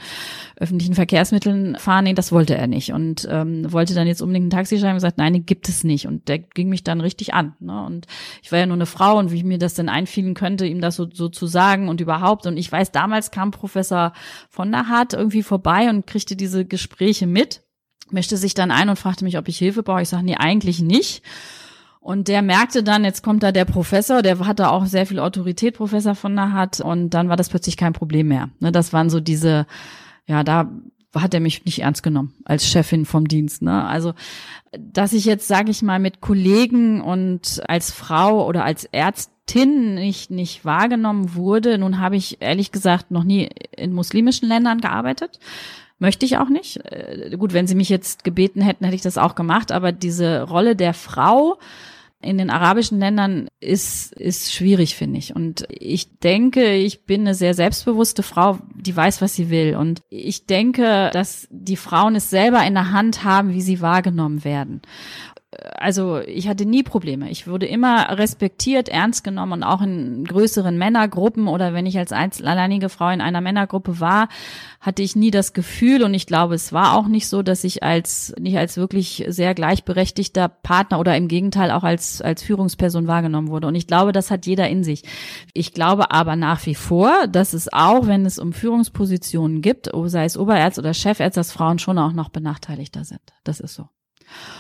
öffentlichen 0.57 0.95
Verkehrsmitteln 0.95 1.77
fahren. 1.77 2.05
Nee, 2.05 2.15
das 2.15 2.31
wollte 2.31 2.57
er 2.57 2.69
nicht 2.69 2.93
und 2.93 3.27
ähm, 3.29 3.71
wollte 3.73 3.95
dann 3.95 4.07
jetzt 4.07 4.23
unbedingt 4.23 4.45
einen 4.45 4.51
Taxischein 4.51 4.91
und 4.91 4.97
gesagt, 4.97 5.19
nein, 5.19 5.33
den 5.33 5.47
gibt 5.47 5.69
es 5.69 5.83
nicht. 5.83 6.07
Und 6.07 6.29
der 6.29 6.39
ging 6.39 6.69
mich 6.69 6.85
dann 6.85 7.01
richtig 7.01 7.35
an. 7.35 7.55
Ne? 7.59 7.85
Und 7.85 8.07
ich 8.43 8.53
war 8.53 8.61
ja 8.61 8.67
nur 8.67 8.77
eine 8.77 8.87
Frau 8.87 9.19
und 9.19 9.33
wie 9.33 9.43
mir 9.43 9.59
das 9.59 9.75
denn 9.75 9.89
einfielen 9.89 10.35
könnte, 10.35 10.65
ihm 10.67 10.81
das 10.81 10.95
so, 10.95 11.09
so 11.13 11.29
zu 11.29 11.47
sagen 11.47 11.89
und 11.89 12.01
überhaupt. 12.01 12.47
Und 12.47 12.57
ich 12.57 12.71
weiß, 12.71 12.93
damals 12.93 13.33
kam 13.33 13.51
Professor 13.51 14.13
von 14.49 14.71
der 14.71 14.89
Hart 14.89 15.13
irgendwie 15.13 15.43
vorbei 15.43 15.91
und 15.91 16.07
kriegte 16.07 16.37
diese 16.37 16.65
Gespräche 16.65 17.27
mit, 17.27 17.63
mischte 18.11 18.37
sich 18.37 18.55
dann 18.55 18.71
ein 18.71 18.89
und 18.89 18.97
fragte 18.97 19.25
mich, 19.25 19.39
ob 19.39 19.49
ich 19.49 19.59
Hilfe 19.59 19.83
brauche. 19.83 20.03
Ich 20.03 20.09
sage, 20.09 20.25
nee, 20.25 20.37
eigentlich 20.37 20.81
nicht. 20.81 21.23
Und 22.01 22.29
der 22.29 22.41
merkte 22.41 22.83
dann, 22.83 23.05
jetzt 23.05 23.23
kommt 23.23 23.43
da 23.43 23.53
der 23.53 23.67
Professor, 23.67 24.23
der 24.23 24.39
hatte 24.47 24.71
auch 24.71 24.87
sehr 24.87 25.05
viel 25.05 25.19
Autorität, 25.19 25.77
Professor 25.77 26.15
von 26.15 26.35
der 26.35 26.53
hat, 26.53 26.81
und 26.81 27.11
dann 27.11 27.29
war 27.29 27.37
das 27.37 27.51
plötzlich 27.51 27.77
kein 27.77 27.93
Problem 27.93 28.29
mehr. 28.29 28.49
Ne, 28.59 28.73
das 28.73 28.93
waren 28.93 29.11
so 29.11 29.21
diese, 29.21 29.67
ja, 30.27 30.43
da 30.43 30.71
hat 31.15 31.35
er 31.35 31.41
mich 31.41 31.65
nicht 31.65 31.81
ernst 31.81 32.03
genommen 32.03 32.35
als 32.45 32.67
Chefin 32.67 33.05
vom 33.05 33.27
Dienst. 33.27 33.63
Ne? 33.63 33.85
Also, 33.85 34.15
dass 34.79 35.13
ich 35.13 35.25
jetzt, 35.25 35.49
sage 35.49 35.71
ich 35.71 35.83
mal, 35.83 35.99
mit 35.99 36.21
Kollegen 36.21 37.01
und 37.01 37.61
als 37.69 37.91
Frau 37.91 38.47
oder 38.47 38.65
als 38.65 38.85
Ärztin 38.85 39.95
nicht, 39.95 40.31
nicht 40.31 40.65
wahrgenommen 40.65 41.35
wurde. 41.35 41.79
Nun 41.79 41.99
habe 41.99 42.17
ich 42.17 42.41
ehrlich 42.41 42.71
gesagt 42.71 43.11
noch 43.11 43.25
nie 43.25 43.51
in 43.77 43.93
muslimischen 43.93 44.49
Ländern 44.49 44.81
gearbeitet. 44.81 45.41
Möchte 45.99 46.25
ich 46.25 46.39
auch 46.39 46.49
nicht. 46.49 46.79
Äh, 46.85 47.37
gut, 47.37 47.53
wenn 47.53 47.67
Sie 47.67 47.75
mich 47.75 47.89
jetzt 47.89 48.23
gebeten 48.25 48.63
hätten, 48.63 48.85
hätte 48.85 48.97
ich 48.97 49.03
das 49.03 49.19
auch 49.19 49.35
gemacht. 49.35 49.73
Aber 49.73 49.91
diese 49.93 50.43
Rolle 50.43 50.77
der 50.77 50.95
Frau 50.95 51.59
in 52.23 52.37
den 52.37 52.51
arabischen 52.51 52.99
Ländern 52.99 53.49
ist, 53.61 54.13
ist 54.13 54.53
schwierig, 54.53 54.95
finde 54.95 55.19
ich. 55.19 55.35
Und 55.35 55.67
ich 55.71 56.19
denke, 56.19 56.75
ich 56.75 57.07
bin 57.07 57.23
eine 57.23 57.35
sehr 57.35 57.55
selbstbewusste 57.55 58.23
Frau, 58.23 58.59
die 58.75 58.95
weiß, 58.95 59.23
was 59.23 59.35
sie 59.35 59.49
will. 59.49 59.77
Und 59.77 60.03
ich 60.11 60.47
denke, 60.47 61.11
dass 61.13 61.49
die 61.51 61.77
Frauen 61.77 62.17
es 62.17 62.29
selber 62.29 62.63
in 62.65 62.75
der 62.75 62.93
Hand 62.93 63.25
haben, 63.25 63.55
wie 63.55 63.63
sie 63.63 63.81
wahrgenommen 63.81 64.45
werden 64.45 64.83
also 65.75 66.21
ich 66.21 66.49
hatte 66.49 66.65
nie 66.65 66.83
Probleme. 66.83 67.31
Ich 67.31 67.47
wurde 67.47 67.67
immer 67.67 68.19
respektiert, 68.19 68.89
ernst 68.89 69.25
genommen 69.25 69.53
und 69.53 69.63
auch 69.63 69.83
in 69.83 70.25
größeren 70.25 70.77
Männergruppen 70.77 71.49
oder 71.49 71.75
wenn 71.75 71.87
ich 71.87 71.99
als 71.99 72.13
alleinige 72.13 72.89
Frau 72.89 73.09
in 73.11 73.21
einer 73.21 73.41
Männergruppe 73.41 74.01
war, 74.01 74.29
hatte 74.81 75.03
ich 75.03 75.17
nie 75.17 75.31
das 75.31 75.53
Gefühl 75.53 76.03
und 76.03 76.15
ich 76.15 76.27
glaube, 76.27 76.55
es 76.55 76.73
war 76.73 76.97
auch 76.97 77.07
nicht 77.07 77.29
so, 77.29 77.43
dass 77.43 77.65
ich 77.65 77.83
als 77.83 78.35
nicht 78.39 78.57
als 78.59 78.77
wirklich 78.77 79.25
sehr 79.29 79.55
gleichberechtigter 79.55 80.49
Partner 80.49 80.99
oder 80.99 81.17
im 81.17 81.29
Gegenteil 81.29 81.71
auch 81.71 81.85
als 81.85 82.23
als 82.23 82.43
Führungsperson 82.43 83.07
wahrgenommen 83.07 83.49
wurde 83.49 83.67
und 83.69 83.75
ich 83.75 83.87
glaube, 83.87 84.13
das 84.13 84.31
hat 84.31 84.47
jeder 84.47 84.69
in 84.69 84.85
sich. 84.85 85.03
Ich 85.53 85.73
glaube 85.73 86.11
aber 86.11 86.37
nach 86.37 86.65
wie 86.67 86.75
vor, 86.75 87.27
dass 87.29 87.53
es 87.53 87.73
auch, 87.73 88.07
wenn 88.07 88.25
es 88.25 88.39
um 88.39 88.53
Führungspositionen 88.53 89.63
gibt, 89.63 89.91
sei 90.07 90.25
es 90.25 90.39
Oberärzt 90.39 90.79
oder 90.79 90.95
Chefärzt, 90.95 91.37
dass 91.37 91.53
Frauen 91.53 91.79
schon 91.79 91.99
auch 91.99 92.13
noch 92.13 92.31
benachteiligter 92.31 93.05
sind. 93.05 93.21
Das 93.45 93.61
ist 93.61 93.75
so. 93.75 93.89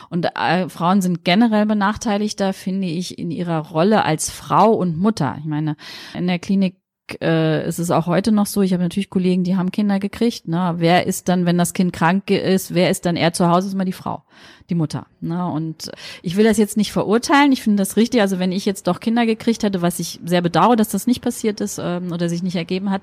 Und 0.09 0.27
äh, 0.35 0.69
Frauen 0.69 1.03
sind 1.03 1.25
generell 1.25 1.67
benachteiligter, 1.67 2.53
finde 2.53 2.89
ich, 2.89 3.19
in 3.19 3.31
ihrer 3.31 3.59
Rolle 3.59 4.05
als 4.05 4.31
Frau 4.31 4.73
und 4.73 4.97
Mutter. 4.97 5.37
Ich 5.39 5.47
meine, 5.47 5.77
in 6.15 6.27
der 6.27 6.39
Klinik 6.39 6.77
äh, 7.21 7.67
ist 7.67 7.79
es 7.79 7.91
auch 7.91 8.07
heute 8.07 8.33
noch 8.33 8.47
so. 8.47 8.63
Ich 8.63 8.73
habe 8.73 8.83
natürlich 8.83 9.11
Kollegen, 9.11 9.45
die 9.45 9.57
haben 9.57 9.73
Kinder 9.73 9.99
gekriegt. 9.99 10.49
Ne? 10.49 10.75
Wer 10.77 11.07
ist 11.07 11.29
dann, 11.29 11.47
wenn 11.47 11.59
das 11.59 11.73
Kind 11.73 11.93
krank 11.93 12.31
ist, 12.31 12.75
wer 12.75 12.91
ist 12.91 13.07
dann 13.07 13.17
eher 13.17 13.33
zu 13.33 13.49
Hause? 13.49 13.69
Ist 13.69 13.75
immer 13.75 13.85
die 13.85 13.93
Frau, 13.93 14.23
die 14.69 14.75
Mutter. 14.75 15.07
Ne? 15.21 15.47
Und 15.47 15.91
ich 16.23 16.37
will 16.37 16.45
das 16.45 16.59
jetzt 16.59 16.77
nicht 16.77 16.93
verurteilen. 16.93 17.53
Ich 17.53 17.63
finde 17.63 17.81
das 17.81 17.97
richtig. 17.97 18.21
Also 18.21 18.39
wenn 18.39 18.53
ich 18.53 18.65
jetzt 18.65 18.87
doch 18.87 19.01
Kinder 19.01 19.27
gekriegt 19.27 19.63
hätte, 19.63 19.83
was 19.83 19.99
ich 19.99 20.21
sehr 20.25 20.43
bedauere, 20.43 20.77
dass 20.77 20.91
das 20.91 21.07
nicht 21.07 21.23
passiert 21.23 21.61
ist 21.61 21.81
ähm, 21.83 22.13
oder 22.13 22.29
sich 22.29 22.43
nicht 22.43 22.57
ergeben 22.57 22.91
hat, 22.91 23.03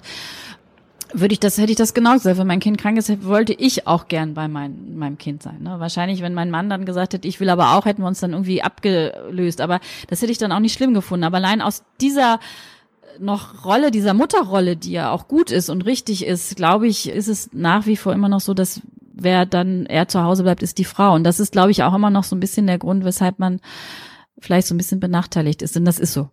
würde 1.20 1.34
ich 1.34 1.40
das, 1.40 1.58
hätte 1.58 1.72
ich 1.72 1.78
das 1.78 1.94
genau 1.94 2.14
gesagt. 2.14 2.38
Wenn 2.38 2.48
mein 2.48 2.60
Kind 2.60 2.78
krank 2.78 2.98
ist, 2.98 3.26
wollte 3.26 3.54
ich 3.54 3.88
auch 3.88 4.08
gern 4.08 4.34
bei 4.34 4.48
mein, 4.48 4.98
meinem 4.98 5.18
Kind 5.18 5.44
sein. 5.44 5.62
Ne? 5.62 5.80
Wahrscheinlich, 5.80 6.22
wenn 6.22 6.34
mein 6.34 6.52
Mann 6.52 6.70
dann 6.70 6.86
gesagt 6.86 7.14
hätte, 7.14 7.28
ich 7.28 7.40
will 7.40 7.50
aber 7.50 7.76
auch, 7.76 7.86
hätten 7.86 8.02
wir 8.02 8.08
uns 8.08 8.20
dann 8.20 8.34
irgendwie 8.34 8.62
abgelöst. 8.62 9.62
Aber 9.62 9.80
das 10.10 10.22
hätte 10.22 10.32
ich 10.32 10.38
dann 10.38 10.52
auch 10.52 10.60
nicht 10.60 10.74
schlimm 10.74 10.94
gefunden. 10.94 11.24
Aber 11.24 11.38
allein 11.38 11.62
aus 11.62 11.84
dieser 12.02 12.40
noch 13.20 13.66
Rolle, 13.66 13.92
dieser 13.92 14.14
Mutterrolle, 14.14 14.76
die 14.76 14.92
ja 14.92 15.12
auch 15.12 15.28
gut 15.28 15.52
ist 15.52 15.70
und 15.70 15.86
richtig 15.86 16.26
ist, 16.26 16.56
glaube 16.56 16.88
ich, 16.88 17.10
ist 17.10 17.28
es 17.28 17.50
nach 17.54 17.86
wie 17.86 17.98
vor 17.98 18.14
immer 18.14 18.30
noch 18.30 18.42
so, 18.42 18.54
dass 18.54 18.82
wer 19.14 19.46
dann 19.46 19.86
eher 19.86 20.08
zu 20.08 20.24
Hause 20.24 20.44
bleibt, 20.44 20.64
ist 20.64 20.78
die 20.78 20.86
Frau. 20.86 21.16
Und 21.16 21.24
das 21.24 21.40
ist, 21.40 21.52
glaube 21.52 21.72
ich, 21.72 21.84
auch 21.84 21.94
immer 21.94 22.10
noch 22.10 22.24
so 22.24 22.36
ein 22.36 22.40
bisschen 22.40 22.68
der 22.68 22.78
Grund, 22.78 23.04
weshalb 23.04 23.40
man 23.40 23.60
vielleicht 24.40 24.68
so 24.68 24.76
ein 24.76 24.78
bisschen 24.78 25.00
benachteiligt 25.00 25.62
ist. 25.62 25.76
Denn 25.76 25.86
das 25.86 26.00
ist 26.00 26.14
so. 26.14 26.30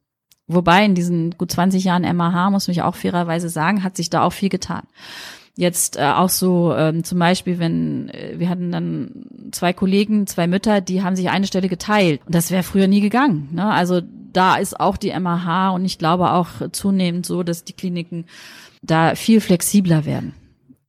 Wobei 0.47 0.85
in 0.85 0.95
diesen 0.95 1.33
gut 1.33 1.51
20 1.51 1.85
Jahren 1.85 2.17
MAH, 2.17 2.51
muss 2.51 2.69
mich 2.69 2.83
auch 2.83 2.95
fairerweise 2.95 3.49
sagen, 3.49 3.83
hat 3.83 3.97
sich 3.97 4.11
da 4.11 4.23
auch 4.23 4.33
viel 4.33 4.51
getan. 4.51 4.83
Jetzt 5.57 5.97
äh, 5.97 6.03
auch 6.03 6.29
so 6.29 6.75
ähm, 6.75 7.05
zum 7.05 7.19
Beispiel, 7.19 7.59
wenn 7.59 8.09
äh, 8.11 8.35
wir 8.39 8.49
hatten 8.49 8.73
dann 8.73 9.27
zwei 9.53 9.73
Kollegen, 9.73 10.27
zwei 10.27 10.47
Mütter, 10.47 10.81
die 10.81 11.03
haben 11.03 11.17
sich 11.17 11.31
eine 11.31 11.47
Stelle 11.47 11.69
geteilt. 11.69 12.21
Und 12.27 12.35
das 12.35 12.51
wäre 12.51 12.65
früher 12.65 12.89
nie 12.89 13.01
gegangen. 13.01 13.49
Ne? 13.53 13.71
Also 13.71 14.01
da 14.03 14.57
ist 14.57 14.79
auch 14.81 14.97
die 14.97 15.19
MAH 15.19 15.71
und 15.71 15.85
ich 15.85 15.99
glaube 15.99 16.33
auch 16.33 16.49
zunehmend 16.73 17.25
so, 17.25 17.45
dass 17.45 17.65
die 17.65 17.73
Kliniken 17.73 18.27
da 18.83 19.15
viel 19.15 19.41
flexibler 19.41 20.05
werden 20.05 20.35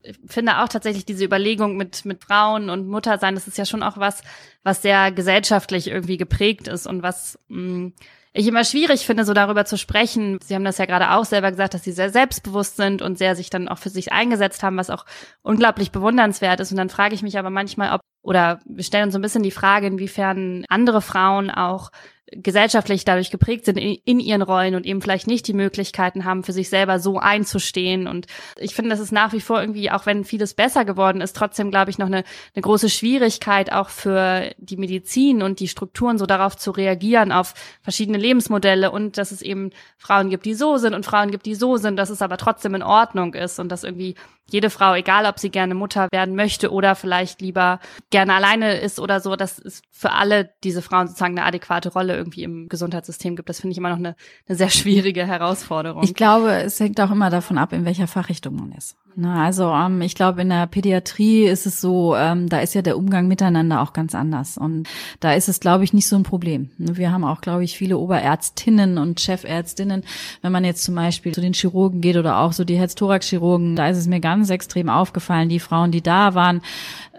ich 0.06 0.18
finde 0.28 0.60
auch 0.60 0.70
tatsächlich 0.70 1.06
diese 1.06 1.26
Überlegung 1.26 1.78
mit, 1.78 2.06
mit 2.06 2.24
Frauen 2.24 2.70
und 2.70 2.88
Muttersein, 2.88 3.36
das 3.36 3.48
ist 3.48 3.58
ja 3.58 3.66
schon 3.66 3.84
auch 3.84 3.98
was, 3.98 4.22
was 4.64 4.82
sehr 4.82 5.12
gesellschaftlich 5.12 5.88
irgendwie 5.88 6.18
geprägt 6.18 6.68
ist 6.68 6.88
und 6.88 7.04
was 7.04 7.40
mh, 7.48 7.60
mm, 7.60 7.94
ich 8.38 8.48
immer 8.48 8.66
schwierig 8.66 9.06
finde, 9.06 9.24
so 9.24 9.34
darüber 9.34 9.64
zu 9.64 9.78
sprechen. 9.78 10.40
Sie 10.44 10.56
haben 10.56 10.66
das 10.66 10.78
ja 10.78 10.86
gerade 10.86 11.12
auch 11.12 11.24
selber 11.24 11.52
gesagt, 11.52 11.74
dass 11.74 11.86
Sie 11.86 11.94
sehr 11.94 12.10
selbstbewusst 12.10 12.76
sind 12.76 13.02
und 13.02 13.18
sehr 13.18 13.34
sich 13.36 13.50
dann 13.50 13.70
auch 13.70 13.78
für 13.78 13.90
sich 13.90 14.12
eingesetzt 14.12 14.62
haben, 14.62 14.76
was 14.76 14.90
auch 14.90 15.06
unglaublich 15.42 15.94
bewundernswert 15.94 16.60
ist. 16.60 16.72
Und 16.72 16.78
dann 16.78 16.90
frage 16.90 17.16
ich 17.16 17.24
mich 17.24 17.40
aber 17.40 17.50
manchmal, 17.50 17.94
ob, 17.94 18.02
oder 18.26 18.60
wir 18.66 18.84
stellen 18.84 19.06
uns 19.06 19.14
so 19.14 19.20
ein 19.20 19.22
bisschen 19.22 19.44
die 19.44 19.52
Frage, 19.52 19.86
inwiefern 19.86 20.66
andere 20.68 21.02
Frauen 21.02 21.52
auch 21.52 21.92
gesellschaftlich 22.32 23.06
dadurch 23.06 23.30
geprägt 23.30 23.66
sind 23.66 23.78
in, 23.78 24.20
ihren 24.20 24.42
Rollen 24.42 24.74
und 24.74 24.88
eben 24.88 25.00
vielleicht 25.00 25.28
nicht 25.28 25.48
die 25.48 25.54
Möglichkeiten 25.54 26.26
haben, 26.26 26.44
für 26.44 26.54
sich 26.54 26.70
selber 26.70 27.00
so 27.00 27.20
einzustehen. 27.20 28.08
Und 28.08 28.26
ich 28.58 28.74
finde, 28.74 28.90
das 28.90 29.00
ist 29.00 29.12
nach 29.12 29.32
wie 29.32 29.42
vor 29.42 29.62
irgendwie, 29.62 29.92
auch 29.92 30.08
wenn 30.08 30.26
vieles 30.26 30.56
besser 30.56 30.86
geworden 30.86 31.22
ist, 31.22 31.36
trotzdem, 31.36 31.70
glaube 31.70 31.92
ich, 31.92 32.00
noch 32.00 32.08
eine, 32.08 32.24
eine 32.56 32.62
große 32.64 32.90
Schwierigkeit 32.90 33.72
auch 33.72 33.90
für 33.90 34.50
die 34.58 34.78
Medizin 34.78 35.44
und 35.44 35.60
die 35.60 35.68
Strukturen, 35.68 36.18
so 36.18 36.26
darauf 36.26 36.58
zu 36.58 36.72
reagieren, 36.72 37.32
auf 37.32 37.54
verschiedene 37.84 38.18
Lebensmodelle 38.18 38.90
und 38.90 39.20
dass 39.20 39.32
es 39.32 39.44
eben 39.44 39.70
Frauen 39.98 40.32
gibt, 40.32 40.46
die 40.46 40.56
so 40.56 40.78
sind 40.78 40.96
und 40.96 41.06
Frauen 41.06 41.30
gibt, 41.30 41.46
die 41.46 41.56
so 41.56 41.78
sind, 41.78 41.96
dass 41.96 42.10
es 42.10 42.24
aber 42.24 42.38
trotzdem 42.38 42.74
in 42.74 42.84
Ordnung 42.84 43.36
ist 43.36 43.60
und 43.60 43.70
dass 43.72 43.84
irgendwie 43.84 44.16
jede 44.50 44.70
Frau, 44.70 44.94
egal 44.94 45.26
ob 45.26 45.40
sie 45.40 45.50
gerne 45.50 45.74
Mutter 45.74 46.08
werden 46.12 46.36
möchte 46.36 46.72
oder 46.72 46.96
vielleicht 46.96 47.42
lieber 47.42 47.80
gerne 48.10 48.34
alleine 48.34 48.80
ist 48.80 49.00
oder 49.00 49.20
so, 49.20 49.36
dass 49.36 49.60
es 49.60 49.82
für 49.92 50.12
alle 50.12 50.52
diese 50.64 50.82
Frauen 50.82 51.08
sozusagen 51.08 51.38
eine 51.38 51.48
adäquate 51.48 51.92
Rolle 51.92 52.16
irgendwie 52.16 52.44
im 52.44 52.70
Gesundheitssystem 52.70 53.36
gibt. 53.36 53.50
Das 53.50 53.60
finde 53.60 53.72
ich 53.72 53.78
immer 53.78 53.90
noch 53.90 53.98
eine, 53.98 54.16
eine 54.48 54.58
sehr 54.58 54.70
schwierige 54.70 55.26
Herausforderung. 55.26 56.04
Ich 56.04 56.14
glaube, 56.14 56.52
es 56.52 56.80
hängt 56.80 57.00
auch 57.02 57.12
immer 57.12 57.30
davon 57.30 57.58
ab, 57.58 57.74
in 57.74 57.86
welcher 57.86 58.08
Fachrichtung 58.08 58.56
man 58.56 58.72
ist. 58.72 58.96
Na, 59.18 59.46
also 59.46 59.72
ähm, 59.72 60.02
ich 60.02 60.14
glaube, 60.14 60.42
in 60.42 60.50
der 60.50 60.68
Pädiatrie 60.68 61.46
ist 61.46 61.66
es 61.66 61.80
so, 61.80 62.18
ähm, 62.18 62.50
da 62.50 62.60
ist 62.60 62.76
ja 62.76 62.82
der 62.82 62.98
Umgang 62.98 63.30
miteinander 63.30 63.82
auch 63.82 63.94
ganz 63.94 64.14
anders. 64.14 64.58
Und 64.58 64.90
da 65.22 65.34
ist 65.34 65.48
es, 65.48 65.62
glaube 65.62 65.86
ich, 65.86 65.94
nicht 65.94 66.08
so 66.08 66.18
ein 66.18 66.24
Problem. 66.24 66.70
Wir 66.78 67.14
haben 67.14 67.24
auch, 67.24 67.40
glaube 67.40 67.64
ich, 67.64 67.78
viele 67.78 67.98
Oberärztinnen 67.98 68.98
und 68.98 69.22
Chefärztinnen. 69.22 70.04
Wenn 70.42 70.52
man 70.52 70.66
jetzt 70.66 70.84
zum 70.84 70.96
Beispiel 70.96 71.34
zu 71.34 71.40
den 71.40 71.54
Chirurgen 71.54 72.02
geht 72.02 72.18
oder 72.18 72.40
auch 72.40 72.52
so 72.52 72.66
die 72.66 72.78
Herz-Thorax-Chirurgen, 72.78 73.78
da 73.78 73.88
ist 73.88 73.98
es 73.98 74.08
mir 74.08 74.20
ganz 74.20 74.50
extrem 74.50 74.90
aufgefallen, 74.90 75.48
die 75.48 75.62
Frauen, 75.62 75.92
die 75.92 76.02
da 76.02 76.36
waren, 76.36 76.62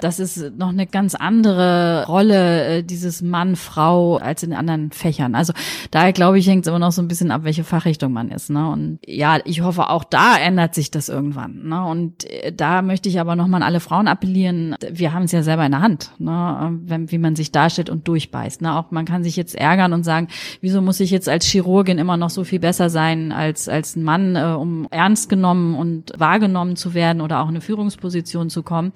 das 0.01 0.19
ist 0.19 0.57
noch 0.57 0.69
eine 0.69 0.87
ganz 0.87 1.15
andere 1.15 2.05
Rolle, 2.07 2.65
äh, 2.65 2.83
dieses 2.83 3.23
Mann, 3.23 3.57
Frau, 3.57 4.17
als 4.17 4.43
in 4.43 4.53
anderen 4.53 4.91
Fächern. 4.91 5.35
Also 5.35 5.53
daher, 5.91 6.13
glaube 6.13 6.39
ich, 6.39 6.47
hängt 6.47 6.67
es 6.67 6.69
immer 6.69 6.79
noch 6.79 6.93
so 6.93 7.03
ein 7.03 7.09
bisschen 7.09 7.31
ab, 7.31 7.45
welche 7.45 7.65
Fachrichtung 7.65 8.13
man 8.13 8.31
ist. 8.31 8.51
Ne? 8.51 8.69
Und 8.71 8.99
ja, 9.07 9.39
ich 9.45 9.63
hoffe, 9.63 9.89
auch 9.91 10.05
da 10.05 10.37
ändert 10.37 10.75
sich 10.75 10.91
das 10.91 11.09
irgendwann. 11.09 11.69
Ne? 11.69 11.85
Und 11.85 12.25
äh, 12.31 12.53
da 12.53 12.83
möchte 12.83 13.09
ich 13.09 13.21
aber 13.21 13.37
nochmal 13.37 13.63
an 13.63 13.67
alle 13.67 13.81
Frauen 13.81 14.09
appellieren. 14.09 14.77
Wir 14.91 15.13
haben 15.13 15.25
es 15.25 15.33
ja 15.33 15.43
selber 15.43 15.65
in 15.65 15.73
der 15.73 15.81
Hand, 15.81 16.13
ne? 16.19 16.79
Wenn, 16.85 17.11
wie 17.11 17.19
man 17.19 17.37
sich 17.37 17.53
darstellt 17.53 17.91
und 17.91 18.07
durchbeißt. 18.09 18.63
Ne? 18.63 18.77
Auch 18.77 18.91
man 18.91 19.05
kann 19.05 19.25
sich 19.25 19.37
jetzt 19.37 19.55
ärgern 19.55 19.93
und 19.93 20.05
sagen, 20.05 20.29
wieso 20.61 20.81
muss 20.83 21.01
ich 21.01 21.11
jetzt 21.11 21.29
als 21.29 21.47
Chirurgin 21.47 21.99
immer 21.99 22.17
noch 22.17 22.31
so 22.31 22.45
viel 22.45 22.61
besser 22.61 22.91
sein 22.91 23.33
als, 23.33 23.69
als 23.69 23.97
ein 23.97 24.03
Mann, 24.03 24.37
äh, 24.37 24.55
um 24.59 24.87
ernst 24.91 25.29
genommen 25.29 25.75
und 25.75 26.13
wahrgenommen 26.17 26.77
zu 26.77 26.95
werden 26.95 27.21
oder 27.21 27.41
auch 27.41 27.49
eine 27.49 27.61
Führungsposition 27.61 28.51
zu 28.51 28.63
kommen. 28.63 28.93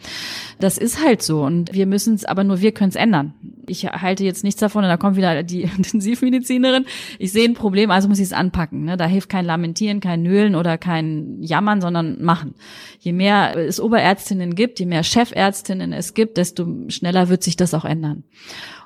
Das 0.58 0.78
ist 0.78 0.89
halt 0.98 1.22
so. 1.22 1.42
Und 1.42 1.74
wir 1.74 1.86
müssen 1.86 2.14
es, 2.14 2.24
aber 2.24 2.42
nur 2.42 2.60
wir 2.60 2.72
können 2.72 2.88
es 2.88 2.96
ändern. 2.96 3.34
Ich 3.66 3.86
halte 3.86 4.24
jetzt 4.24 4.42
nichts 4.42 4.60
davon, 4.60 4.82
und 4.82 4.90
da 4.90 4.96
kommt 4.96 5.16
wieder 5.16 5.42
die 5.42 5.62
Intensivmedizinerin. 5.76 6.86
Ich 7.18 7.32
sehe 7.32 7.46
ein 7.46 7.54
Problem, 7.54 7.90
also 7.90 8.08
muss 8.08 8.18
ich 8.18 8.24
es 8.24 8.32
anpacken. 8.32 8.84
Ne? 8.84 8.96
Da 8.96 9.06
hilft 9.06 9.28
kein 9.28 9.44
Lamentieren, 9.44 10.00
kein 10.00 10.22
Nölen 10.22 10.56
oder 10.56 10.78
kein 10.78 11.42
Jammern, 11.42 11.80
sondern 11.80 12.22
machen 12.22 12.54
je 13.00 13.12
mehr 13.12 13.56
es 13.56 13.80
Oberärztinnen 13.80 14.54
gibt, 14.54 14.78
je 14.78 14.86
mehr 14.86 15.02
Chefärztinnen 15.02 15.92
es 15.92 16.14
gibt, 16.14 16.36
desto 16.36 16.66
schneller 16.88 17.28
wird 17.28 17.42
sich 17.42 17.56
das 17.56 17.74
auch 17.74 17.84
ändern. 17.84 18.24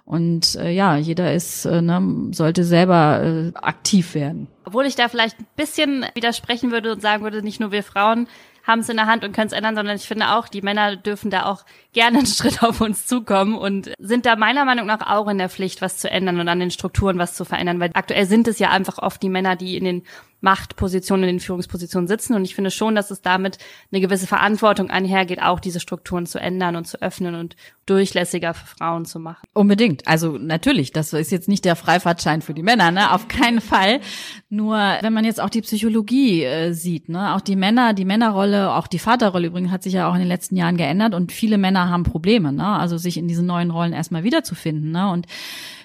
Und 0.04 0.54
äh, 0.56 0.70
ja, 0.70 0.96
jeder 0.96 1.32
ist, 1.34 1.64
äh, 1.64 1.82
ne, 1.82 2.28
sollte 2.32 2.62
selber 2.64 3.22
äh, 3.22 3.52
aktiv 3.54 4.14
werden. 4.14 4.48
Obwohl 4.64 4.84
ich 4.86 4.96
da 4.96 5.08
vielleicht 5.08 5.38
ein 5.40 5.46
bisschen 5.56 6.04
widersprechen 6.14 6.70
würde 6.70 6.92
und 6.92 7.02
sagen 7.02 7.22
würde, 7.22 7.42
nicht 7.42 7.58
nur 7.58 7.72
wir 7.72 7.82
Frauen 7.82 8.28
haben 8.66 8.80
es 8.80 8.88
in 8.88 8.96
der 8.96 9.06
Hand 9.06 9.24
und 9.24 9.32
können 9.32 9.46
es 9.46 9.52
ändern, 9.52 9.76
sondern 9.76 9.96
ich 9.96 10.08
finde 10.08 10.30
auch, 10.30 10.48
die 10.48 10.62
Männer 10.62 10.96
dürfen 10.96 11.30
da 11.30 11.46
auch 11.46 11.64
gerne 11.92 12.18
einen 12.18 12.26
Schritt 12.26 12.62
auf 12.62 12.80
uns 12.80 13.06
zukommen 13.06 13.56
und 13.56 13.92
sind 13.98 14.26
da 14.26 14.36
meiner 14.36 14.64
Meinung 14.64 14.86
nach 14.86 15.06
auch 15.06 15.28
in 15.28 15.38
der 15.38 15.50
Pflicht, 15.50 15.82
was 15.82 15.98
zu 15.98 16.10
ändern 16.10 16.40
und 16.40 16.48
an 16.48 16.60
den 16.60 16.70
Strukturen 16.70 17.18
was 17.18 17.34
zu 17.34 17.44
verändern, 17.44 17.78
weil 17.80 17.90
aktuell 17.94 18.26
sind 18.26 18.48
es 18.48 18.58
ja 18.58 18.70
einfach 18.70 18.98
oft 18.98 19.22
die 19.22 19.28
Männer, 19.28 19.56
die 19.56 19.76
in 19.76 19.84
den 19.84 20.02
Machtpositionen, 20.40 21.28
in 21.28 21.36
den 21.36 21.40
Führungspositionen 21.40 22.06
sitzen. 22.06 22.34
Und 22.34 22.44
ich 22.44 22.54
finde 22.54 22.70
schon, 22.70 22.94
dass 22.94 23.10
es 23.10 23.22
damit 23.22 23.58
eine 23.90 24.00
gewisse 24.00 24.26
Verantwortung 24.26 24.90
einhergeht, 24.90 25.42
auch 25.42 25.58
diese 25.58 25.80
Strukturen 25.80 26.26
zu 26.26 26.38
ändern 26.38 26.76
und 26.76 26.86
zu 26.86 27.00
öffnen 27.00 27.34
und 27.34 27.56
durchlässiger 27.86 28.54
für 28.54 28.66
Frauen 28.66 29.04
zu 29.04 29.18
machen. 29.18 29.46
Unbedingt. 29.52 30.06
Also 30.06 30.38
natürlich, 30.38 30.92
das 30.92 31.12
ist 31.12 31.30
jetzt 31.30 31.48
nicht 31.48 31.64
der 31.64 31.76
Freifahrtschein 31.76 32.42
für 32.42 32.54
die 32.54 32.62
Männer, 32.62 32.90
ne? 32.90 33.12
Auf 33.12 33.28
keinen 33.28 33.60
Fall. 33.60 34.00
Nur 34.48 34.76
wenn 35.00 35.12
man 35.12 35.24
jetzt 35.24 35.40
auch 35.40 35.50
die 35.50 35.62
Psychologie 35.62 36.44
äh, 36.44 36.72
sieht, 36.72 37.08
ne? 37.08 37.34
Auch 37.34 37.40
die 37.40 37.56
Männer, 37.56 37.94
die 37.94 38.04
Männerrolle, 38.04 38.72
auch 38.72 38.86
die 38.86 38.98
Vaterrolle 38.98 39.48
übrigens 39.48 39.70
hat 39.70 39.82
sich 39.82 39.94
ja 39.94 40.08
auch 40.08 40.14
in 40.14 40.20
den 40.20 40.28
letzten 40.28 40.56
Jahren 40.56 40.76
geändert 40.76 41.14
und 41.14 41.32
viele 41.32 41.58
Männer 41.58 41.90
haben 41.90 42.04
Probleme, 42.04 42.52
ne? 42.52 42.66
Also 42.66 42.98
sich 42.98 43.16
in 43.16 43.28
diesen 43.28 43.46
neuen 43.46 43.70
Rollen 43.70 43.92
erstmal 43.92 44.24
wiederzufinden, 44.24 44.90
ne? 44.90 45.10
Und 45.10 45.26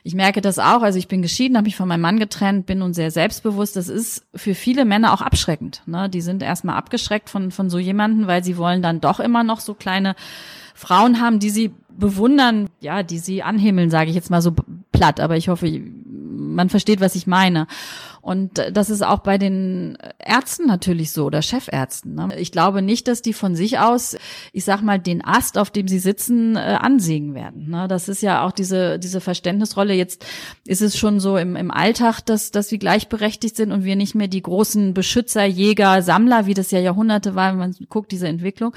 ich 0.04 0.16
merke 0.16 0.42
das 0.42 0.60
auch. 0.60 0.82
Also 0.82 0.98
ich 0.98 1.08
bin 1.08 1.22
geschieden, 1.22 1.58
habe 1.58 1.66
mich 1.66 1.76
von 1.76 1.88
meinem 1.88 2.02
Mann 2.02 2.20
getrennt, 2.20 2.66
bin 2.66 2.80
nun 2.80 2.94
sehr 2.94 3.12
selbstbewusst. 3.12 3.76
Das 3.76 3.90
ist 3.90 4.26
für 4.34 4.56
viele 4.56 4.86
Männer 4.86 5.14
auch 5.14 5.22
abschreckend. 5.22 5.84
Ne? 5.86 6.10
Die 6.10 6.22
sind 6.22 6.42
erstmal 6.42 6.78
abgeschreckt 6.78 7.30
von, 7.30 7.52
von 7.52 7.70
so 7.70 7.80
jemanden, 7.80 8.28
weil 8.28 8.44
sie 8.44 8.58
wollen 8.58 8.82
dann 8.82 9.02
doch 9.02 9.20
immer 9.20 9.44
noch 9.44 9.60
so 9.60 9.74
kleine 9.74 10.16
Frauen 10.74 11.22
haben, 11.22 11.40
die 11.40 11.50
sie 11.50 11.72
bewundern, 12.00 12.70
ja, 12.80 13.04
die 13.04 13.20
sie 13.20 13.44
anhimmeln, 13.44 13.90
sage 13.90 14.10
ich 14.10 14.16
jetzt 14.16 14.32
mal 14.32 14.42
so 14.42 14.54
platt. 14.92 15.20
Aber 15.20 15.38
ich 15.38 15.50
hoffe, 15.50 15.68
man 16.40 16.70
versteht, 16.70 17.02
was 17.02 17.16
ich 17.16 17.28
meine. 17.28 17.68
Und 18.22 18.62
das 18.74 18.90
ist 18.90 19.02
auch 19.02 19.20
bei 19.20 19.38
den 19.38 19.98
Ärzten 20.20 20.68
natürlich 20.68 21.12
so 21.12 21.26
oder 21.26 21.42
Chefärzten. 21.42 22.16
Ne? 22.16 22.30
Ich 22.38 22.52
glaube 22.52 22.82
nicht, 22.82 23.08
dass 23.08 23.22
die 23.22 23.34
von 23.34 23.56
sich 23.56 23.80
aus, 23.80 24.18
ich 24.52 24.66
sag 24.66 24.82
mal, 24.82 25.00
den 25.00 25.24
Ast, 25.24 25.58
auf 25.58 25.72
dem 25.72 25.88
sie 25.88 26.00
sitzen, 26.00 26.56
äh, 26.56 26.60
ansägen 26.60 27.34
werden. 27.34 27.70
Ne? 27.70 27.88
Das 27.88 28.10
ist 28.10 28.22
ja 28.22 28.46
auch 28.46 28.52
diese, 28.52 29.00
diese 29.00 29.22
Verständnisrolle. 29.22 29.94
Jetzt 29.94 30.26
ist 30.66 30.82
es 30.82 30.98
schon 30.98 31.20
so 31.20 31.38
im, 31.38 31.56
im 31.56 31.72
Alltag, 31.72 32.22
dass, 32.22 32.52
dass 32.52 32.72
wir 32.72 32.78
gleichberechtigt 32.78 33.56
sind 33.56 33.72
und 33.72 33.84
wir 33.86 33.96
nicht 33.96 34.16
mehr 34.16 34.28
die 34.28 34.44
großen 34.44 34.94
Beschützer, 34.94 35.46
Jäger, 35.46 36.02
Sammler, 36.02 36.46
wie 36.46 36.54
das 36.54 36.72
ja 36.72 36.80
Jahrhunderte 36.80 37.36
war, 37.36 37.52
wenn 37.52 37.60
man 37.60 37.76
guckt, 37.88 38.12
diese 38.12 38.28
Entwicklung. 38.28 38.74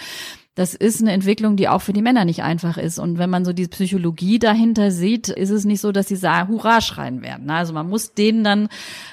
Das 0.54 0.74
ist 0.74 1.00
eine 1.00 1.12
Entwicklung, 1.12 1.56
die 1.56 1.68
auch 1.68 1.80
für 1.80 1.94
die 1.94 2.02
Männer 2.02 2.26
nicht 2.26 2.42
einfach 2.42 2.76
ist. 2.76 2.98
Und 2.98 3.16
wenn 3.16 3.30
man 3.30 3.46
so 3.46 3.54
die 3.54 3.66
Psychologie 3.68 4.38
dahinter 4.38 4.90
sieht, 4.90 5.28
ist 5.28 5.48
es 5.48 5.64
nicht 5.64 5.80
so, 5.80 5.92
dass 5.92 6.08
sie 6.08 6.16
sagen, 6.16 6.50
Hurra 6.50 6.82
schreien 6.82 7.22
werden. 7.22 7.48
Also 7.48 7.72
man 7.72 7.88
muss 7.88 8.12
denen 8.12 8.44
dann 8.44 8.68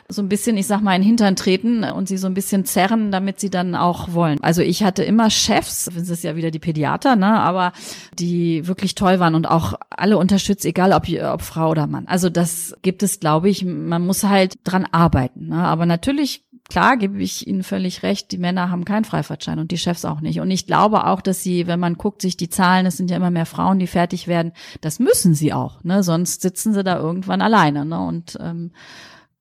so 0.09 0.21
ein 0.21 0.27
bisschen, 0.27 0.57
ich 0.57 0.67
sag 0.67 0.81
mal, 0.81 0.95
in 0.95 1.01
den 1.01 1.07
Hintern 1.07 1.37
treten 1.37 1.85
und 1.85 2.09
sie 2.09 2.17
so 2.17 2.27
ein 2.27 2.33
bisschen 2.33 2.65
zerren, 2.65 3.09
damit 3.11 3.39
sie 3.39 3.49
dann 3.49 3.75
auch 3.75 4.11
wollen. 4.11 4.37
Also 4.41 4.61
ich 4.61 4.83
hatte 4.83 5.03
immer 5.03 5.29
Chefs, 5.29 5.89
das 5.95 6.09
ist 6.09 6.25
ja 6.25 6.35
wieder 6.35 6.51
die 6.51 6.59
Pädiater, 6.59 7.15
ne, 7.15 7.39
aber 7.39 7.71
die 8.17 8.67
wirklich 8.67 8.95
toll 8.95 9.19
waren 9.19 9.35
und 9.35 9.47
auch 9.47 9.75
alle 9.89 10.17
unterstützt, 10.17 10.65
egal 10.65 10.91
ob, 10.91 11.07
ob 11.07 11.41
Frau 11.41 11.69
oder 11.69 11.87
Mann. 11.87 12.05
Also 12.07 12.29
das 12.29 12.75
gibt 12.81 13.01
es, 13.01 13.21
glaube 13.21 13.49
ich, 13.49 13.63
man 13.63 14.05
muss 14.05 14.25
halt 14.25 14.55
dran 14.65 14.85
arbeiten. 14.91 15.47
Ne? 15.47 15.63
Aber 15.63 15.85
natürlich 15.85 16.43
klar 16.69 16.97
gebe 16.97 17.21
ich 17.21 17.47
Ihnen 17.47 17.63
völlig 17.63 18.03
recht, 18.03 18.31
die 18.31 18.37
Männer 18.37 18.69
haben 18.69 18.85
keinen 18.85 19.05
Freifahrtschein 19.05 19.59
und 19.59 19.71
die 19.71 19.77
Chefs 19.77 20.05
auch 20.05 20.21
nicht. 20.21 20.39
Und 20.39 20.51
ich 20.51 20.65
glaube 20.65 21.05
auch, 21.05 21.21
dass 21.21 21.43
sie, 21.43 21.67
wenn 21.67 21.79
man 21.79 21.95
guckt, 21.95 22.21
sich 22.21 22.37
die 22.37 22.49
Zahlen, 22.49 22.85
es 22.85 22.97
sind 22.97 23.09
ja 23.09 23.17
immer 23.17 23.31
mehr 23.31 23.45
Frauen, 23.45 23.79
die 23.79 23.87
fertig 23.87 24.27
werden, 24.27 24.53
das 24.81 24.99
müssen 24.99 25.33
sie 25.33 25.51
auch, 25.51 25.83
ne? 25.83 26.03
Sonst 26.03 26.41
sitzen 26.41 26.73
sie 26.73 26.83
da 26.83 26.97
irgendwann 26.97 27.41
alleine, 27.41 27.85
ne? 27.85 27.99
Und 27.99 28.37
ähm, 28.39 28.71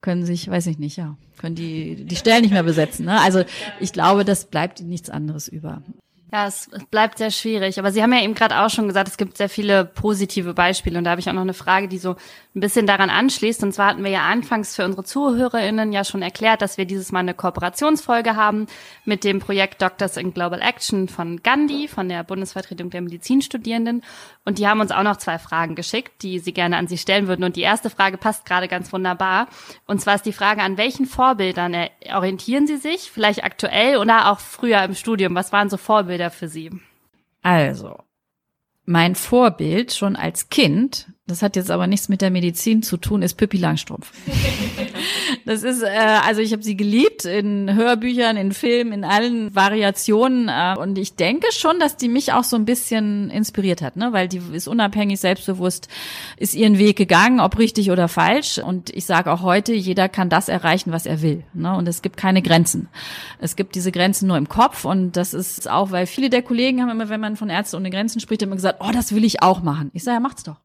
können 0.00 0.24
sich, 0.24 0.48
weiß 0.48 0.66
ich 0.68 0.78
nicht, 0.78 0.96
ja, 0.96 1.16
können 1.38 1.54
die 1.54 2.04
die 2.04 2.16
Stellen 2.16 2.42
nicht 2.42 2.52
mehr 2.52 2.62
besetzen. 2.62 3.06
Ne? 3.06 3.20
Also 3.20 3.44
ich 3.80 3.92
glaube, 3.92 4.24
das 4.24 4.46
bleibt 4.46 4.80
ihnen 4.80 4.90
nichts 4.90 5.10
anderes 5.10 5.48
über. 5.48 5.82
Ja, 6.30 6.46
es 6.46 6.68
bleibt 6.90 7.16
sehr 7.16 7.30
schwierig. 7.30 7.78
Aber 7.78 7.90
Sie 7.90 8.02
haben 8.02 8.12
ja 8.12 8.22
eben 8.22 8.34
gerade 8.34 8.58
auch 8.58 8.68
schon 8.68 8.86
gesagt, 8.86 9.08
es 9.08 9.16
gibt 9.16 9.38
sehr 9.38 9.48
viele 9.48 9.86
positive 9.86 10.52
Beispiele. 10.52 10.98
Und 10.98 11.04
da 11.04 11.12
habe 11.12 11.22
ich 11.22 11.28
auch 11.28 11.32
noch 11.32 11.40
eine 11.40 11.54
Frage, 11.54 11.88
die 11.88 11.96
so 11.96 12.16
ein 12.54 12.60
bisschen 12.60 12.86
daran 12.86 13.08
anschließt. 13.08 13.62
Und 13.62 13.72
zwar 13.72 13.86
hatten 13.88 14.04
wir 14.04 14.10
ja 14.10 14.24
anfangs 14.24 14.76
für 14.76 14.84
unsere 14.84 15.04
ZuhörerInnen 15.04 15.90
ja 15.90 16.04
schon 16.04 16.20
erklärt, 16.20 16.60
dass 16.60 16.76
wir 16.76 16.84
dieses 16.84 17.12
Mal 17.12 17.20
eine 17.20 17.32
Kooperationsfolge 17.32 18.36
haben 18.36 18.66
mit 19.06 19.24
dem 19.24 19.38
Projekt 19.38 19.80
Doctors 19.80 20.18
in 20.18 20.34
Global 20.34 20.60
Action 20.60 21.08
von 21.08 21.42
Gandhi, 21.42 21.88
von 21.88 22.10
der 22.10 22.24
Bundesvertretung 22.24 22.90
der 22.90 23.00
Medizinstudierenden. 23.00 24.02
Und 24.48 24.58
die 24.58 24.66
haben 24.66 24.80
uns 24.80 24.92
auch 24.92 25.02
noch 25.02 25.18
zwei 25.18 25.38
Fragen 25.38 25.74
geschickt, 25.74 26.22
die 26.22 26.38
Sie 26.38 26.54
gerne 26.54 26.78
an 26.78 26.88
Sie 26.88 26.96
stellen 26.96 27.28
würden. 27.28 27.44
Und 27.44 27.56
die 27.56 27.60
erste 27.60 27.90
Frage 27.90 28.16
passt 28.16 28.46
gerade 28.46 28.66
ganz 28.66 28.90
wunderbar. 28.94 29.46
Und 29.86 30.00
zwar 30.00 30.14
ist 30.14 30.24
die 30.24 30.32
Frage, 30.32 30.62
an 30.62 30.78
welchen 30.78 31.04
Vorbildern 31.04 31.76
orientieren 32.14 32.66
Sie 32.66 32.78
sich? 32.78 33.10
Vielleicht 33.10 33.44
aktuell 33.44 33.98
oder 33.98 34.32
auch 34.32 34.40
früher 34.40 34.82
im 34.84 34.94
Studium? 34.94 35.34
Was 35.34 35.52
waren 35.52 35.68
so 35.68 35.76
Vorbilder? 35.76 36.30
Für 36.30 36.48
Sie? 36.48 36.70
Also, 37.42 37.98
mein 38.86 39.16
Vorbild 39.16 39.92
schon 39.92 40.16
als 40.16 40.48
Kind, 40.48 41.08
das 41.26 41.42
hat 41.42 41.54
jetzt 41.54 41.70
aber 41.70 41.86
nichts 41.86 42.08
mit 42.08 42.22
der 42.22 42.30
Medizin 42.30 42.82
zu 42.82 42.96
tun, 42.96 43.20
ist 43.20 43.34
Pippi 43.34 43.58
Langstrumpf. 43.58 44.10
Das 45.48 45.62
ist, 45.62 45.82
äh, 45.82 45.88
also 46.26 46.42
ich 46.42 46.52
habe 46.52 46.62
sie 46.62 46.76
geliebt 46.76 47.24
in 47.24 47.74
Hörbüchern, 47.74 48.36
in 48.36 48.52
Filmen, 48.52 48.92
in 48.92 49.02
allen 49.02 49.54
Variationen. 49.54 50.50
Äh, 50.50 50.76
und 50.78 50.98
ich 50.98 51.16
denke 51.16 51.46
schon, 51.52 51.80
dass 51.80 51.96
die 51.96 52.10
mich 52.10 52.34
auch 52.34 52.44
so 52.44 52.54
ein 52.54 52.66
bisschen 52.66 53.30
inspiriert 53.30 53.80
hat, 53.80 53.96
ne? 53.96 54.12
Weil 54.12 54.28
die 54.28 54.42
ist 54.52 54.68
unabhängig, 54.68 55.20
selbstbewusst, 55.20 55.88
ist 56.36 56.54
ihren 56.54 56.76
Weg 56.76 56.98
gegangen, 56.98 57.40
ob 57.40 57.58
richtig 57.58 57.90
oder 57.90 58.08
falsch. 58.08 58.58
Und 58.58 58.90
ich 58.90 59.06
sage 59.06 59.32
auch 59.32 59.40
heute, 59.40 59.72
jeder 59.72 60.10
kann 60.10 60.28
das 60.28 60.50
erreichen, 60.50 60.92
was 60.92 61.06
er 61.06 61.22
will. 61.22 61.44
Ne? 61.54 61.74
Und 61.74 61.88
es 61.88 62.02
gibt 62.02 62.18
keine 62.18 62.42
Grenzen. 62.42 62.90
Es 63.38 63.56
gibt 63.56 63.74
diese 63.74 63.90
Grenzen 63.90 64.28
nur 64.28 64.36
im 64.36 64.50
Kopf. 64.50 64.84
Und 64.84 65.16
das 65.16 65.32
ist 65.32 65.70
auch, 65.70 65.92
weil 65.92 66.04
viele 66.04 66.28
der 66.28 66.42
Kollegen 66.42 66.82
haben 66.82 66.90
immer, 66.90 67.08
wenn 67.08 67.22
man 67.22 67.36
von 67.36 67.48
Ärzte 67.48 67.78
ohne 67.78 67.88
Grenzen 67.88 68.20
spricht, 68.20 68.42
immer 68.42 68.56
gesagt, 68.56 68.80
oh, 68.86 68.90
das 68.92 69.14
will 69.14 69.24
ich 69.24 69.42
auch 69.42 69.62
machen. 69.62 69.90
Ich 69.94 70.04
sage, 70.04 70.16
ja, 70.16 70.20
macht's 70.20 70.42
doch. 70.42 70.56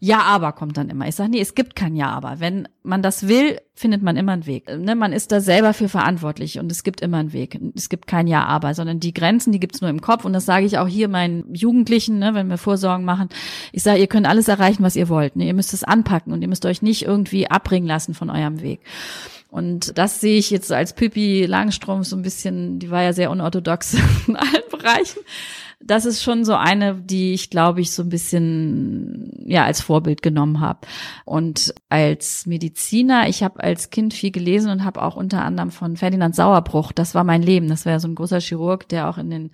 Ja, 0.00 0.22
aber 0.22 0.52
kommt 0.52 0.76
dann 0.76 0.88
immer. 0.88 1.08
Ich 1.08 1.14
sage, 1.14 1.30
nee, 1.30 1.40
es 1.40 1.54
gibt 1.54 1.76
kein 1.76 1.96
Ja, 1.96 2.10
aber. 2.10 2.40
Wenn 2.40 2.68
man 2.82 3.02
das 3.02 3.28
will, 3.28 3.60
findet 3.74 4.02
man 4.02 4.16
immer 4.16 4.32
einen 4.32 4.46
Weg. 4.46 4.66
Ne, 4.68 4.94
man 4.94 5.12
ist 5.12 5.32
da 5.32 5.40
selber 5.40 5.74
für 5.74 5.88
verantwortlich 5.88 6.58
und 6.58 6.70
es 6.70 6.82
gibt 6.82 7.00
immer 7.00 7.18
einen 7.18 7.32
Weg. 7.32 7.58
Es 7.74 7.88
gibt 7.88 8.06
kein 8.06 8.26
Ja, 8.26 8.44
aber, 8.44 8.74
sondern 8.74 9.00
die 9.00 9.14
Grenzen, 9.14 9.52
die 9.52 9.60
gibt's 9.60 9.80
nur 9.80 9.90
im 9.90 10.00
Kopf. 10.00 10.24
Und 10.24 10.32
das 10.32 10.46
sage 10.46 10.66
ich 10.66 10.78
auch 10.78 10.88
hier 10.88 11.08
meinen 11.08 11.54
Jugendlichen, 11.54 12.18
ne, 12.18 12.34
wenn 12.34 12.48
wir 12.48 12.58
Vorsorgen 12.58 13.04
machen. 13.04 13.28
Ich 13.72 13.82
sage, 13.82 14.00
ihr 14.00 14.06
könnt 14.06 14.26
alles 14.26 14.48
erreichen, 14.48 14.82
was 14.82 14.96
ihr 14.96 15.08
wollt. 15.08 15.36
Ne? 15.36 15.46
Ihr 15.46 15.54
müsst 15.54 15.74
es 15.74 15.84
anpacken 15.84 16.32
und 16.32 16.42
ihr 16.42 16.48
müsst 16.48 16.66
euch 16.66 16.82
nicht 16.82 17.02
irgendwie 17.02 17.50
abbringen 17.50 17.88
lassen 17.88 18.14
von 18.14 18.30
eurem 18.30 18.60
Weg. 18.60 18.80
Und 19.54 19.98
das 19.98 20.20
sehe 20.20 20.36
ich 20.36 20.50
jetzt 20.50 20.72
als 20.72 20.94
Pippi 20.94 21.46
Langstrom 21.46 22.02
so 22.02 22.16
ein 22.16 22.22
bisschen, 22.22 22.80
die 22.80 22.90
war 22.90 23.02
ja 23.02 23.12
sehr 23.12 23.30
unorthodox 23.30 23.94
in 24.26 24.34
allen 24.34 24.62
Bereichen 24.70 25.20
das 25.80 26.04
ist 26.04 26.22
schon 26.22 26.44
so 26.44 26.54
eine, 26.54 26.94
die 26.94 27.34
ich 27.34 27.50
glaube 27.50 27.80
ich 27.80 27.92
so 27.92 28.02
ein 28.02 28.08
bisschen 28.08 29.30
ja 29.46 29.64
als 29.64 29.80
Vorbild 29.80 30.22
genommen 30.22 30.60
habe. 30.60 30.80
Und 31.24 31.74
als 31.88 32.46
Mediziner, 32.46 33.28
ich 33.28 33.42
habe 33.42 33.62
als 33.62 33.90
Kind 33.90 34.14
viel 34.14 34.30
gelesen 34.30 34.70
und 34.70 34.84
habe 34.84 35.02
auch 35.02 35.16
unter 35.16 35.42
anderem 35.42 35.70
von 35.70 35.96
Ferdinand 35.96 36.34
Sauerbruch, 36.34 36.92
das 36.92 37.14
war 37.14 37.24
mein 37.24 37.42
Leben, 37.42 37.68
das 37.68 37.86
war 37.86 37.92
ja 37.92 38.00
so 38.00 38.08
ein 38.08 38.14
großer 38.14 38.40
Chirurg, 38.40 38.88
der 38.88 39.08
auch 39.08 39.18
in 39.18 39.30
den 39.30 39.50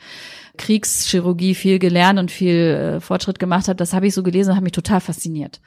Kriegschirurgie 0.56 1.54
viel 1.54 1.78
gelernt 1.78 2.18
und 2.18 2.30
viel 2.30 2.56
äh, 2.96 3.00
Fortschritt 3.00 3.38
gemacht 3.38 3.68
hat. 3.68 3.80
Das 3.80 3.92
habe 3.92 4.06
ich 4.06 4.14
so 4.14 4.22
gelesen 4.22 4.50
und 4.50 4.56
habe 4.56 4.64
mich 4.64 4.72
total 4.72 5.00
fasziniert. 5.00 5.60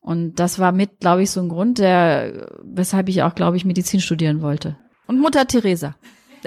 Und 0.00 0.38
das 0.38 0.58
war 0.58 0.72
mit, 0.72 1.00
glaube 1.00 1.22
ich, 1.22 1.30
so 1.30 1.40
ein 1.40 1.48
Grund, 1.48 1.78
der, 1.78 2.50
weshalb 2.62 3.08
ich 3.08 3.22
auch, 3.22 3.34
glaube 3.34 3.56
ich, 3.56 3.64
Medizin 3.64 4.00
studieren 4.00 4.42
wollte. 4.42 4.76
Und 5.06 5.18
Mutter 5.18 5.46
Teresa. 5.46 5.94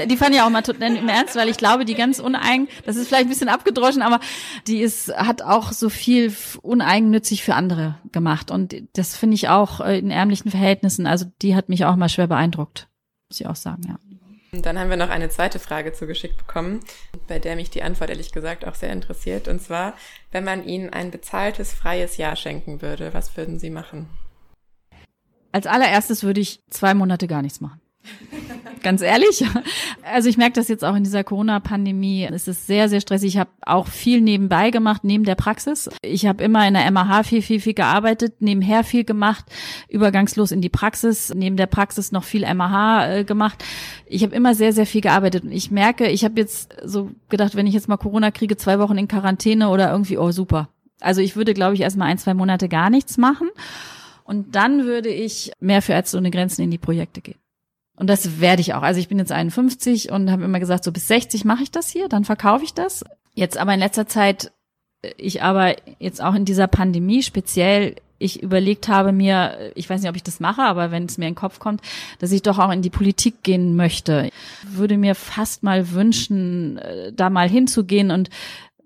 Die 0.06 0.18
fand 0.18 0.36
ich 0.36 0.42
auch 0.42 0.50
mal 0.50 0.64
im 0.80 1.10
Ernst, 1.10 1.36
weil 1.36 1.50
ich 1.50 1.58
glaube, 1.58 1.86
die 1.86 1.96
ganz 1.96 2.20
uneigen, 2.20 2.68
das 2.86 2.96
ist 2.96 3.08
vielleicht 3.08 3.26
ein 3.26 3.30
bisschen 3.30 3.50
abgedroschen, 3.50 4.02
aber 4.02 4.20
die 4.68 4.80
ist, 4.80 5.16
hat 5.16 5.42
auch 5.42 5.72
so 5.72 5.90
viel 5.90 6.34
uneigennützig 6.62 7.44
für 7.44 7.56
andere 7.56 7.96
gemacht. 8.12 8.52
Und 8.52 8.76
das 8.94 9.16
finde 9.16 9.36
ich 9.36 9.50
auch 9.50 9.82
äh, 9.82 9.98
in 9.98 10.12
ärmlichen 10.12 10.52
Verhältnissen. 10.52 11.08
Also 11.08 11.26
die 11.42 11.56
hat 11.56 11.70
mich 11.70 11.86
auch 11.86 11.96
mal 11.96 12.10
schwer 12.10 12.28
beeindruckt, 12.28 12.88
muss 13.30 13.40
ich 13.40 13.48
auch 13.48 13.56
sagen, 13.56 13.82
ja. 13.88 13.98
Und 14.54 14.66
dann 14.66 14.80
haben 14.80 14.90
wir 14.90 14.98
noch 14.98 15.10
eine 15.10 15.30
zweite 15.30 15.60
Frage 15.60 15.92
zugeschickt 15.92 16.38
bekommen, 16.38 16.80
bei 17.28 17.38
der 17.38 17.56
mich 17.56 17.70
die 17.70 17.84
Antwort 17.84 18.10
ehrlich 18.10 18.32
gesagt 18.32 18.66
auch 18.66 18.76
sehr 18.76 18.92
interessiert. 18.92 19.48
Und 19.48 19.62
zwar, 19.62 19.94
wenn 20.32 20.46
man 20.46 20.64
Ihnen 20.64 20.90
ein 20.90 21.12
bezahltes 21.12 21.74
freies 21.74 22.18
Jahr 22.18 22.36
schenken 22.36 22.82
würde, 22.82 23.14
was 23.14 23.36
würden 23.36 23.60
Sie 23.60 23.70
machen? 23.70 24.08
Als 25.52 25.68
allererstes 25.68 26.24
würde 26.24 26.40
ich 26.40 26.62
zwei 26.70 26.94
Monate 26.94 27.28
gar 27.28 27.42
nichts 27.42 27.62
machen. 27.62 27.82
Ganz 28.84 29.02
ehrlich. 29.02 29.44
Also 30.04 30.30
ich 30.30 30.38
merke 30.38 30.54
das 30.54 30.68
jetzt 30.68 30.84
auch 30.84 30.96
in 30.96 31.04
dieser 31.04 31.24
Corona-Pandemie. 31.24 32.28
Es 32.32 32.48
ist 32.48 32.68
sehr, 32.68 32.90
sehr 32.90 33.02
stressig. 33.02 33.30
Ich 33.30 33.38
habe 33.38 33.50
auch 33.62 33.88
viel 33.88 34.22
nebenbei 34.22 34.72
gemacht, 34.72 35.04
neben 35.04 35.24
der 35.24 35.36
Praxis. 35.36 35.90
Ich 36.02 36.26
habe 36.26 36.44
immer 36.44 36.68
in 36.68 36.74
der 36.74 36.90
MAH 36.92 37.24
viel, 37.24 37.42
viel, 37.42 37.60
viel 37.60 37.74
gearbeitet, 37.74 38.36
nebenher 38.42 38.84
viel 38.84 39.04
gemacht, 39.04 39.46
übergangslos 39.90 40.52
in 40.52 40.62
die 40.62 40.70
Praxis, 40.70 41.34
neben 41.34 41.58
der 41.58 41.68
Praxis 41.68 42.12
noch 42.12 42.24
viel 42.24 42.42
MAH 42.54 43.08
äh, 43.08 43.24
gemacht. 43.24 43.64
Ich 44.06 44.24
habe 44.24 44.36
immer 44.36 44.56
sehr, 44.56 44.74
sehr 44.74 44.86
viel 44.86 45.02
gearbeitet. 45.02 45.44
Und 45.44 45.52
ich 45.52 45.72
merke, 45.72 46.08
ich 46.08 46.24
habe 46.24 46.40
jetzt 46.40 46.76
so 46.84 47.12
gedacht, 47.30 47.56
wenn 47.56 47.68
ich 47.68 47.74
jetzt 47.74 47.88
mal 47.88 47.98
Corona 47.98 48.32
kriege, 48.32 48.58
zwei 48.58 48.80
Wochen 48.80 48.98
in 48.98 49.08
Quarantäne 49.08 49.70
oder 49.70 49.92
irgendwie, 49.92 50.18
oh 50.18 50.32
super. 50.32 50.70
Also 51.00 51.22
ich 51.22 51.36
würde, 51.36 51.54
glaube 51.54 51.76
ich, 51.76 51.82
erstmal 51.82 52.10
ein, 52.10 52.18
zwei 52.18 52.34
Monate 52.34 52.70
gar 52.70 52.90
nichts 52.90 53.18
machen. 53.18 53.50
Und 54.24 54.56
dann 54.56 54.86
würde 54.86 55.10
ich 55.10 55.52
mehr 55.60 55.82
für 55.82 55.94
Ärzte 55.94 56.18
ohne 56.18 56.32
Grenzen 56.32 56.62
in 56.62 56.72
die 56.72 56.78
Projekte 56.78 57.22
gehen. 57.22 57.38
Und 57.98 58.08
das 58.08 58.40
werde 58.40 58.62
ich 58.62 58.76
auch. 58.76 58.84
Also 58.84 59.00
ich 59.00 59.10
bin 59.10 59.18
jetzt 59.18 59.32
51 59.32 60.12
und 60.12 60.32
habe 60.32 60.46
immer 60.46 60.60
gesagt, 60.60 60.84
so 60.84 60.92
bis 60.92 61.08
60 61.08 61.44
mache 61.46 61.64
ich 61.64 61.72
das 61.72 61.90
hier, 61.90 62.08
dann 62.08 62.24
verkaufe 62.24 62.64
ich 62.64 62.74
das. 62.74 63.04
Jetzt 63.34 63.58
aber 63.58 63.74
in 63.74 63.80
letzter 63.80 64.08
Zeit, 64.08 64.52
ich 65.18 65.42
aber 65.44 65.76
jetzt 66.00 66.22
auch 66.22 66.36
in 66.36 66.46
dieser 66.46 66.68
Pandemie 66.68 67.24
speziell, 67.24 67.96
ich 68.20 68.42
überlegt 68.42 68.88
habe 68.88 69.12
mir, 69.12 69.72
ich 69.76 69.90
weiß 69.90 70.02
nicht, 70.02 70.10
ob 70.10 70.16
ich 70.16 70.24
das 70.24 70.40
mache, 70.40 70.62
aber 70.62 70.92
wenn 70.92 71.06
es 71.06 71.18
mir 71.18 71.28
in 71.28 71.34
den 71.34 71.40
Kopf 71.40 71.60
kommt, 71.60 71.82
dass 72.20 72.32
ich 72.32 72.42
doch 72.42 72.58
auch 72.58 72.72
in 72.72 72.82
die 72.82 72.90
Politik 72.90 73.44
gehen 73.44 73.76
möchte. 73.76 74.30
Ich 74.64 74.78
würde 74.78 74.98
mir 74.98 75.14
fast 75.14 75.64
mal 75.64 75.92
wünschen, 75.92 76.78
äh, 76.78 77.14
da 77.14 77.30
mal 77.30 77.50
hinzugehen 77.50 78.12
und 78.12 78.30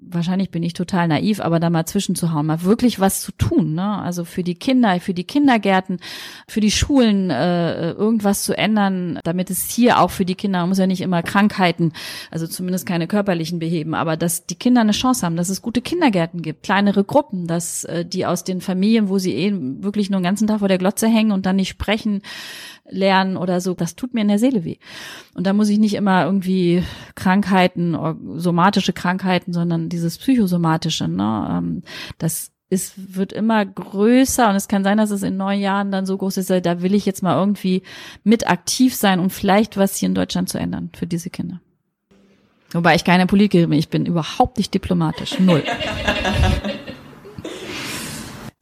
wahrscheinlich 0.01 0.49
bin 0.49 0.63
ich 0.63 0.73
total 0.73 1.07
naiv, 1.07 1.39
aber 1.39 1.59
da 1.59 1.69
mal 1.69 1.85
zwischenzuhauen, 1.85 2.45
mal 2.45 2.63
wirklich 2.63 2.99
was 2.99 3.21
zu 3.21 3.31
tun, 3.31 3.73
ne? 3.73 3.99
Also 3.99 4.25
für 4.25 4.43
die 4.43 4.55
Kinder, 4.55 4.99
für 4.99 5.13
die 5.13 5.23
Kindergärten, 5.23 5.99
für 6.47 6.59
die 6.59 6.71
Schulen 6.71 7.29
äh, 7.29 7.91
irgendwas 7.91 8.43
zu 8.43 8.57
ändern, 8.57 9.19
damit 9.23 9.49
es 9.49 9.69
hier 9.69 9.99
auch 9.99 10.09
für 10.09 10.25
die 10.25 10.35
Kinder, 10.35 10.59
man 10.59 10.69
muss 10.69 10.79
ja 10.79 10.87
nicht 10.87 11.01
immer 11.01 11.21
Krankheiten, 11.21 11.93
also 12.31 12.47
zumindest 12.47 12.85
keine 12.85 13.07
körperlichen 13.07 13.59
beheben, 13.59 13.93
aber 13.93 14.17
dass 14.17 14.45
die 14.45 14.55
Kinder 14.55 14.81
eine 14.81 14.91
Chance 14.91 15.25
haben, 15.25 15.35
dass 15.35 15.49
es 15.49 15.61
gute 15.61 15.81
Kindergärten 15.81 16.41
gibt, 16.41 16.63
kleinere 16.63 17.03
Gruppen, 17.03 17.47
dass 17.47 17.83
äh, 17.83 18.03
die 18.03 18.25
aus 18.25 18.43
den 18.43 18.61
Familien, 18.61 19.07
wo 19.07 19.19
sie 19.19 19.35
eh 19.35 19.53
wirklich 19.53 20.09
nur 20.09 20.19
den 20.19 20.25
ganzen 20.25 20.47
Tag 20.47 20.59
vor 20.59 20.67
der 20.67 20.79
Glotze 20.79 21.07
hängen 21.07 21.31
und 21.31 21.45
dann 21.45 21.55
nicht 21.57 21.69
sprechen, 21.69 22.21
lernen 22.89 23.37
oder 23.37 23.61
so, 23.61 23.73
das 23.73 23.95
tut 23.95 24.13
mir 24.13 24.21
in 24.21 24.27
der 24.27 24.39
Seele 24.39 24.63
weh. 24.63 24.77
Und 25.33 25.47
da 25.47 25.53
muss 25.53 25.69
ich 25.69 25.79
nicht 25.79 25.93
immer 25.93 26.25
irgendwie 26.25 26.83
Krankheiten, 27.15 27.97
somatische 28.35 28.93
Krankheiten, 28.93 29.53
sondern 29.53 29.89
dieses 29.89 30.17
psychosomatische, 30.17 31.07
ne? 31.07 31.47
Ähm, 31.51 31.83
das 32.17 32.51
ist, 32.69 33.15
wird 33.15 33.33
immer 33.33 33.65
größer 33.65 34.49
und 34.49 34.55
es 34.55 34.69
kann 34.69 34.83
sein, 34.83 34.97
dass 34.97 35.11
es 35.11 35.23
in 35.23 35.35
neun 35.35 35.59
Jahren 35.59 35.91
dann 35.91 36.05
so 36.05 36.17
groß 36.17 36.37
ist, 36.37 36.49
da 36.49 36.81
will 36.81 36.93
ich 36.93 37.05
jetzt 37.05 37.21
mal 37.21 37.37
irgendwie 37.37 37.83
mit 38.23 38.49
aktiv 38.49 38.95
sein 38.95 39.19
und 39.19 39.31
vielleicht 39.31 39.75
was 39.75 39.97
hier 39.97 40.07
in 40.07 40.15
Deutschland 40.15 40.47
zu 40.47 40.57
ändern 40.57 40.89
für 40.95 41.05
diese 41.05 41.29
Kinder. 41.29 41.59
Wobei 42.71 42.95
ich 42.95 43.03
keine 43.03 43.27
Politikerin 43.27 43.69
bin, 43.69 43.79
ich 43.79 43.89
bin 43.89 44.05
überhaupt 44.05 44.57
nicht 44.57 44.73
diplomatisch. 44.73 45.37
Null. 45.39 45.63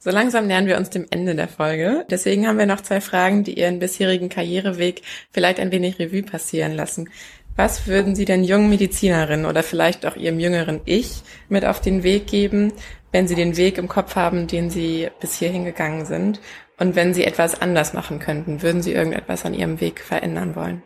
So 0.02 0.10
langsam 0.10 0.46
nähern 0.46 0.64
wir 0.64 0.78
uns 0.78 0.88
dem 0.88 1.06
Ende 1.10 1.34
der 1.34 1.46
Folge. 1.46 2.06
Deswegen 2.08 2.48
haben 2.48 2.56
wir 2.56 2.64
noch 2.64 2.80
zwei 2.80 3.02
Fragen, 3.02 3.44
die 3.44 3.58
Ihren 3.58 3.80
bisherigen 3.80 4.30
Karriereweg 4.30 5.02
vielleicht 5.30 5.60
ein 5.60 5.72
wenig 5.72 5.98
Revue 5.98 6.22
passieren 6.22 6.72
lassen. 6.72 7.10
Was 7.54 7.86
würden 7.86 8.14
Sie 8.14 8.24
denn 8.24 8.42
jungen 8.42 8.70
Medizinerinnen 8.70 9.44
oder 9.44 9.62
vielleicht 9.62 10.06
auch 10.06 10.16
Ihrem 10.16 10.40
jüngeren 10.40 10.80
Ich 10.86 11.20
mit 11.50 11.66
auf 11.66 11.82
den 11.82 12.02
Weg 12.02 12.26
geben, 12.28 12.72
wenn 13.12 13.28
Sie 13.28 13.34
den 13.34 13.58
Weg 13.58 13.76
im 13.76 13.88
Kopf 13.88 14.16
haben, 14.16 14.46
den 14.46 14.70
Sie 14.70 15.08
bis 15.20 15.34
hierhin 15.34 15.66
gegangen 15.66 16.06
sind? 16.06 16.40
Und 16.78 16.96
wenn 16.96 17.12
Sie 17.12 17.24
etwas 17.24 17.60
anders 17.60 17.92
machen 17.92 18.20
könnten, 18.20 18.62
würden 18.62 18.80
Sie 18.80 18.94
irgendetwas 18.94 19.44
an 19.44 19.52
Ihrem 19.52 19.82
Weg 19.82 20.00
verändern 20.00 20.56
wollen? 20.56 20.82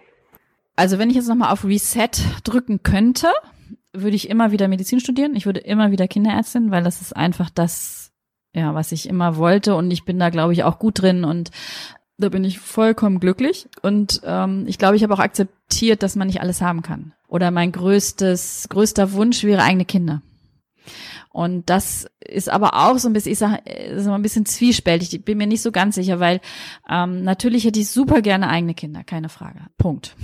Also 0.74 0.98
wenn 0.98 1.08
ich 1.08 1.14
jetzt 1.14 1.28
nochmal 1.28 1.52
auf 1.52 1.64
Reset 1.64 2.10
drücken 2.42 2.82
könnte, 2.82 3.28
würde 3.92 4.16
ich 4.16 4.28
immer 4.28 4.50
wieder 4.50 4.66
Medizin 4.66 4.98
studieren. 4.98 5.36
Ich 5.36 5.46
würde 5.46 5.60
immer 5.60 5.92
wieder 5.92 6.08
Kinderärztin, 6.08 6.72
weil 6.72 6.82
das 6.82 7.00
ist 7.00 7.14
einfach 7.14 7.48
das, 7.48 8.03
ja, 8.54 8.74
was 8.74 8.92
ich 8.92 9.08
immer 9.08 9.36
wollte. 9.36 9.74
Und 9.74 9.90
ich 9.90 10.04
bin 10.04 10.18
da, 10.18 10.30
glaube 10.30 10.52
ich, 10.52 10.64
auch 10.64 10.78
gut 10.78 11.02
drin 11.02 11.24
und 11.24 11.50
da 12.16 12.28
bin 12.28 12.44
ich 12.44 12.60
vollkommen 12.60 13.20
glücklich. 13.20 13.68
Und 13.82 14.20
ähm, 14.24 14.64
ich 14.66 14.78
glaube, 14.78 14.96
ich 14.96 15.02
habe 15.02 15.14
auch 15.14 15.18
akzeptiert, 15.18 16.02
dass 16.02 16.16
man 16.16 16.28
nicht 16.28 16.40
alles 16.40 16.60
haben 16.60 16.82
kann. 16.82 17.12
Oder 17.26 17.50
mein 17.50 17.72
größtes, 17.72 18.68
größter 18.70 19.12
Wunsch 19.12 19.42
wäre 19.42 19.62
eigene 19.62 19.84
Kinder. 19.84 20.22
Und 21.30 21.68
das 21.68 22.06
ist 22.20 22.48
aber 22.48 22.74
auch 22.74 22.96
so 22.98 23.08
ein 23.08 23.12
bisschen, 23.12 23.32
ich 23.32 23.38
sag, 23.38 23.68
ist 23.68 24.06
ein 24.06 24.22
bisschen 24.22 24.46
zwiespältig. 24.46 25.12
Ich 25.12 25.24
bin 25.24 25.38
mir 25.38 25.48
nicht 25.48 25.62
so 25.62 25.72
ganz 25.72 25.96
sicher, 25.96 26.20
weil 26.20 26.40
ähm, 26.88 27.24
natürlich 27.24 27.64
hätte 27.64 27.80
ich 27.80 27.88
super 27.88 28.22
gerne 28.22 28.48
eigene 28.48 28.74
Kinder, 28.74 29.02
keine 29.02 29.28
Frage. 29.28 29.58
Punkt. 29.76 30.14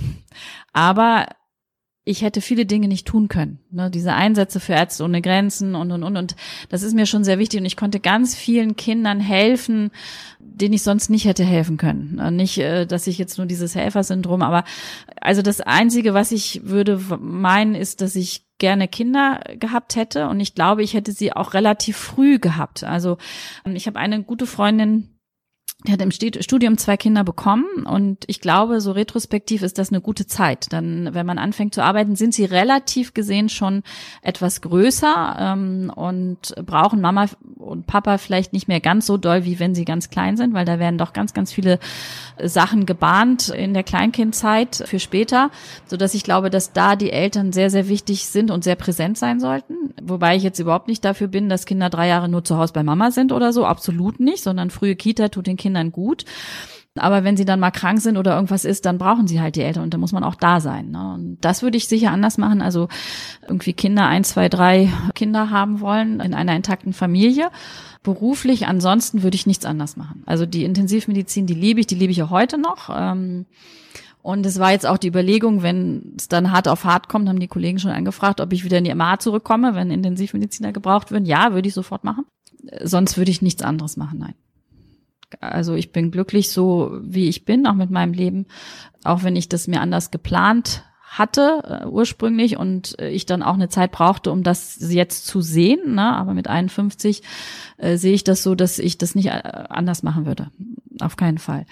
Aber 0.71 1.25
ich 2.03 2.23
hätte 2.23 2.41
viele 2.41 2.65
Dinge 2.65 2.87
nicht 2.87 3.07
tun 3.07 3.27
können. 3.27 3.59
Ne? 3.69 3.91
Diese 3.91 4.13
Einsätze 4.13 4.59
für 4.59 4.73
Ärzte 4.73 5.03
ohne 5.03 5.21
Grenzen 5.21 5.75
und, 5.75 5.91
und, 5.91 6.03
und. 6.03 6.17
Und 6.17 6.35
das 6.69 6.81
ist 6.81 6.95
mir 6.95 7.05
schon 7.05 7.23
sehr 7.23 7.37
wichtig. 7.37 7.59
Und 7.59 7.65
ich 7.65 7.77
konnte 7.77 7.99
ganz 7.99 8.35
vielen 8.35 8.75
Kindern 8.75 9.19
helfen, 9.19 9.91
denen 10.39 10.73
ich 10.73 10.81
sonst 10.81 11.09
nicht 11.09 11.25
hätte 11.25 11.43
helfen 11.43 11.77
können. 11.77 12.35
Nicht, 12.35 12.57
äh, 12.57 12.87
dass 12.87 13.05
ich 13.05 13.19
jetzt 13.19 13.37
nur 13.37 13.45
dieses 13.45 13.75
Helfersyndrom, 13.75 14.41
aber 14.41 14.63
also 15.19 15.43
das 15.43 15.61
Einzige, 15.61 16.15
was 16.15 16.31
ich 16.31 16.61
würde 16.63 16.99
meinen, 17.19 17.75
ist, 17.75 18.01
dass 18.01 18.15
ich 18.15 18.47
gerne 18.57 18.87
Kinder 18.87 19.41
gehabt 19.59 19.95
hätte. 19.95 20.27
Und 20.27 20.39
ich 20.39 20.55
glaube, 20.55 20.81
ich 20.81 20.95
hätte 20.95 21.11
sie 21.11 21.33
auch 21.33 21.53
relativ 21.53 21.97
früh 21.97 22.39
gehabt. 22.39 22.83
Also 22.83 23.17
ich 23.71 23.85
habe 23.85 23.99
eine 23.99 24.23
gute 24.23 24.47
Freundin, 24.47 25.09
er 25.85 25.93
hat 25.93 26.01
im 26.01 26.11
Studium 26.11 26.77
zwei 26.77 26.95
Kinder 26.95 27.23
bekommen 27.23 27.85
und 27.85 28.23
ich 28.27 28.39
glaube, 28.39 28.81
so 28.81 28.91
retrospektiv 28.91 29.63
ist 29.63 29.79
das 29.79 29.89
eine 29.89 29.99
gute 29.99 30.27
Zeit. 30.27 30.71
Dann, 30.71 31.09
wenn 31.13 31.25
man 31.25 31.39
anfängt 31.39 31.73
zu 31.73 31.83
arbeiten, 31.83 32.15
sind 32.15 32.35
sie 32.35 32.45
relativ 32.45 33.15
gesehen 33.15 33.49
schon 33.49 33.81
etwas 34.21 34.61
größer 34.61 35.37
ähm, 35.39 35.91
und 35.95 36.53
brauchen 36.67 37.01
Mama 37.01 37.25
und 37.57 37.87
Papa 37.87 38.19
vielleicht 38.19 38.53
nicht 38.53 38.67
mehr 38.67 38.79
ganz 38.79 39.07
so 39.07 39.17
doll, 39.17 39.43
wie 39.43 39.59
wenn 39.59 39.73
sie 39.73 39.83
ganz 39.83 40.11
klein 40.11 40.37
sind, 40.37 40.53
weil 40.53 40.65
da 40.65 40.77
werden 40.77 40.99
doch 40.99 41.13
ganz, 41.13 41.33
ganz 41.33 41.51
viele 41.51 41.79
Sachen 42.43 42.85
gebahnt 42.85 43.49
in 43.49 43.73
der 43.73 43.83
Kleinkindzeit 43.83 44.83
für 44.85 44.99
später, 44.99 45.49
so 45.87 45.97
dass 45.97 46.13
ich 46.13 46.23
glaube, 46.23 46.51
dass 46.51 46.73
da 46.73 46.95
die 46.95 47.11
Eltern 47.11 47.53
sehr, 47.53 47.71
sehr 47.71 47.87
wichtig 47.87 48.27
sind 48.27 48.51
und 48.51 48.63
sehr 48.63 48.75
präsent 48.75 49.17
sein 49.17 49.39
sollten. 49.39 49.73
Wobei 49.99 50.35
ich 50.35 50.43
jetzt 50.43 50.59
überhaupt 50.59 50.87
nicht 50.87 51.03
dafür 51.03 51.27
bin, 51.27 51.49
dass 51.49 51.65
Kinder 51.65 51.89
drei 51.89 52.07
Jahre 52.07 52.29
nur 52.29 52.43
zu 52.43 52.57
Hause 52.57 52.73
bei 52.73 52.83
Mama 52.83 53.09
sind 53.09 53.31
oder 53.31 53.51
so, 53.51 53.65
absolut 53.65 54.19
nicht, 54.19 54.43
sondern 54.43 54.69
frühe 54.69 54.95
Kita 54.95 55.29
tut 55.29 55.47
den 55.47 55.57
Kindern 55.57 55.70
Kindern 55.71 55.91
gut. 55.91 56.25
Aber 56.99 57.23
wenn 57.23 57.37
sie 57.37 57.45
dann 57.45 57.61
mal 57.61 57.71
krank 57.71 58.01
sind 58.01 58.17
oder 58.17 58.35
irgendwas 58.35 58.65
ist, 58.65 58.85
dann 58.85 58.97
brauchen 58.97 59.25
sie 59.25 59.39
halt 59.39 59.55
die 59.55 59.61
Eltern 59.61 59.83
und 59.83 59.93
da 59.93 59.97
muss 59.97 60.11
man 60.11 60.25
auch 60.25 60.35
da 60.35 60.59
sein. 60.59 60.91
Ne? 60.91 61.13
Und 61.13 61.37
das 61.39 61.61
würde 61.61 61.77
ich 61.77 61.87
sicher 61.87 62.11
anders 62.11 62.37
machen. 62.37 62.61
Also 62.61 62.89
irgendwie 63.47 63.71
Kinder, 63.71 64.07
ein, 64.07 64.25
zwei, 64.25 64.49
drei 64.49 64.91
Kinder 65.15 65.51
haben 65.51 65.79
wollen 65.79 66.19
in 66.19 66.33
einer 66.33 66.53
intakten 66.53 66.91
Familie. 66.91 67.49
Beruflich, 68.03 68.67
ansonsten 68.67 69.23
würde 69.23 69.35
ich 69.35 69.47
nichts 69.47 69.63
anders 69.63 69.95
machen. 69.95 70.23
Also 70.25 70.45
die 70.45 70.65
Intensivmedizin, 70.65 71.45
die 71.45 71.53
liebe 71.53 71.79
ich, 71.79 71.87
die 71.87 71.95
liebe 71.95 72.11
ich 72.11 72.23
auch 72.23 72.29
heute 72.29 72.57
noch. 72.57 72.89
Ähm, 72.93 73.45
und 74.21 74.45
es 74.45 74.59
war 74.59 74.73
jetzt 74.73 74.85
auch 74.85 74.97
die 74.97 75.07
Überlegung, 75.07 75.63
wenn 75.63 76.13
es 76.17 76.27
dann 76.27 76.51
hart 76.51 76.67
auf 76.67 76.83
hart 76.83 77.07
kommt, 77.07 77.29
haben 77.29 77.39
die 77.39 77.47
Kollegen 77.47 77.79
schon 77.79 77.91
angefragt, 77.91 78.41
ob 78.41 78.51
ich 78.51 78.65
wieder 78.65 78.79
in 78.79 78.83
die 78.83 78.93
MA 78.93 79.17
zurückkomme, 79.17 79.75
wenn 79.75 79.91
Intensivmediziner 79.91 80.73
gebraucht 80.73 81.09
würden. 81.09 81.25
Ja, 81.25 81.53
würde 81.53 81.69
ich 81.69 81.73
sofort 81.73 82.03
machen. 82.03 82.25
Sonst 82.83 83.17
würde 83.17 83.31
ich 83.31 83.41
nichts 83.41 83.63
anderes 83.63 83.95
machen, 83.95 84.19
nein. 84.19 84.35
Also 85.39 85.75
ich 85.75 85.91
bin 85.91 86.11
glücklich 86.11 86.49
so, 86.49 86.99
wie 87.01 87.29
ich 87.29 87.45
bin, 87.45 87.65
auch 87.65 87.73
mit 87.73 87.89
meinem 87.89 88.13
Leben, 88.13 88.45
auch 89.03 89.23
wenn 89.23 89.35
ich 89.35 89.49
das 89.49 89.67
mir 89.67 89.81
anders 89.81 90.11
geplant 90.11 90.83
hatte 91.11 91.81
äh, 91.83 91.87
ursprünglich 91.87 92.55
und 92.55 92.97
äh, 92.97 93.09
ich 93.09 93.25
dann 93.25 93.43
auch 93.43 93.55
eine 93.55 93.67
Zeit 93.67 93.91
brauchte, 93.91 94.31
um 94.31 94.43
das 94.43 94.77
jetzt 94.79 95.27
zu 95.27 95.41
sehen. 95.41 95.95
Ne? 95.95 96.15
Aber 96.15 96.33
mit 96.33 96.47
51 96.47 97.21
äh, 97.77 97.97
sehe 97.97 98.13
ich 98.13 98.23
das 98.23 98.43
so, 98.43 98.55
dass 98.55 98.79
ich 98.79 98.97
das 98.97 99.13
nicht 99.13 99.27
äh, 99.27 99.41
anders 99.69 100.03
machen 100.03 100.25
würde. 100.25 100.51
Auf 101.01 101.17
keinen 101.17 101.37
Fall. 101.37 101.65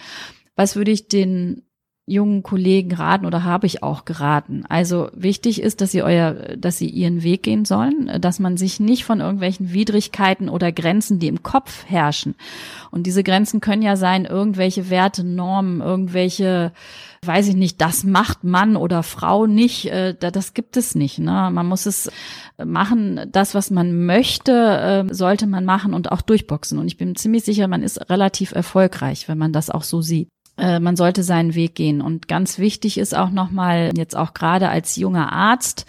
Was 0.57 0.75
würde 0.75 0.91
ich 0.91 1.07
den 1.07 1.63
jungen 2.09 2.43
Kollegen 2.43 2.93
raten 2.93 3.25
oder 3.25 3.43
habe 3.43 3.67
ich 3.67 3.83
auch 3.83 4.05
geraten. 4.05 4.63
Also 4.67 5.09
wichtig 5.13 5.61
ist, 5.61 5.81
dass 5.81 5.91
sie 5.91 6.01
euer, 6.01 6.33
dass 6.57 6.77
sie 6.77 6.89
ihren 6.89 7.23
Weg 7.23 7.43
gehen 7.43 7.65
sollen, 7.65 8.11
dass 8.19 8.39
man 8.39 8.57
sich 8.57 8.79
nicht 8.79 9.05
von 9.05 9.19
irgendwelchen 9.19 9.73
Widrigkeiten 9.73 10.49
oder 10.49 10.71
Grenzen, 10.71 11.19
die 11.19 11.27
im 11.27 11.43
Kopf 11.43 11.85
herrschen. 11.85 12.35
Und 12.91 13.05
diese 13.05 13.23
Grenzen 13.23 13.61
können 13.61 13.81
ja 13.81 13.95
sein, 13.95 14.25
irgendwelche 14.25 14.89
Werte, 14.89 15.23
Normen, 15.23 15.81
irgendwelche, 15.81 16.71
weiß 17.23 17.47
ich 17.47 17.55
nicht, 17.55 17.79
das 17.79 18.03
macht 18.03 18.43
Mann 18.43 18.75
oder 18.75 19.03
Frau 19.03 19.45
nicht, 19.45 19.85
äh, 19.87 20.15
das 20.15 20.53
gibt 20.53 20.77
es 20.77 20.95
nicht. 20.95 21.19
Ne? 21.19 21.49
Man 21.51 21.67
muss 21.67 21.85
es 21.85 22.11
machen, 22.63 23.29
das, 23.31 23.53
was 23.53 23.69
man 23.69 24.05
möchte, 24.05 25.05
äh, 25.09 25.13
sollte 25.13 25.45
man 25.45 25.65
machen 25.65 25.93
und 25.93 26.11
auch 26.11 26.21
durchboxen. 26.21 26.79
Und 26.79 26.87
ich 26.87 26.97
bin 26.97 27.15
ziemlich 27.15 27.43
sicher, 27.43 27.67
man 27.67 27.83
ist 27.83 28.09
relativ 28.09 28.51
erfolgreich, 28.51 29.27
wenn 29.27 29.37
man 29.37 29.53
das 29.53 29.69
auch 29.69 29.83
so 29.83 30.01
sieht. 30.01 30.29
Äh, 30.59 30.79
man 30.79 30.95
sollte 30.95 31.23
seinen 31.23 31.55
Weg 31.55 31.75
gehen. 31.75 32.01
Und 32.01 32.27
ganz 32.27 32.59
wichtig 32.59 32.97
ist 32.97 33.15
auch 33.15 33.29
nochmal, 33.29 33.91
jetzt 33.95 34.15
auch 34.15 34.33
gerade 34.33 34.69
als 34.69 34.95
junger 34.95 35.31
Arzt, 35.31 35.85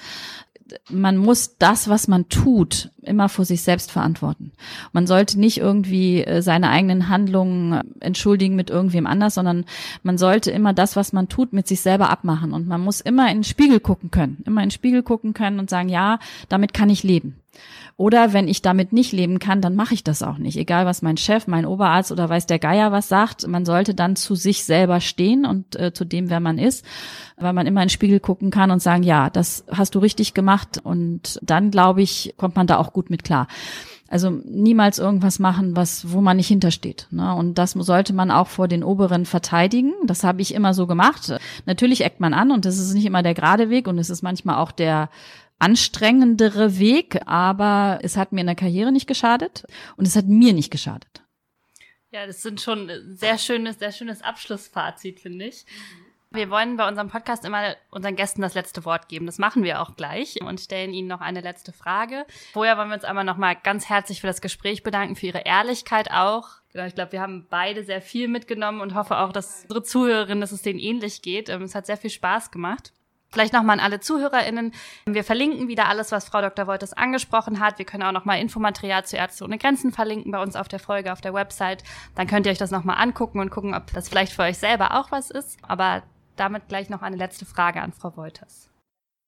man 0.89 1.17
muss 1.17 1.57
das, 1.59 1.89
was 1.89 2.07
man 2.07 2.29
tut, 2.29 2.91
immer 3.03 3.29
vor 3.29 3.45
sich 3.45 3.63
selbst 3.63 3.91
verantworten. 3.91 4.53
Man 4.93 5.09
sollte 5.09 5.39
nicht 5.41 5.59
irgendwie 5.59 6.23
äh, 6.23 6.43
seine 6.43 6.71
eigenen 6.71 7.09
Handlungen 7.09 7.81
entschuldigen 8.01 8.55
mit 8.55 8.71
irgendwem 8.71 9.07
anders, 9.07 9.35
sondern 9.35 9.65
man 10.05 10.17
sollte 10.17 10.53
immer 10.53 10.73
das, 10.73 10.95
was 10.95 11.13
man 11.13 11.29
tut, 11.29 11.53
mit 11.53 11.67
sich 11.67 11.81
selber 11.81 12.11
abmachen. 12.11 12.53
Und 12.53 12.69
man 12.69 12.81
muss 12.81 13.01
immer 13.01 13.29
in 13.31 13.39
den 13.39 13.45
Spiegel 13.45 13.81
gucken 13.81 14.13
können, 14.13 14.43
immer 14.47 14.63
in 14.63 14.69
den 14.69 14.73
Spiegel 14.73 15.03
gucken 15.03 15.35
können 15.35 15.59
und 15.59 15.71
sagen, 15.71 15.89
ja, 15.89 16.21
damit 16.49 16.73
kann 16.73 16.91
ich 16.91 17.03
leben. 17.03 17.40
Oder 18.01 18.33
wenn 18.33 18.49
ich 18.49 18.63
damit 18.63 18.95
nicht 18.95 19.13
leben 19.13 19.39
kann, 19.41 19.61
dann 19.61 19.77
mache 19.77 19.93
ich 19.93 20.03
das 20.03 20.23
auch 20.23 20.39
nicht. 20.39 20.57
Egal, 20.57 20.87
was 20.87 21.03
mein 21.03 21.19
Chef, 21.19 21.47
mein 21.47 21.67
Oberarzt 21.67 22.11
oder 22.11 22.31
weiß 22.31 22.47
der 22.47 22.59
Geier 22.59 22.93
was 22.93 23.11
sagt, 23.11 23.47
man 23.47 23.67
sollte 23.67 23.95
dann 23.95 24.17
zu 24.17 24.35
sich 24.35 24.65
selber 24.65 25.01
stehen 25.01 25.45
und 25.45 25.77
äh, 25.77 25.93
zu 25.93 26.07
dem, 26.07 26.31
wer 26.31 26.41
man 26.41 26.57
ist, 26.57 26.83
weil 27.37 27.53
man 27.53 27.67
immer 27.67 27.83
in 27.83 27.89
den 27.89 27.93
Spiegel 27.93 28.19
gucken 28.19 28.51
kann 28.51 28.71
und 28.71 28.81
sagen, 28.81 29.03
ja, 29.03 29.29
das 29.29 29.67
hast 29.71 29.95
du 29.95 29.99
richtig 29.99 30.33
gemacht. 30.33 30.81
Und 30.83 31.39
dann, 31.43 31.71
glaube 31.71 32.01
ich, 32.01 32.33
kommt 32.39 32.57
man 32.57 32.67
da 32.67 32.79
auch 32.79 32.95
gut 32.95 33.11
mit 33.11 33.23
klar. 33.23 33.49
Also 34.09 34.31
niemals 34.31 34.99
irgendwas 34.99 35.39
machen, 35.39 35.77
was, 35.77 36.11
wo 36.11 36.23
man 36.23 36.39
nicht 36.39 36.49
hintersteht. 36.49 37.07
Ne? 37.11 37.35
Und 37.35 37.59
das 37.59 37.73
sollte 37.73 38.15
man 38.15 38.31
auch 38.31 38.49
vor 38.49 38.67
den 38.67 38.83
Oberen 38.83 39.27
verteidigen. 39.27 39.93
Das 40.07 40.25
habe 40.25 40.41
ich 40.41 40.55
immer 40.55 40.73
so 40.73 40.89
gemacht. 40.89 41.35
Natürlich 41.67 42.03
eckt 42.03 42.19
man 42.19 42.33
an 42.33 42.51
und 42.51 42.65
das 42.65 42.79
ist 42.79 42.95
nicht 42.95 43.05
immer 43.05 43.23
der 43.23 43.35
gerade 43.35 43.69
Weg 43.69 43.87
und 43.87 43.99
es 43.99 44.09
ist 44.09 44.23
manchmal 44.23 44.57
auch 44.57 44.73
der 44.73 45.11
anstrengendere 45.61 46.79
Weg, 46.79 47.21
aber 47.27 48.01
es 48.03 48.17
hat 48.17 48.33
mir 48.33 48.41
in 48.41 48.47
der 48.47 48.57
Karriere 48.57 48.91
nicht 48.91 49.07
geschadet 49.07 49.65
und 49.97 50.07
es 50.07 50.17
hat 50.17 50.27
mir 50.27 50.53
nicht 50.53 50.71
geschadet. 50.71 51.23
Ja, 52.11 52.27
das 52.27 52.43
sind 52.43 52.61
schon 52.61 52.91
sehr 53.07 53.39
schönes, 53.39 53.79
sehr 53.79 53.93
schönes 53.93 54.23
Abschlussfazit, 54.23 55.21
finde 55.21 55.47
ich. 55.47 55.65
Wir 56.33 56.49
wollen 56.49 56.77
bei 56.77 56.87
unserem 56.87 57.09
Podcast 57.09 57.45
immer 57.45 57.75
unseren 57.91 58.15
Gästen 58.15 58.41
das 58.41 58.55
letzte 58.55 58.85
Wort 58.85 59.09
geben. 59.09 59.27
Das 59.27 59.39
machen 59.39 59.65
wir 59.65 59.81
auch 59.81 59.97
gleich 59.97 60.41
und 60.41 60.61
stellen 60.61 60.93
ihnen 60.93 61.09
noch 61.09 61.21
eine 61.21 61.41
letzte 61.41 61.73
Frage. 61.73 62.25
Vorher 62.53 62.79
wollen 62.79 62.89
wir 62.89 62.95
uns 62.95 63.05
einmal 63.05 63.25
nochmal 63.25 63.57
ganz 63.57 63.89
herzlich 63.89 64.21
für 64.21 64.29
das 64.29 64.41
Gespräch 64.41 64.85
bedanken, 64.85 65.17
für 65.17 65.27
Ihre 65.27 65.41
Ehrlichkeit 65.41 66.13
auch. 66.13 66.49
Genau, 66.73 66.87
ich 66.87 66.95
glaube, 66.95 67.13
wir 67.13 67.21
haben 67.21 67.49
beide 67.51 67.83
sehr 67.83 68.01
viel 68.01 68.29
mitgenommen 68.29 68.81
und 68.81 68.95
hoffe 68.95 69.19
auch, 69.19 69.33
dass 69.33 69.63
unsere 69.63 69.83
Zuhörerinnen, 69.83 70.41
dass 70.41 70.53
es 70.53 70.63
denen 70.63 70.79
ähnlich 70.79 71.21
geht. 71.23 71.49
Ähm, 71.49 71.63
es 71.63 71.75
hat 71.75 71.87
sehr 71.87 71.97
viel 71.97 72.11
Spaß 72.11 72.53
gemacht. 72.53 72.93
Vielleicht 73.33 73.53
nochmal 73.53 73.79
an 73.79 73.85
alle 73.85 74.01
ZuhörerInnen. 74.01 74.73
Wir 75.07 75.23
verlinken 75.23 75.69
wieder 75.69 75.89
alles, 75.89 76.11
was 76.11 76.25
Frau 76.25 76.41
Dr. 76.41 76.67
Wolters 76.67 76.93
angesprochen 76.93 77.61
hat. 77.61 77.79
Wir 77.79 77.87
können 77.87 78.03
auch 78.03 78.13
nochmal 78.13 78.41
Infomaterial 78.41 79.05
zu 79.05 79.17
Ärzte 79.17 79.45
ohne 79.45 79.57
Grenzen 79.57 79.93
verlinken 79.93 80.33
bei 80.33 80.43
uns 80.43 80.57
auf 80.57 80.67
der 80.67 80.81
Folge, 80.81 81.13
auf 81.13 81.21
der 81.21 81.33
Website. 81.33 81.85
Dann 82.17 82.27
könnt 82.27 82.47
ihr 82.47 82.53
euch 82.53 82.59
das 82.59 82.73
nochmal 82.73 82.97
angucken 82.99 83.39
und 83.39 83.51
gucken, 83.51 83.75
ob 83.75 83.93
das 83.93 84.09
vielleicht 84.09 84.33
für 84.33 84.43
euch 84.43 84.59
selber 84.59 84.99
auch 84.99 85.13
was 85.13 85.31
ist. 85.31 85.59
Aber 85.63 86.03
damit 86.35 86.67
gleich 86.69 86.91
noch 86.91 87.03
eine 87.03 87.17
letzte 87.17 87.45
Frage 87.45 87.81
an 87.81 87.93
Frau 87.93 88.17
Wolters. 88.17 88.69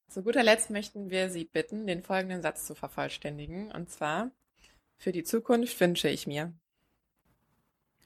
Zu 0.09 0.25
guter 0.25 0.43
Letzt 0.43 0.71
möchten 0.71 1.11
wir 1.11 1.31
Sie 1.31 1.45
bitten, 1.45 1.87
den 1.87 2.03
folgenden 2.03 2.43
Satz 2.43 2.67
zu 2.67 2.75
vervollständigen. 2.75 3.71
Und 3.71 3.89
zwar, 3.89 4.33
für 4.99 5.13
die 5.13 5.23
Zukunft 5.23 5.81
wünsche 5.81 6.09
ich 6.09 6.27
mir. 6.27 6.53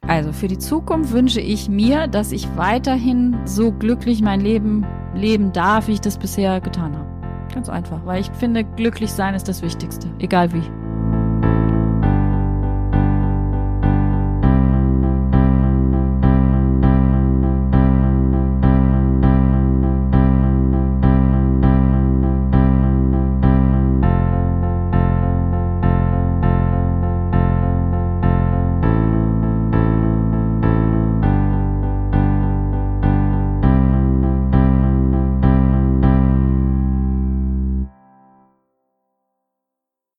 Also 0.06 0.32
für 0.32 0.48
die 0.48 0.58
Zukunft 0.58 1.12
wünsche 1.12 1.40
ich 1.40 1.68
mir, 1.68 2.06
dass 2.06 2.32
ich 2.32 2.48
weiterhin 2.56 3.36
so 3.44 3.72
glücklich 3.72 4.22
mein 4.22 4.40
Leben 4.40 4.86
leben 5.14 5.52
darf, 5.52 5.88
wie 5.88 5.92
ich 5.92 6.00
das 6.00 6.18
bisher 6.18 6.60
getan 6.60 6.96
habe. 6.96 7.06
Ganz 7.52 7.68
einfach, 7.68 8.04
weil 8.04 8.20
ich 8.20 8.30
finde, 8.32 8.64
glücklich 8.64 9.10
sein 9.10 9.34
ist 9.34 9.48
das 9.48 9.62
Wichtigste, 9.62 10.08
egal 10.18 10.52
wie. 10.52 10.85